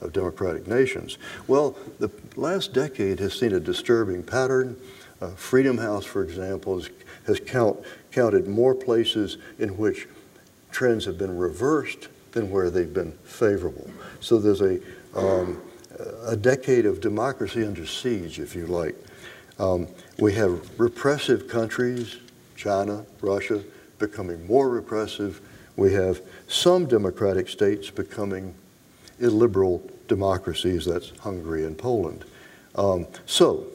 of 0.02 0.14
democratic 0.14 0.68
nations. 0.68 1.18
Well, 1.48 1.78
the 2.00 2.12
last 2.36 2.74
decade 2.74 3.20
has 3.20 3.34
seen 3.34 3.54
a 3.54 3.60
disturbing 3.60 4.24
pattern. 4.24 4.78
Uh, 5.22 5.30
Freedom 5.32 5.78
House, 5.78 6.06
for 6.06 6.24
example, 6.24 6.76
has, 6.76 6.90
has 7.28 7.40
count, 7.40 7.80
counted 8.12 8.48
more 8.48 8.76
places 8.76 9.38
in 9.58 9.78
which 9.78 10.08
trends 10.72 11.06
have 11.06 11.18
been 11.18 11.38
reversed 11.38 12.08
than 12.32 12.52
where 12.52 12.70
they've 12.70 12.94
been 12.94 13.12
favorable. 13.24 13.90
So 14.20 14.38
there's 14.38 14.62
a, 14.62 14.80
um, 15.16 15.62
a 16.26 16.36
decade 16.36 16.86
of 16.86 17.02
democracy 17.02 17.66
under 17.66 17.86
siege, 17.86 18.40
if 18.40 18.56
you 18.56 18.68
like. 18.68 18.96
Um, 19.60 19.88
we 20.18 20.34
have 20.34 20.80
repressive 20.80 21.48
countries, 21.48 22.18
China, 22.56 23.06
Russia, 23.22 23.62
becoming 24.00 24.48
more 24.48 24.70
repressive. 24.70 25.42
We 25.76 25.94
have 25.94 26.22
some 26.48 26.86
democratic 26.86 27.50
states 27.50 27.90
becoming 27.90 28.56
illiberal 29.20 29.82
democracies, 30.08 30.86
that's 30.86 31.12
Hungary 31.20 31.66
and 31.66 31.78
Poland. 31.78 32.24
Um, 32.76 33.06
so, 33.26 33.68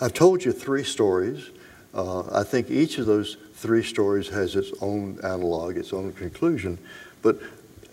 I've 0.00 0.14
told 0.14 0.44
you 0.44 0.52
three 0.52 0.84
stories. 0.84 1.50
Uh, 1.94 2.22
I 2.32 2.42
think 2.42 2.70
each 2.70 2.98
of 2.98 3.06
those 3.06 3.36
three 3.54 3.82
stories 3.82 4.28
has 4.28 4.56
its 4.56 4.72
own 4.80 5.18
analog, 5.22 5.76
its 5.76 5.92
own 5.92 6.12
conclusion. 6.12 6.78
But 7.22 7.40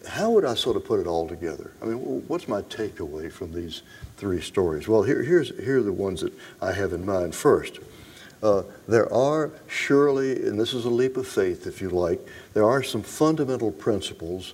how 0.08 0.32
would 0.32 0.46
I 0.46 0.56
sort 0.56 0.76
of 0.76 0.86
put 0.86 1.00
it 1.00 1.08
all 1.08 1.28
together? 1.28 1.72
I 1.82 1.86
mean, 1.86 1.98
what's 2.28 2.48
my 2.48 2.62
takeaway 2.64 3.32
from 3.32 3.54
these 3.54 3.82
three 4.18 4.42
stories? 4.42 4.88
Well, 4.88 5.04
here, 5.04 5.24
here's, 5.24 5.50
here 5.58 5.80
are 5.80 5.84
the 5.84 5.94
ones 5.94 6.22
that 6.22 6.34
I 6.62 6.72
have 6.72 6.94
in 6.94 7.06
mind. 7.06 7.36
First, 7.36 7.80
uh, 8.44 8.64
there 8.88 9.12
are 9.12 9.52
surely, 9.68 10.48
and 10.48 10.60
this 10.60 10.74
is 10.74 10.86
a 10.86 10.90
leap 10.90 11.18
of 11.18 11.28
faith 11.28 11.68
if 11.68 11.82
you 11.82 11.90
like, 11.90 12.20
there 12.54 12.66
are 12.66 12.84
some 12.84 13.02
fundamental 13.02 13.72
principles 13.72 14.54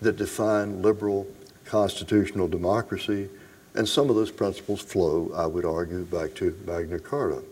that 0.00 0.16
define 0.16 0.82
liberal 0.82 1.26
constitutional 1.64 2.48
democracy, 2.48 3.28
and 3.74 3.88
some 3.88 4.08
of 4.08 4.16
those 4.16 4.30
principles 4.30 4.80
flow, 4.80 5.32
I 5.34 5.46
would 5.46 5.64
argue, 5.64 6.04
back 6.04 6.34
to 6.36 6.56
Magna 6.66 6.98
Carta. 6.98 7.42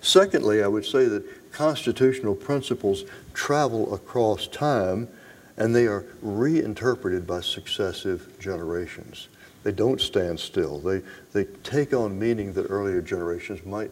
Secondly, 0.00 0.62
I 0.62 0.66
would 0.66 0.84
say 0.84 1.06
that 1.06 1.52
constitutional 1.52 2.34
principles 2.34 3.04
travel 3.32 3.94
across 3.94 4.46
time 4.46 5.08
and 5.56 5.74
they 5.74 5.86
are 5.86 6.04
reinterpreted 6.20 7.26
by 7.26 7.40
successive 7.40 8.38
generations. 8.40 9.28
They 9.64 9.72
don't 9.72 10.00
stand 10.00 10.38
still. 10.38 10.78
They, 10.78 11.02
they 11.32 11.44
take 11.62 11.92
on 11.92 12.18
meaning 12.18 12.52
that 12.52 12.70
earlier 12.70 13.00
generations 13.00 13.64
might 13.66 13.90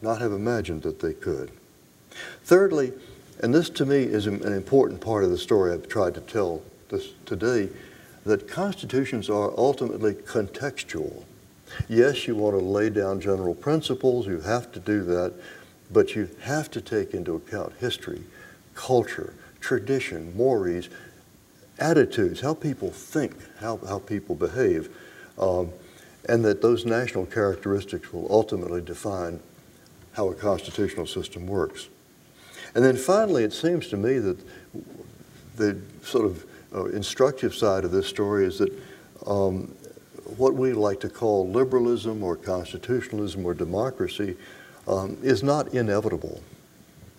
not 0.00 0.20
have 0.20 0.32
imagined 0.32 0.82
that 0.82 1.00
they 1.00 1.12
could. 1.12 1.50
Thirdly, 2.44 2.92
and 3.40 3.52
this 3.52 3.68
to 3.70 3.84
me 3.84 4.02
is 4.02 4.26
an 4.26 4.52
important 4.52 5.00
part 5.00 5.24
of 5.24 5.30
the 5.30 5.38
story 5.38 5.72
I've 5.72 5.88
tried 5.88 6.14
to 6.14 6.20
tell 6.20 6.62
this 6.88 7.08
today, 7.26 7.68
that 8.24 8.46
constitutions 8.46 9.28
are 9.28 9.52
ultimately 9.56 10.14
contextual. 10.14 11.24
Yes, 11.88 12.28
you 12.28 12.36
want 12.36 12.56
to 12.56 12.64
lay 12.64 12.90
down 12.90 13.20
general 13.20 13.54
principles, 13.54 14.26
you 14.26 14.40
have 14.40 14.70
to 14.72 14.78
do 14.78 15.02
that, 15.04 15.32
but 15.90 16.14
you 16.14 16.28
have 16.42 16.70
to 16.70 16.80
take 16.80 17.14
into 17.14 17.34
account 17.34 17.72
history, 17.80 18.22
culture, 18.74 19.34
tradition, 19.60 20.36
mores, 20.36 20.88
attitudes, 21.78 22.40
how 22.40 22.54
people 22.54 22.90
think, 22.90 23.34
how, 23.58 23.78
how 23.88 23.98
people 23.98 24.34
behave, 24.34 24.88
um, 25.38 25.70
and 26.28 26.44
that 26.44 26.62
those 26.62 26.84
national 26.84 27.26
characteristics 27.26 28.12
will 28.12 28.26
ultimately 28.30 28.80
define 28.80 29.40
how 30.12 30.28
a 30.28 30.34
constitutional 30.34 31.06
system 31.06 31.46
works. 31.46 31.88
And 32.74 32.84
then 32.84 32.96
finally, 32.96 33.44
it 33.44 33.52
seems 33.52 33.88
to 33.88 33.96
me 33.96 34.18
that 34.18 34.38
the 35.56 35.80
sort 36.02 36.26
of 36.26 36.46
uh, 36.74 36.84
instructive 36.86 37.54
side 37.54 37.84
of 37.84 37.90
this 37.90 38.06
story 38.06 38.46
is 38.46 38.58
that 38.58 38.72
um, 39.26 39.74
what 40.36 40.54
we 40.54 40.72
like 40.72 41.00
to 41.00 41.08
call 41.08 41.48
liberalism 41.48 42.22
or 42.22 42.36
constitutionalism 42.36 43.44
or 43.44 43.54
democracy 43.54 44.36
um, 44.88 45.16
is 45.22 45.42
not 45.42 45.68
inevitable. 45.74 46.40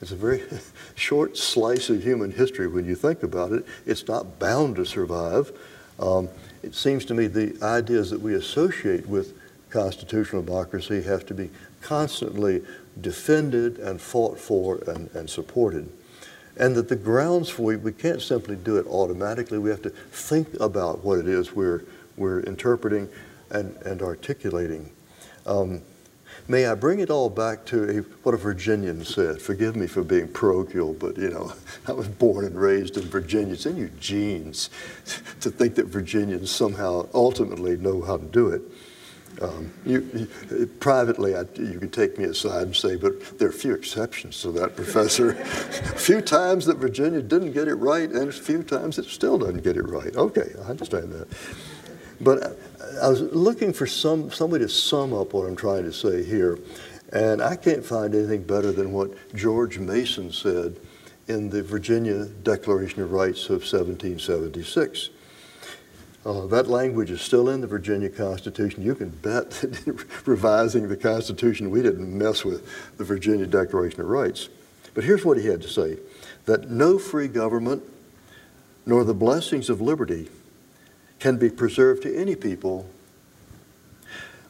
It's 0.02 0.12
a 0.12 0.16
very 0.16 0.44
short 0.96 1.38
slice 1.38 1.90
of 1.90 2.04
human 2.04 2.32
history 2.32 2.68
when 2.68 2.86
you 2.86 2.96
think 2.96 3.24
about 3.24 3.52
it. 3.52 3.66
It's 3.86 4.08
not 4.08 4.40
bound 4.40 4.76
to 4.78 4.86
survive. 4.86 5.52
Um, 6.00 6.30
it 6.62 6.76
seems 6.76 7.06
to 7.06 7.14
me 7.14 7.28
the 7.28 7.58
ideas 7.62 8.10
that 8.10 8.20
we 8.20 8.36
associate 8.36 9.08
with 9.08 9.34
constitutional 9.70 10.42
democracy 10.42 11.02
have 11.02 11.26
to 11.26 11.34
be 11.34 11.50
constantly 11.82 12.64
defended 13.02 13.80
and 13.80 14.00
fought 14.00 14.40
for 14.40 14.78
and, 14.88 15.10
and 15.14 15.30
supported. 15.30 15.90
And 16.58 16.76
that 16.76 16.88
the 16.88 16.96
grounds 16.96 17.50
for 17.50 17.74
it, 17.74 17.82
we 17.82 17.92
can't 17.92 18.22
simply 18.22 18.56
do 18.56 18.78
it 18.78 18.86
automatically. 18.86 19.58
We 19.58 19.72
have 19.72 19.82
to 19.82 19.90
think 19.90 20.48
about 20.60 21.04
what 21.04 21.20
it 21.20 21.28
is 21.28 21.54
we're, 21.54 21.84
we're 22.16 22.42
interpreting 22.42 23.10
and, 23.50 23.76
and 23.78 24.02
articulating. 24.02 24.92
Um, 25.46 25.82
may 26.48 26.68
I 26.68 26.76
bring 26.76 27.00
it 27.00 27.10
all 27.10 27.30
back 27.30 27.66
to 27.66 27.90
a, 27.90 28.02
what 28.24 28.34
a 28.34 28.38
Virginian 28.38 29.04
said? 29.06 29.42
Forgive 29.42 29.76
me 29.76 29.88
for 29.88 30.04
being 30.04 30.28
parochial, 30.28 30.94
but 30.94 31.18
you 31.18 31.30
know, 31.30 31.54
I 31.88 31.92
was 31.94 32.08
born 32.08 32.46
and 32.46 32.60
raised 32.60 32.98
in 32.98 33.04
Virginia. 33.04 33.54
It's 33.54 33.66
in 33.66 33.78
your 33.78 33.92
genes 34.00 34.70
to 35.42 35.50
think 35.50 35.76
that 35.76 35.88
Virginians 35.88 36.52
somehow 36.52 37.08
ultimately 37.14 37.78
know 37.78 38.02
how 38.02 38.18
to 38.18 38.26
do 38.26 38.50
it. 38.50 38.62
Um, 39.42 39.74
you, 39.84 40.08
you, 40.52 40.68
privately, 40.80 41.36
I, 41.36 41.42
you 41.56 41.80
can 41.80 41.90
take 41.90 42.20
me 42.20 42.26
aside 42.26 42.64
and 42.64 42.76
say, 42.76 42.96
but 42.96 43.40
there 43.40 43.48
are 43.48 43.52
a 43.52 43.54
few 43.54 43.74
exceptions 43.74 44.40
to 44.44 44.52
that, 44.52 44.76
Professor. 44.76 45.32
a 45.32 45.36
few 45.98 46.22
times 46.22 46.68
that 46.68 46.78
Virginia 46.78 47.22
didn't 47.22 47.54
get 47.54 47.68
it 47.68 47.76
right, 47.76 48.10
and 48.10 48.30
a 48.30 48.32
few 48.32 48.62
times 48.62 49.00
it 49.00 49.06
still 49.06 49.40
doesn't 49.40 49.64
get 49.64 49.76
it 49.76 49.88
right. 49.88 50.16
Okay, 50.16 50.52
I 50.64 50.70
understand 50.70 51.12
that. 51.14 51.28
But 52.22 52.60
I 53.02 53.08
was 53.08 53.22
looking 53.22 53.74
for 53.74 53.88
some 53.88 54.32
somebody 54.32 54.66
to 54.66 54.70
sum 54.70 55.14
up 55.14 55.34
what 55.34 55.46
I'm 55.46 55.56
trying 55.56 55.84
to 55.84 55.94
say 55.94 56.24
here, 56.24 56.60
and 57.12 57.42
I 57.42 57.56
can't 57.56 57.86
find 57.86 58.14
anything 58.14 58.44
better 58.44 58.72
than 58.72 58.92
what 58.92 59.12
George 59.36 59.80
Mason 59.80 60.32
said 60.32 60.78
in 61.28 61.50
the 61.50 61.64
Virginia 61.64 62.26
Declaration 62.26 63.02
of 63.02 63.12
Rights 63.12 63.46
of 63.46 63.62
1776. 63.62 65.10
Uh, 66.26 66.46
that 66.48 66.68
language 66.68 67.12
is 67.12 67.22
still 67.22 67.50
in 67.50 67.62
the 67.62 67.68
Virginia 67.68 68.10
Constitution. 68.10 68.84
You 68.84 68.96
can 68.96 69.10
bet 69.10 69.50
that 69.62 70.06
revising 70.26 70.88
the 70.88 70.98
Constitution, 70.98 71.70
we 71.70 71.82
didn't 71.82 72.18
mess 72.18 72.46
with 72.46 72.98
the 72.98 73.04
Virginia 73.04 73.46
Declaration 73.46 74.02
of 74.02 74.08
Rights. 74.08 74.50
But 74.94 75.04
here's 75.04 75.26
what 75.26 75.38
he 75.38 75.48
had 75.48 75.62
to 75.62 75.70
say 75.70 75.98
that 76.46 76.70
no 76.70 76.98
free 77.00 77.28
government 77.28 77.84
nor 78.86 79.04
the 79.04 79.14
blessings 79.14 79.70
of 79.70 79.80
liberty 79.80 80.30
can 81.24 81.38
be 81.38 81.50
preserved 81.50 82.04
to 82.04 82.14
any 82.14 82.36
people 82.36 82.86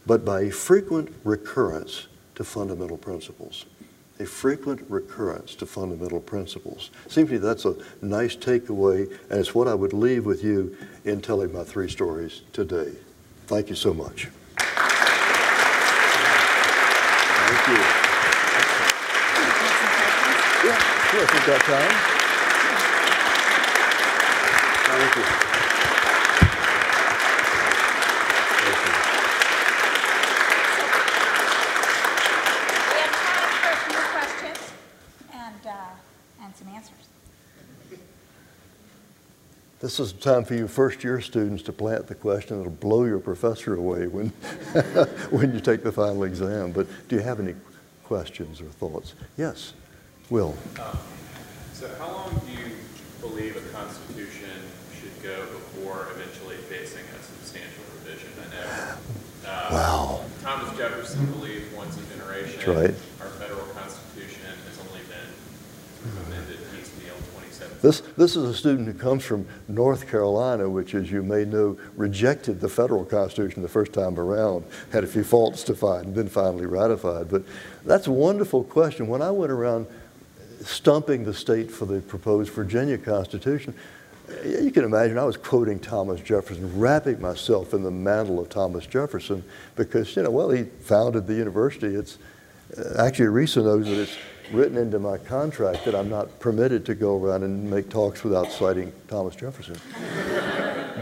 but 0.07 0.25
by 0.25 0.41
a 0.41 0.49
frequent 0.49 1.07
recurrence 1.23 2.07
to 2.33 2.43
fundamental 2.43 2.97
principles 2.97 3.67
a 4.19 4.25
frequent 4.25 4.83
recurrence 4.89 5.53
to 5.55 5.65
fundamental 5.65 6.19
principles. 6.19 6.89
Seems 7.07 7.29
to 7.29 7.33
me 7.33 7.39
that's 7.39 7.65
a 7.65 7.75
nice 8.01 8.35
takeaway, 8.35 9.09
and 9.29 9.39
it's 9.39 9.55
what 9.55 9.67
I 9.67 9.73
would 9.73 9.91
leave 9.91 10.25
with 10.25 10.43
you 10.43 10.77
in 11.03 11.19
telling 11.19 11.51
my 11.51 11.63
three 11.63 11.89
stories 11.89 12.43
today. 12.53 12.91
Thank 13.47 13.69
you 13.69 13.75
so 13.75 13.91
much. 13.91 14.29
Thank 17.47 17.67
you. 17.67 17.83
Yeah, 20.63 20.77
if 21.23 21.33
you've 21.33 21.45
got 21.47 21.61
time. 21.61 21.91
Thank 24.85 25.15
you. 25.17 25.53
This 39.93 40.07
is 40.07 40.13
the 40.13 40.21
time 40.21 40.43
for 40.43 40.55
you 40.55 40.67
first 40.67 41.03
year 41.03 41.21
students 41.21 41.61
to 41.65 41.71
plant 41.71 42.07
the 42.07 42.15
question 42.15 42.57
that'll 42.57 42.71
blow 42.71 43.05
your 43.05 43.19
professor 43.19 43.75
away 43.75 44.07
when, 44.07 44.29
when 45.29 45.53
you 45.53 45.59
take 45.59 45.83
the 45.83 45.91
final 45.91 46.23
exam. 46.23 46.71
But 46.71 46.87
do 47.07 47.15
you 47.15 47.21
have 47.21 47.39
any 47.39 47.53
questions 48.03 48.59
or 48.59 48.65
thoughts? 48.65 49.13
Yes, 49.37 49.73
Will. 50.31 50.57
Um, 50.81 50.97
so 51.73 51.87
how 51.99 52.11
long 52.11 52.41
do 52.43 52.53
you 52.53 52.71
believe 53.21 53.55
a 53.55 53.61
constitution 53.69 54.49
should 54.99 55.13
go 55.21 55.45
before 55.45 56.07
eventually 56.15 56.55
facing 56.55 57.05
a 57.15 57.21
substantial 57.21 57.83
revision? 58.03 58.29
I 58.41 58.55
know 58.55 58.95
uh, 59.45 59.69
wow. 59.71 60.21
Thomas 60.41 60.75
Jefferson 60.75 61.23
believed 61.27 61.71
once 61.77 61.95
a 61.97 62.17
generation. 62.17 62.55
That's 62.65 62.67
right. 62.67 62.95
This, 67.83 67.99
this 68.15 68.37
is 68.37 68.45
a 68.45 68.53
student 68.53 68.87
who 68.87 68.93
comes 68.93 69.25
from 69.25 69.45
North 69.67 70.09
Carolina, 70.09 70.69
which, 70.69 70.95
as 70.95 71.11
you 71.11 71.21
may 71.21 71.43
know, 71.43 71.77
rejected 71.97 72.61
the 72.61 72.69
federal 72.69 73.03
Constitution 73.03 73.61
the 73.61 73.67
first 73.67 73.91
time 73.91 74.17
around, 74.17 74.63
had 74.93 75.03
a 75.03 75.07
few 75.07 75.25
faults 75.25 75.63
to 75.63 75.75
find, 75.75 76.05
and 76.05 76.15
then 76.15 76.29
finally 76.29 76.65
ratified. 76.65 77.29
But 77.29 77.43
that's 77.83 78.07
a 78.07 78.11
wonderful 78.11 78.63
question. 78.63 79.07
When 79.07 79.21
I 79.21 79.31
went 79.31 79.51
around 79.51 79.87
stumping 80.61 81.25
the 81.25 81.33
state 81.33 81.69
for 81.69 81.85
the 81.85 81.99
proposed 81.99 82.53
Virginia 82.53 82.97
Constitution, 82.97 83.73
you 84.45 84.71
can 84.71 84.85
imagine 84.85 85.17
I 85.17 85.25
was 85.25 85.35
quoting 85.35 85.77
Thomas 85.77 86.21
Jefferson, 86.21 86.79
wrapping 86.79 87.19
myself 87.21 87.73
in 87.73 87.83
the 87.83 87.91
mantle 87.91 88.39
of 88.39 88.47
Thomas 88.47 88.85
Jefferson 88.85 89.43
because, 89.75 90.15
you 90.15 90.23
know, 90.23 90.31
well, 90.31 90.49
he 90.51 90.63
founded 90.63 91.27
the 91.27 91.33
university. 91.33 91.95
It's 91.95 92.17
uh, 92.77 93.03
actually, 93.05 93.25
Risa 93.25 93.61
knows 93.61 93.87
that 93.87 94.01
it's 94.01 94.17
written 94.53 94.77
into 94.77 94.99
my 94.99 95.17
contract 95.17 95.83
that 95.85 95.95
I'm 95.95 96.09
not 96.09 96.39
permitted 96.39 96.85
to 96.85 96.95
go 96.95 97.21
around 97.21 97.43
and 97.43 97.69
make 97.69 97.89
talks 97.89 98.23
without 98.23 98.51
citing 98.51 98.93
Thomas 99.07 99.35
Jefferson. 99.35 99.75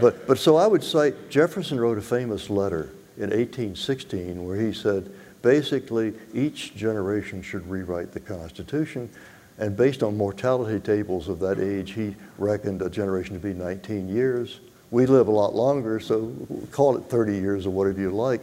but, 0.00 0.26
but 0.26 0.38
so 0.38 0.56
I 0.56 0.66
would 0.66 0.82
cite 0.82 1.28
Jefferson 1.30 1.78
wrote 1.78 1.98
a 1.98 2.02
famous 2.02 2.48
letter 2.48 2.90
in 3.18 3.30
1816 3.30 4.44
where 4.44 4.56
he 4.56 4.72
said, 4.72 5.12
basically, 5.42 6.14
each 6.32 6.74
generation 6.74 7.42
should 7.42 7.68
rewrite 7.68 8.12
the 8.12 8.20
Constitution. 8.20 9.10
And 9.58 9.76
based 9.76 10.02
on 10.02 10.16
mortality 10.16 10.80
tables 10.80 11.28
of 11.28 11.38
that 11.40 11.60
age, 11.60 11.92
he 11.92 12.16
reckoned 12.38 12.80
a 12.80 12.88
generation 12.88 13.34
to 13.34 13.40
be 13.40 13.52
19 13.52 14.08
years. 14.08 14.60
We 14.90 15.04
live 15.06 15.28
a 15.28 15.32
lot 15.32 15.54
longer, 15.54 16.00
so 16.00 16.32
call 16.70 16.96
it 16.96 17.04
30 17.04 17.34
years 17.34 17.66
or 17.66 17.70
whatever 17.70 18.00
you 18.00 18.10
like. 18.10 18.40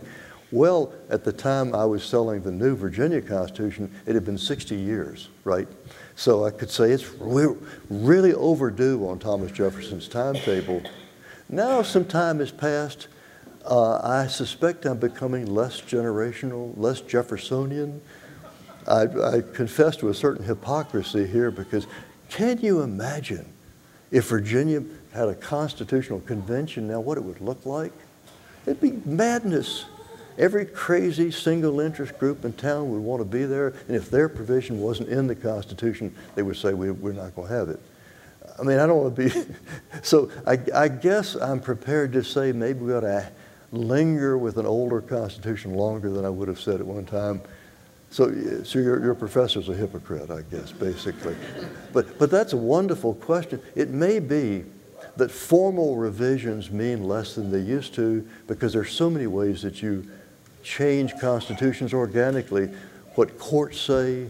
Well, 0.52 0.94
at 1.10 1.24
the 1.24 1.32
time 1.32 1.76
I 1.76 1.86
was 1.86 2.04
selling 2.04 2.42
the 2.42 2.52
new 2.52 2.76
Virginia 2.76 3.22
Constitution, 3.22 3.94
it 4.08 4.16
had 4.16 4.26
been 4.26 4.38
60 4.38 4.76
years, 4.76 5.30
right? 5.44 5.68
So 6.16 6.44
I 6.44 6.52
could 6.52 6.72
say 6.72 6.92
it's 6.92 7.08
really, 7.14 7.58
really 7.90 8.34
overdue 8.34 9.08
on 9.08 9.20
Thomas 9.20 9.52
Jefferson's 9.52 10.08
timetable. 10.08 10.82
Now 11.50 11.82
some 11.84 12.06
time 12.06 12.40
has 12.40 12.52
passed. 12.52 13.08
Uh, 13.66 14.00
I 14.04 14.28
suspect 14.28 14.86
I'm 14.86 14.98
becoming 14.98 15.46
less 15.46 15.82
generational, 15.82 16.74
less 16.78 17.02
Jeffersonian. 17.02 18.02
I, 18.88 19.04
I 19.04 19.42
confess 19.54 19.96
to 19.98 20.10
a 20.10 20.14
certain 20.14 20.44
hypocrisy 20.44 21.28
here 21.28 21.52
because 21.52 21.86
can 22.30 22.60
you 22.60 22.82
imagine 22.82 23.46
if 24.12 24.30
Virginia 24.30 24.84
had 25.14 25.28
a 25.28 25.36
constitutional 25.36 26.22
convention 26.22 26.88
now, 26.88 27.00
what 27.00 27.18
it 27.18 27.24
would 27.24 27.42
look 27.42 27.66
like? 27.66 27.94
It'd 28.66 28.82
be 28.82 28.94
madness. 29.06 29.86
Every 30.40 30.66
crazy 30.66 31.32
single 31.32 31.82
interest 31.82 32.18
group 32.18 32.46
in 32.46 32.54
town 32.54 32.90
would 32.92 33.02
want 33.02 33.20
to 33.20 33.26
be 33.26 33.44
there, 33.44 33.74
and 33.88 33.96
if 33.96 34.10
their 34.10 34.30
provision 34.30 34.80
wasn't 34.80 35.10
in 35.10 35.28
the 35.28 35.36
Constitution, 35.36 36.16
they 36.36 36.44
would 36.44 36.56
say, 36.56 36.74
we, 36.74 36.88
are 36.88 37.14
not 37.14 37.36
going 37.36 37.50
to 37.50 37.54
have 37.54 37.68
it. 37.68 37.80
I 38.58 38.64
mean, 38.64 38.80
I 38.80 38.88
don't 38.88 39.04
want 39.04 39.16
to 39.18 39.30
be. 39.30 39.56
so 40.02 40.32
I, 40.48 40.58
I, 40.74 40.88
guess 40.88 41.36
I'm 41.36 41.60
prepared 41.60 42.14
to 42.14 42.24
say 42.24 42.54
maybe 42.54 42.80
we 42.80 42.94
ought 42.94 43.02
to 43.02 43.30
linger 43.74 44.38
with 44.38 44.58
an 44.58 44.66
older 44.66 45.02
Constitution 45.02 45.74
longer 45.74 46.10
than 46.10 46.24
I 46.24 46.30
would 46.30 46.48
have 46.48 46.60
said 46.60 46.80
at 46.80 46.86
one 46.86 47.06
time. 47.06 47.42
So, 48.10 48.64
so 48.64 48.80
your, 48.80 49.04
your 49.04 49.16
professor's 49.16 49.68
a 49.68 49.76
hypocrite, 49.76 50.32
I 50.32 50.42
guess, 50.50 50.72
basically. 50.72 51.36
but, 51.94 52.18
but 52.18 52.32
that's 52.32 52.54
a 52.54 52.58
wonderful 52.58 53.14
question. 53.16 53.62
It 53.76 53.90
may 53.90 54.20
be 54.20 54.64
that 55.18 55.30
formal 55.30 55.98
revisions 55.98 56.72
mean 56.72 57.04
less 57.04 57.36
than 57.36 57.52
they 57.52 57.60
used 57.60 57.94
to 57.96 58.28
because 58.48 58.72
there's 58.72 58.92
so 58.92 59.10
many 59.10 59.28
ways 59.28 59.62
that 59.62 59.82
you 59.82 60.10
change 60.64 61.18
constitutions 61.20 61.94
organically. 61.94 62.70
What 63.16 63.38
courts 63.40 63.80
say, 63.80 64.30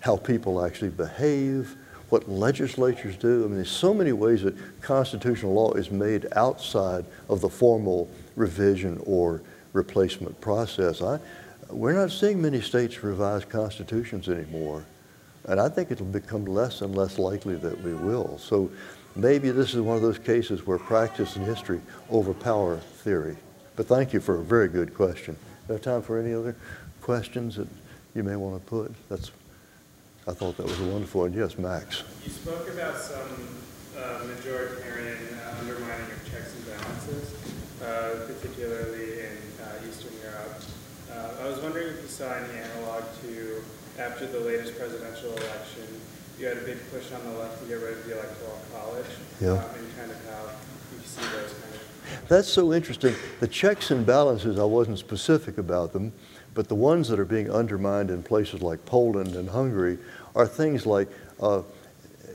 how 0.00 0.16
people 0.16 0.64
actually 0.64 0.90
behave, 0.90 1.76
what 2.10 2.28
legislatures 2.28 3.16
do. 3.16 3.44
I 3.44 3.46
mean, 3.46 3.56
there's 3.56 3.70
so 3.70 3.94
many 3.94 4.12
ways 4.12 4.42
that 4.42 4.54
constitutional 4.80 5.52
law 5.52 5.72
is 5.72 5.90
made 5.90 6.26
outside 6.36 7.04
of 7.28 7.40
the 7.40 7.48
formal 7.48 8.08
revision 8.36 9.00
or 9.04 9.42
replacement 9.72 10.40
process. 10.40 11.02
I, 11.02 11.18
we're 11.70 11.94
not 11.94 12.10
seeing 12.10 12.40
many 12.40 12.60
states 12.60 13.02
revise 13.02 13.44
constitutions 13.44 14.28
anymore. 14.28 14.84
And 15.46 15.60
I 15.60 15.68
think 15.68 15.90
it'll 15.90 16.06
become 16.06 16.44
less 16.44 16.80
and 16.82 16.94
less 16.94 17.18
likely 17.18 17.56
that 17.56 17.82
we 17.82 17.94
will. 17.94 18.38
So 18.38 18.70
maybe 19.16 19.50
this 19.50 19.74
is 19.74 19.80
one 19.80 19.96
of 19.96 20.02
those 20.02 20.18
cases 20.18 20.66
where 20.66 20.78
practice 20.78 21.36
and 21.36 21.44
history 21.44 21.80
overpower 22.10 22.78
theory. 22.78 23.36
But 23.76 23.86
thank 23.86 24.12
you 24.12 24.20
for 24.20 24.36
a 24.36 24.42
very 24.44 24.68
good 24.68 24.94
question. 24.94 25.36
Do 25.66 25.72
have 25.72 25.82
time 25.82 26.02
for 26.02 26.18
any 26.18 26.34
other 26.34 26.54
questions 27.00 27.56
that 27.56 27.68
you 28.14 28.22
may 28.22 28.36
want 28.36 28.62
to 28.62 28.68
put? 28.68 28.92
That's, 29.08 29.30
I 30.28 30.32
thought 30.32 30.58
that 30.58 30.66
was 30.66 30.78
a 30.78 30.84
wonderful 30.84 31.22
one. 31.22 31.32
Yes, 31.32 31.56
Max. 31.56 32.04
You 32.22 32.30
spoke 32.30 32.68
about 32.68 32.98
some 32.98 33.48
uh, 33.96 34.28
majoritarian 34.28 35.16
uh, 35.40 35.60
undermining 35.60 36.10
of 36.12 36.30
checks 36.30 36.54
and 36.54 36.66
balances, 36.68 37.32
uh, 37.80 38.28
particularly 38.28 39.20
in 39.20 39.38
uh, 39.64 39.88
Eastern 39.88 40.12
Europe. 40.20 40.60
Uh, 41.10 41.42
I 41.42 41.48
was 41.48 41.58
wondering 41.60 41.88
if 41.88 42.02
you 42.02 42.08
saw 42.08 42.30
any 42.34 42.58
analog 42.58 43.04
to 43.22 43.64
after 43.98 44.26
the 44.26 44.40
latest 44.40 44.76
presidential 44.76 45.32
election, 45.32 45.88
you 46.38 46.46
had 46.46 46.58
a 46.58 46.62
big 46.62 46.78
push 46.90 47.10
on 47.12 47.24
the 47.24 47.38
left 47.38 47.62
to 47.62 47.68
get 47.68 47.80
rid 47.80 47.96
of 47.96 48.04
the 48.04 48.12
electoral 48.12 48.60
college. 48.74 49.06
Yeah. 49.40 49.64
And 49.78 49.96
kind 49.96 50.10
of 50.10 50.18
how 50.28 50.50
you 50.92 51.00
see 51.06 51.22
those 51.22 51.54
kind 51.56 51.72
of 51.72 51.83
that's 52.28 52.48
so 52.48 52.72
interesting. 52.72 53.14
The 53.40 53.48
checks 53.48 53.90
and 53.90 54.06
balances, 54.06 54.58
I 54.58 54.64
wasn't 54.64 54.98
specific 54.98 55.58
about 55.58 55.92
them, 55.92 56.12
but 56.54 56.68
the 56.68 56.74
ones 56.74 57.08
that 57.08 57.18
are 57.18 57.24
being 57.24 57.50
undermined 57.50 58.10
in 58.10 58.22
places 58.22 58.62
like 58.62 58.84
Poland 58.86 59.34
and 59.34 59.48
Hungary 59.48 59.98
are 60.34 60.46
things 60.46 60.86
like 60.86 61.08
uh, 61.40 61.62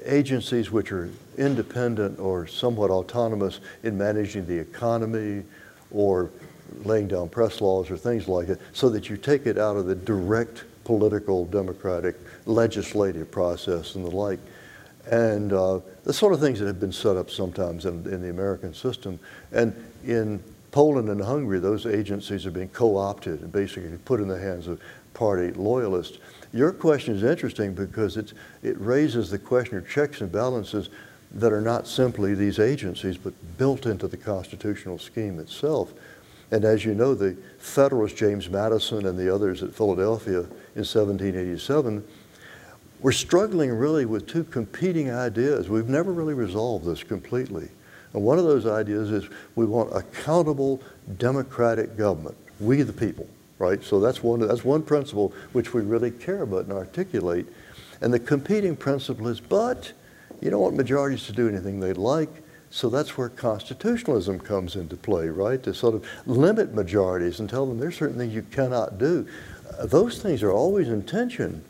agencies 0.05 0.71
which 0.71 0.91
are 0.91 1.09
independent 1.37 2.19
or 2.19 2.47
somewhat 2.47 2.91
autonomous 2.91 3.59
in 3.83 3.97
managing 3.97 4.45
the 4.45 4.57
economy 4.57 5.43
or 5.91 6.29
laying 6.83 7.07
down 7.07 7.29
press 7.29 7.61
laws 7.61 7.89
or 7.89 7.97
things 7.97 8.27
like 8.27 8.49
it, 8.49 8.59
so 8.73 8.89
that 8.89 9.09
you 9.09 9.17
take 9.17 9.45
it 9.45 9.57
out 9.57 9.75
of 9.75 9.85
the 9.85 9.95
direct 9.95 10.63
political, 10.83 11.45
democratic, 11.45 12.15
legislative 12.45 13.29
process 13.31 13.95
and 13.95 14.05
the 14.05 14.09
like. 14.09 14.39
And 15.11 15.53
uh, 15.53 15.79
the 16.03 16.13
sort 16.13 16.33
of 16.33 16.39
things 16.39 16.59
that 16.59 16.67
have 16.67 16.79
been 16.79 16.91
set 16.91 17.17
up 17.17 17.29
sometimes 17.29 17.85
in, 17.85 18.05
in 18.05 18.21
the 18.21 18.29
American 18.29 18.73
system. 18.73 19.19
And 19.51 19.73
in 20.05 20.43
Poland 20.71 21.09
and 21.09 21.21
Hungary, 21.21 21.59
those 21.59 21.85
agencies 21.85 22.45
are 22.45 22.51
being 22.51 22.69
co-opted 22.69 23.41
and 23.41 23.51
basically 23.51 23.97
put 24.05 24.19
in 24.19 24.27
the 24.27 24.37
hands 24.37 24.67
of 24.67 24.79
party 25.13 25.51
loyalists. 25.51 26.19
Your 26.53 26.71
question 26.71 27.15
is 27.15 27.23
interesting 27.23 27.73
because 27.73 28.17
it 28.17 28.33
raises 28.63 29.29
the 29.29 29.39
question 29.39 29.77
of 29.77 29.89
checks 29.89 30.21
and 30.21 30.31
balances 30.31 30.89
that 31.31 31.53
are 31.53 31.61
not 31.61 31.87
simply 31.87 32.33
these 32.33 32.59
agencies, 32.59 33.17
but 33.17 33.33
built 33.57 33.85
into 33.85 34.07
the 34.07 34.17
constitutional 34.17 34.97
scheme 34.97 35.39
itself. 35.39 35.93
And 36.51 36.65
as 36.65 36.83
you 36.83 36.95
know, 36.95 37.13
the 37.13 37.37
Federalists, 37.59 38.17
James 38.17 38.49
Madison 38.49 39.05
and 39.05 39.17
the 39.17 39.33
others 39.33 39.61
at 39.61 39.73
Philadelphia 39.73 40.39
in 40.39 40.85
1787, 40.85 42.03
were 43.01 43.11
struggling 43.11 43.71
really 43.71 44.05
with 44.05 44.27
two 44.27 44.43
competing 44.43 45.11
ideas. 45.11 45.69
We've 45.69 45.89
never 45.89 46.11
really 46.11 46.33
resolved 46.33 46.85
this 46.85 47.03
completely. 47.03 47.69
And 48.13 48.23
one 48.23 48.39
of 48.39 48.45
those 48.45 48.65
ideas 48.65 49.11
is 49.11 49.29
we 49.55 49.65
want 49.65 49.95
accountable 49.95 50.81
democratic 51.17 51.95
government, 51.97 52.35
we 52.59 52.81
the 52.81 52.93
people, 52.93 53.27
right? 53.57 53.83
So 53.83 53.99
that's 53.99 54.23
one, 54.23 54.39
that's 54.39 54.65
one 54.65 54.83
principle 54.83 55.33
which 55.53 55.73
we 55.73 55.81
really 55.81 56.11
care 56.11 56.41
about 56.41 56.65
and 56.65 56.73
articulate. 56.73 57.47
And 58.01 58.13
the 58.13 58.19
competing 58.19 58.75
principle 58.75 59.27
is, 59.27 59.39
but 59.39 59.91
you 60.41 60.49
don't 60.49 60.61
want 60.61 60.75
majorities 60.75 61.25
to 61.27 61.33
do 61.33 61.47
anything 61.47 61.79
they 61.79 61.93
like, 61.93 62.29
so 62.71 62.89
that's 62.89 63.17
where 63.17 63.29
constitutionalism 63.29 64.39
comes 64.39 64.75
into 64.75 64.95
play, 64.95 65.27
right? 65.27 65.61
To 65.63 65.73
sort 65.73 65.95
of 65.95 66.05
limit 66.27 66.73
majorities 66.73 67.39
and 67.39 67.49
tell 67.49 67.65
them 67.65 67.79
there's 67.79 67.97
certain 67.97 68.17
things 68.17 68.33
you 68.33 68.43
cannot 68.43 68.97
do. 68.97 69.27
Those 69.83 70.21
things 70.21 70.43
are 70.43 70.51
always 70.51 70.87
in 70.87 71.03
tension. 71.03 71.63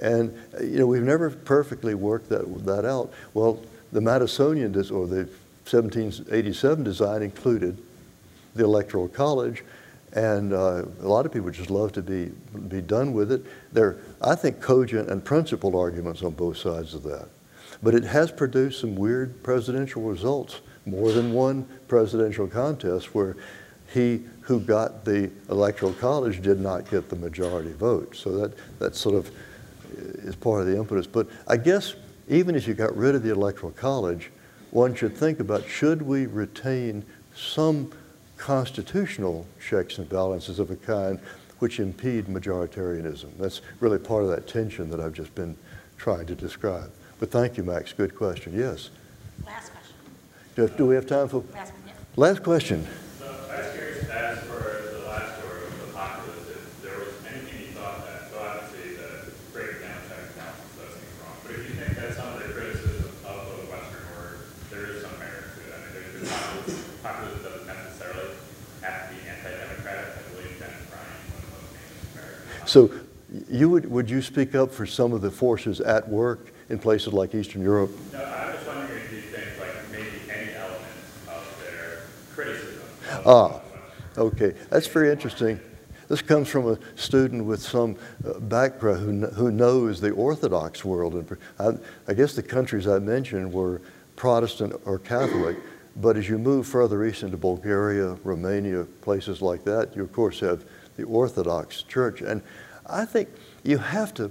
And, 0.00 0.36
uh, 0.58 0.62
you 0.62 0.78
know, 0.78 0.86
we've 0.86 1.02
never 1.02 1.30
perfectly 1.30 1.94
worked 1.94 2.28
that, 2.30 2.64
that 2.64 2.84
out. 2.84 3.12
Well, 3.32 3.60
the 3.92 4.00
Madisonian, 4.00 4.74
or 4.90 5.06
the 5.06 5.28
1787 5.70 6.84
design 6.84 7.22
included 7.22 7.80
the 8.54 8.64
Electoral 8.64 9.08
College, 9.08 9.64
and 10.12 10.52
uh, 10.52 10.84
a 11.00 11.08
lot 11.08 11.26
of 11.26 11.32
people 11.32 11.50
just 11.50 11.70
love 11.70 11.92
to 11.92 12.02
be, 12.02 12.26
be 12.68 12.80
done 12.80 13.12
with 13.12 13.32
it. 13.32 13.44
There 13.72 13.86
are, 13.86 13.98
I 14.22 14.34
think, 14.34 14.60
cogent 14.60 15.10
and 15.10 15.24
principled 15.24 15.74
arguments 15.74 16.22
on 16.22 16.32
both 16.32 16.56
sides 16.56 16.94
of 16.94 17.02
that. 17.04 17.28
But 17.82 17.94
it 17.94 18.04
has 18.04 18.30
produced 18.30 18.80
some 18.80 18.94
weird 18.94 19.42
presidential 19.42 20.02
results, 20.02 20.60
more 20.86 21.12
than 21.12 21.32
one 21.32 21.66
presidential 21.88 22.46
contest 22.46 23.14
where 23.14 23.36
he 23.92 24.22
who 24.42 24.60
got 24.60 25.04
the 25.04 25.30
electoral 25.48 25.92
college 25.94 26.42
did 26.42 26.60
not 26.60 26.88
get 26.90 27.08
the 27.08 27.16
majority 27.16 27.72
vote. 27.72 28.14
So 28.16 28.36
that, 28.38 28.52
that 28.78 28.94
sort 28.94 29.14
of 29.14 29.30
is 29.98 30.36
part 30.36 30.60
of 30.60 30.66
the 30.66 30.76
impetus. 30.76 31.06
But 31.06 31.28
I 31.46 31.56
guess 31.56 31.94
even 32.28 32.54
if 32.54 32.66
you 32.66 32.74
got 32.74 32.96
rid 32.96 33.14
of 33.14 33.22
the 33.22 33.30
electoral 33.30 33.72
college, 33.72 34.30
one 34.70 34.94
should 34.94 35.16
think 35.16 35.40
about 35.40 35.68
should 35.68 36.02
we 36.02 36.26
retain 36.26 37.04
some 37.34 37.90
constitutional 38.36 39.46
checks 39.64 39.98
and 39.98 40.08
balances 40.08 40.58
of 40.58 40.70
a 40.70 40.76
kind 40.76 41.20
which 41.60 41.78
impede 41.80 42.26
majoritarianism. 42.26 43.28
That's 43.38 43.60
really 43.80 43.98
part 43.98 44.24
of 44.24 44.30
that 44.30 44.46
tension 44.46 44.90
that 44.90 45.00
I've 45.00 45.12
just 45.14 45.34
been 45.34 45.56
trying 45.96 46.26
to 46.26 46.34
describe. 46.34 46.90
But 47.20 47.30
thank 47.30 47.56
you, 47.56 47.62
Max. 47.62 47.92
Good 47.92 48.16
question. 48.16 48.52
Yes. 48.58 48.90
Last 49.46 49.70
question. 49.72 49.94
Do, 50.56 50.68
do 50.68 50.86
we 50.86 50.94
have 50.96 51.06
time 51.06 51.28
for? 51.28 51.44
Last, 51.54 51.72
yeah. 51.86 51.92
Last 52.16 52.42
question. 52.42 52.86
So 53.18 53.26
I 53.50 53.58
was 53.58 53.72
curious, 53.72 54.08
as 54.10 54.38
for 54.40 54.60
the 54.98 55.06
last 55.06 55.38
story 55.38 55.62
of 55.62 55.80
the 55.80 55.92
populace, 55.92 56.48
if 56.50 56.82
there 56.82 56.98
was 56.98 57.14
anything 57.30 57.70
you 57.70 57.72
thought 57.78 58.04
that, 58.04 58.30
so 58.30 58.38
obviously 58.42 58.96
the 58.96 59.30
breaking 59.52 59.82
down 59.86 59.98
check 60.10 60.26
and 60.26 60.34
balances 60.36 60.74
does 60.74 60.90
seem 60.98 61.10
wrong, 61.22 61.38
but 61.46 61.54
if 61.54 61.62
you 61.70 61.74
think 61.78 61.94
that 61.96 62.14
some 62.14 62.28
of 62.34 62.38
the 62.42 62.50
criticism 62.52 63.10
of 63.24 63.38
the 63.46 63.66
Western 63.70 64.04
order, 64.18 64.34
there 64.70 64.86
is 64.90 65.02
some 65.02 65.16
merit 65.22 65.54
to 65.54 65.60
it. 65.64 65.70
I 65.70 65.78
mean, 65.86 65.90
there's 65.94 66.18
the 66.18 66.30
populism, 66.30 66.82
populism 67.02 67.40
doesn't 67.46 67.66
necessarily 67.66 68.34
have 68.82 69.06
to 69.06 69.14
be 69.14 69.18
anti-democratic. 69.26 70.18
I 70.18 70.22
believe 70.34 70.54
Jennings 70.58 70.86
Bryan, 70.86 71.14
one 71.34 71.42
of 71.42 71.46
the 71.46 71.54
most 71.58 71.70
famous 71.74 72.02
Americans. 72.14 72.63
So 72.74 72.90
you 73.50 73.70
would, 73.70 73.88
would 73.88 74.10
you 74.10 74.20
speak 74.20 74.56
up 74.56 74.72
for 74.72 74.84
some 74.84 75.12
of 75.12 75.20
the 75.20 75.30
forces 75.30 75.80
at 75.80 76.08
work 76.08 76.52
in 76.70 76.80
places 76.80 77.12
like 77.12 77.32
Eastern 77.32 77.62
Europe? 77.62 77.92
No, 78.12 78.18
I 78.18 78.52
was 78.52 78.66
wondering 78.66 79.00
if 79.00 79.12
you 79.12 79.20
think 79.20 79.60
like 79.60 79.92
maybe 79.92 80.08
any 80.28 80.54
elements 80.54 81.28
of 81.28 81.62
their 81.62 82.00
criticism. 82.34 82.82
Of 83.12 83.26
Ah, 83.28 83.60
okay. 84.18 84.56
That's 84.70 84.88
very 84.88 85.12
interesting. 85.12 85.60
This 86.08 86.20
comes 86.20 86.48
from 86.48 86.68
a 86.68 86.76
student 86.96 87.44
with 87.44 87.62
some 87.62 87.94
uh, 88.26 88.40
background 88.40 89.22
who, 89.22 89.26
who 89.28 89.52
knows 89.52 90.00
the 90.00 90.10
Orthodox 90.10 90.84
world. 90.84 91.14
And 91.14 91.38
I, 91.60 92.10
I 92.10 92.14
guess 92.14 92.34
the 92.34 92.42
countries 92.42 92.88
I 92.88 92.98
mentioned 92.98 93.52
were 93.52 93.82
Protestant 94.16 94.74
or 94.84 94.98
Catholic. 94.98 95.58
But 95.94 96.16
as 96.16 96.28
you 96.28 96.38
move 96.38 96.66
further 96.66 97.04
east 97.04 97.22
into 97.22 97.36
Bulgaria, 97.36 98.14
Romania, 98.24 98.82
places 99.00 99.40
like 99.40 99.62
that, 99.62 99.94
you 99.94 100.02
of 100.02 100.10
course 100.12 100.40
have 100.40 100.64
the 100.96 101.04
Orthodox 101.04 101.82
Church. 101.82 102.20
And 102.20 102.42
I 102.86 103.04
think 103.04 103.28
you 103.62 103.78
have 103.78 104.14
to, 104.14 104.30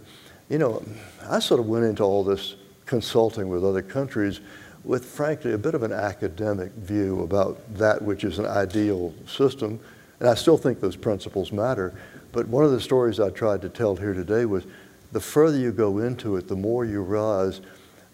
you 0.50 0.58
know, 0.58 0.84
I 1.30 1.40
sort 1.40 1.60
of 1.60 1.68
went 1.68 1.86
into 1.86 2.04
all 2.04 2.24
this 2.24 2.56
consulting 2.86 3.50
with 3.50 3.64
other 3.64 3.82
countries 3.82 4.40
with, 4.84 5.06
frankly, 5.06 5.54
a 5.54 5.58
bit 5.58 5.76
of 5.76 5.84
an 5.84 5.94
academic 5.94 6.72
view 6.74 7.22
about 7.22 7.60
that 7.76 8.02
which 8.02 8.24
is 8.24 8.40
an 8.40 8.46
ideal 8.46 9.14
system. 9.26 9.80
And 10.20 10.30
I 10.30 10.36
still 10.36 10.58
think 10.58 10.80
those 10.80 10.96
principles 10.96 11.52
matter. 11.52 11.94
But 12.32 12.48
one 12.48 12.66
of 12.66 12.72
the 12.72 12.82
stories 12.82 13.20
I 13.20 13.30
tried 13.30 13.62
to 13.62 13.70
tell 13.70 13.96
here 13.96 14.14
today 14.14 14.46
was 14.46 14.66
the 15.12 15.20
further 15.20 15.58
you 15.58 15.72
go 15.72 16.00
into 16.00 16.36
it, 16.36 16.48
the 16.48 16.56
more 16.56 16.86
you 16.86 17.02
realize 17.02 17.62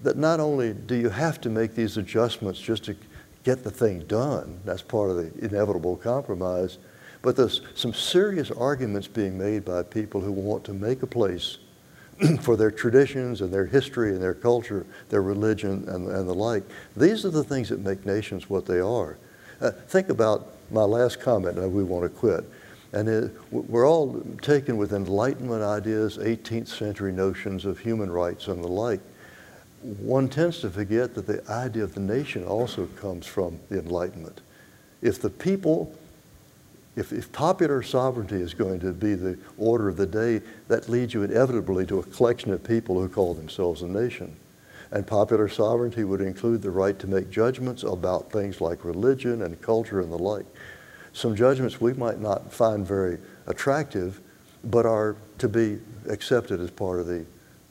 that 0.02 0.18
not 0.18 0.40
only 0.40 0.74
do 0.74 0.96
you 0.96 1.10
have 1.10 1.42
to 1.42 1.50
make 1.50 1.76
these 1.76 1.98
adjustments 1.98 2.60
just 2.60 2.84
to 2.86 2.96
get 3.44 3.64
the 3.64 3.72
thing 3.72 4.00
done, 4.02 4.60
that's 4.66 4.82
part 4.82 5.10
of 5.10 5.18
the 5.18 5.46
inevitable 5.46 5.96
compromise, 5.96 6.78
but 7.22 7.36
there's 7.36 7.62
some 7.76 7.94
serious 7.94 8.52
arguments 8.52 9.08
being 9.08 9.38
made 9.38 9.66
by 9.66 9.84
people 9.84 10.22
who 10.22 10.32
want 10.32 10.64
to 10.66 10.74
make 10.74 11.04
a 11.04 11.08
place 11.08 11.58
for 12.42 12.56
their 12.56 12.72
traditions 12.72 13.42
and 13.42 13.54
their 13.54 13.66
history 13.66 14.12
and 14.12 14.22
their 14.22 14.34
culture, 14.34 14.86
their 15.10 15.22
religion 15.22 15.86
and, 15.88 16.08
and 16.08 16.28
the 16.28 16.34
like. 16.34 16.64
These 16.96 17.26
are 17.26 17.30
the 17.30 17.44
things 17.44 17.70
that 17.70 17.80
make 17.80 18.06
nations 18.06 18.50
what 18.50 18.66
they 18.66 18.80
are. 18.80 19.18
Uh, 19.62 19.72
think 19.72 20.10
about 20.10 20.48
my 20.72 20.84
last 20.84 21.20
comment, 21.20 21.58
uh, 21.60 21.68
we 21.68 21.84
want 21.84 22.04
to 22.04 22.10
quit. 22.10 22.50
And 22.92 23.08
it, 23.08 23.32
we're 23.52 23.88
all 23.88 24.24
taken 24.42 24.78
with 24.78 24.94
Enlightenment 24.94 25.62
ideas, 25.62 26.18
18th 26.18 26.68
century 26.68 27.12
notions 27.12 27.66
of 27.66 27.80
human 27.80 28.10
rights 28.10 28.48
and 28.48 28.64
the 28.64 28.68
like. 28.68 29.02
One 29.82 30.28
tends 30.28 30.60
to 30.62 30.70
forget 30.70 31.14
that 31.16 31.28
the 31.28 31.48
idea 31.50 31.84
of 31.84 31.94
the 31.94 32.02
nation 32.02 32.46
also 32.46 32.88
comes 33.00 33.26
from 33.26 33.60
the 33.70 33.80
Enlightenment. 33.80 34.42
If 35.02 35.22
the 35.22 35.30
people 35.30 35.94
if, 37.00 37.14
if, 37.14 37.32
popular 37.32 37.82
sovereignty 37.82 38.36
is 38.36 38.54
going 38.54 38.80
to 38.82 38.92
be 38.92 39.16
the 39.16 39.38
order 39.58 39.88
of 39.88 39.96
the 39.96 40.06
day, 40.06 40.42
that 40.68 40.90
leads 40.90 41.14
you 41.14 41.24
inevitably 41.24 41.86
to 41.86 42.00
a 42.00 42.04
collection 42.04 42.52
of 42.52 42.64
people 42.64 43.00
who 43.00 43.08
call 43.08 43.34
themselves 43.34 43.82
a 43.82 43.88
nation. 43.88 44.36
And 44.92 45.08
popular 45.08 45.48
sovereignty 45.48 46.04
would 46.04 46.20
include 46.20 46.62
the 46.62 46.72
right 46.72 46.98
to 47.00 47.08
make 47.08 47.30
judgments 47.30 47.84
about 47.84 48.32
things 48.32 48.60
like 48.60 48.84
religion 48.84 49.44
and 49.44 49.62
culture 49.62 50.02
and 50.02 50.12
the 50.12 50.18
like. 50.18 50.46
Some 51.14 51.36
judgments 51.36 51.80
we 51.80 51.94
might 51.94 52.20
not 52.20 52.52
find 52.52 52.86
very 52.86 53.18
attractive, 53.48 54.20
but 54.66 54.86
are 54.86 55.16
to 55.38 55.48
be 55.48 55.80
accepted 56.10 56.60
as 56.60 56.70
part 56.70 57.00
of 57.00 57.08
the, 57.08 57.26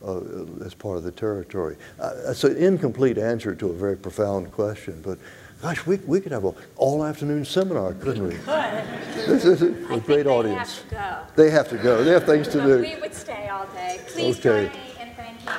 uh, 0.04 0.64
as 0.64 0.74
part 0.74 0.96
of 0.96 1.02
the 1.02 1.12
territory. 1.12 1.76
Uh, 2.00 2.12
it's 2.28 2.44
an 2.44 2.56
incomplete 2.56 3.18
answer 3.18 3.54
to 3.54 3.70
a 3.70 3.74
very 3.74 3.96
profound 3.96 4.50
question, 4.52 5.00
but 5.04 5.18
Gosh, 5.61 5.84
we, 5.86 5.96
we 6.06 6.20
could 6.20 6.30
have 6.32 6.44
an 6.44 6.54
all 6.76 7.04
afternoon 7.04 7.44
seminar, 7.44 7.92
couldn't 7.94 8.22
we? 8.28 8.34
Could. 8.44 8.84
This 9.26 9.44
is 9.44 9.62
a 9.62 9.70
great 9.70 10.04
think 10.06 10.26
audience. 10.26 10.84
They 10.88 10.96
have 10.96 11.09
to 11.09 11.18
go. 11.26 11.26
They 11.34 11.50
have 11.50 11.68
to 11.70 11.78
go. 11.78 12.04
They 12.04 12.11
have 12.12 12.24
things 12.24 12.48
to 12.48 12.61
do. 12.62 12.80
We 12.80 12.96
would 13.00 13.14
stay 13.14 13.48
all 13.48 13.66
day. 13.74 14.00
Please 14.06 14.38
Okay. 14.38 14.66
join 14.66 14.72
me 14.72 14.90
in 15.02 15.14
thanking. 15.16 15.46
You. 15.46 15.52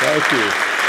Thank 0.00 0.32
you. 0.32 0.79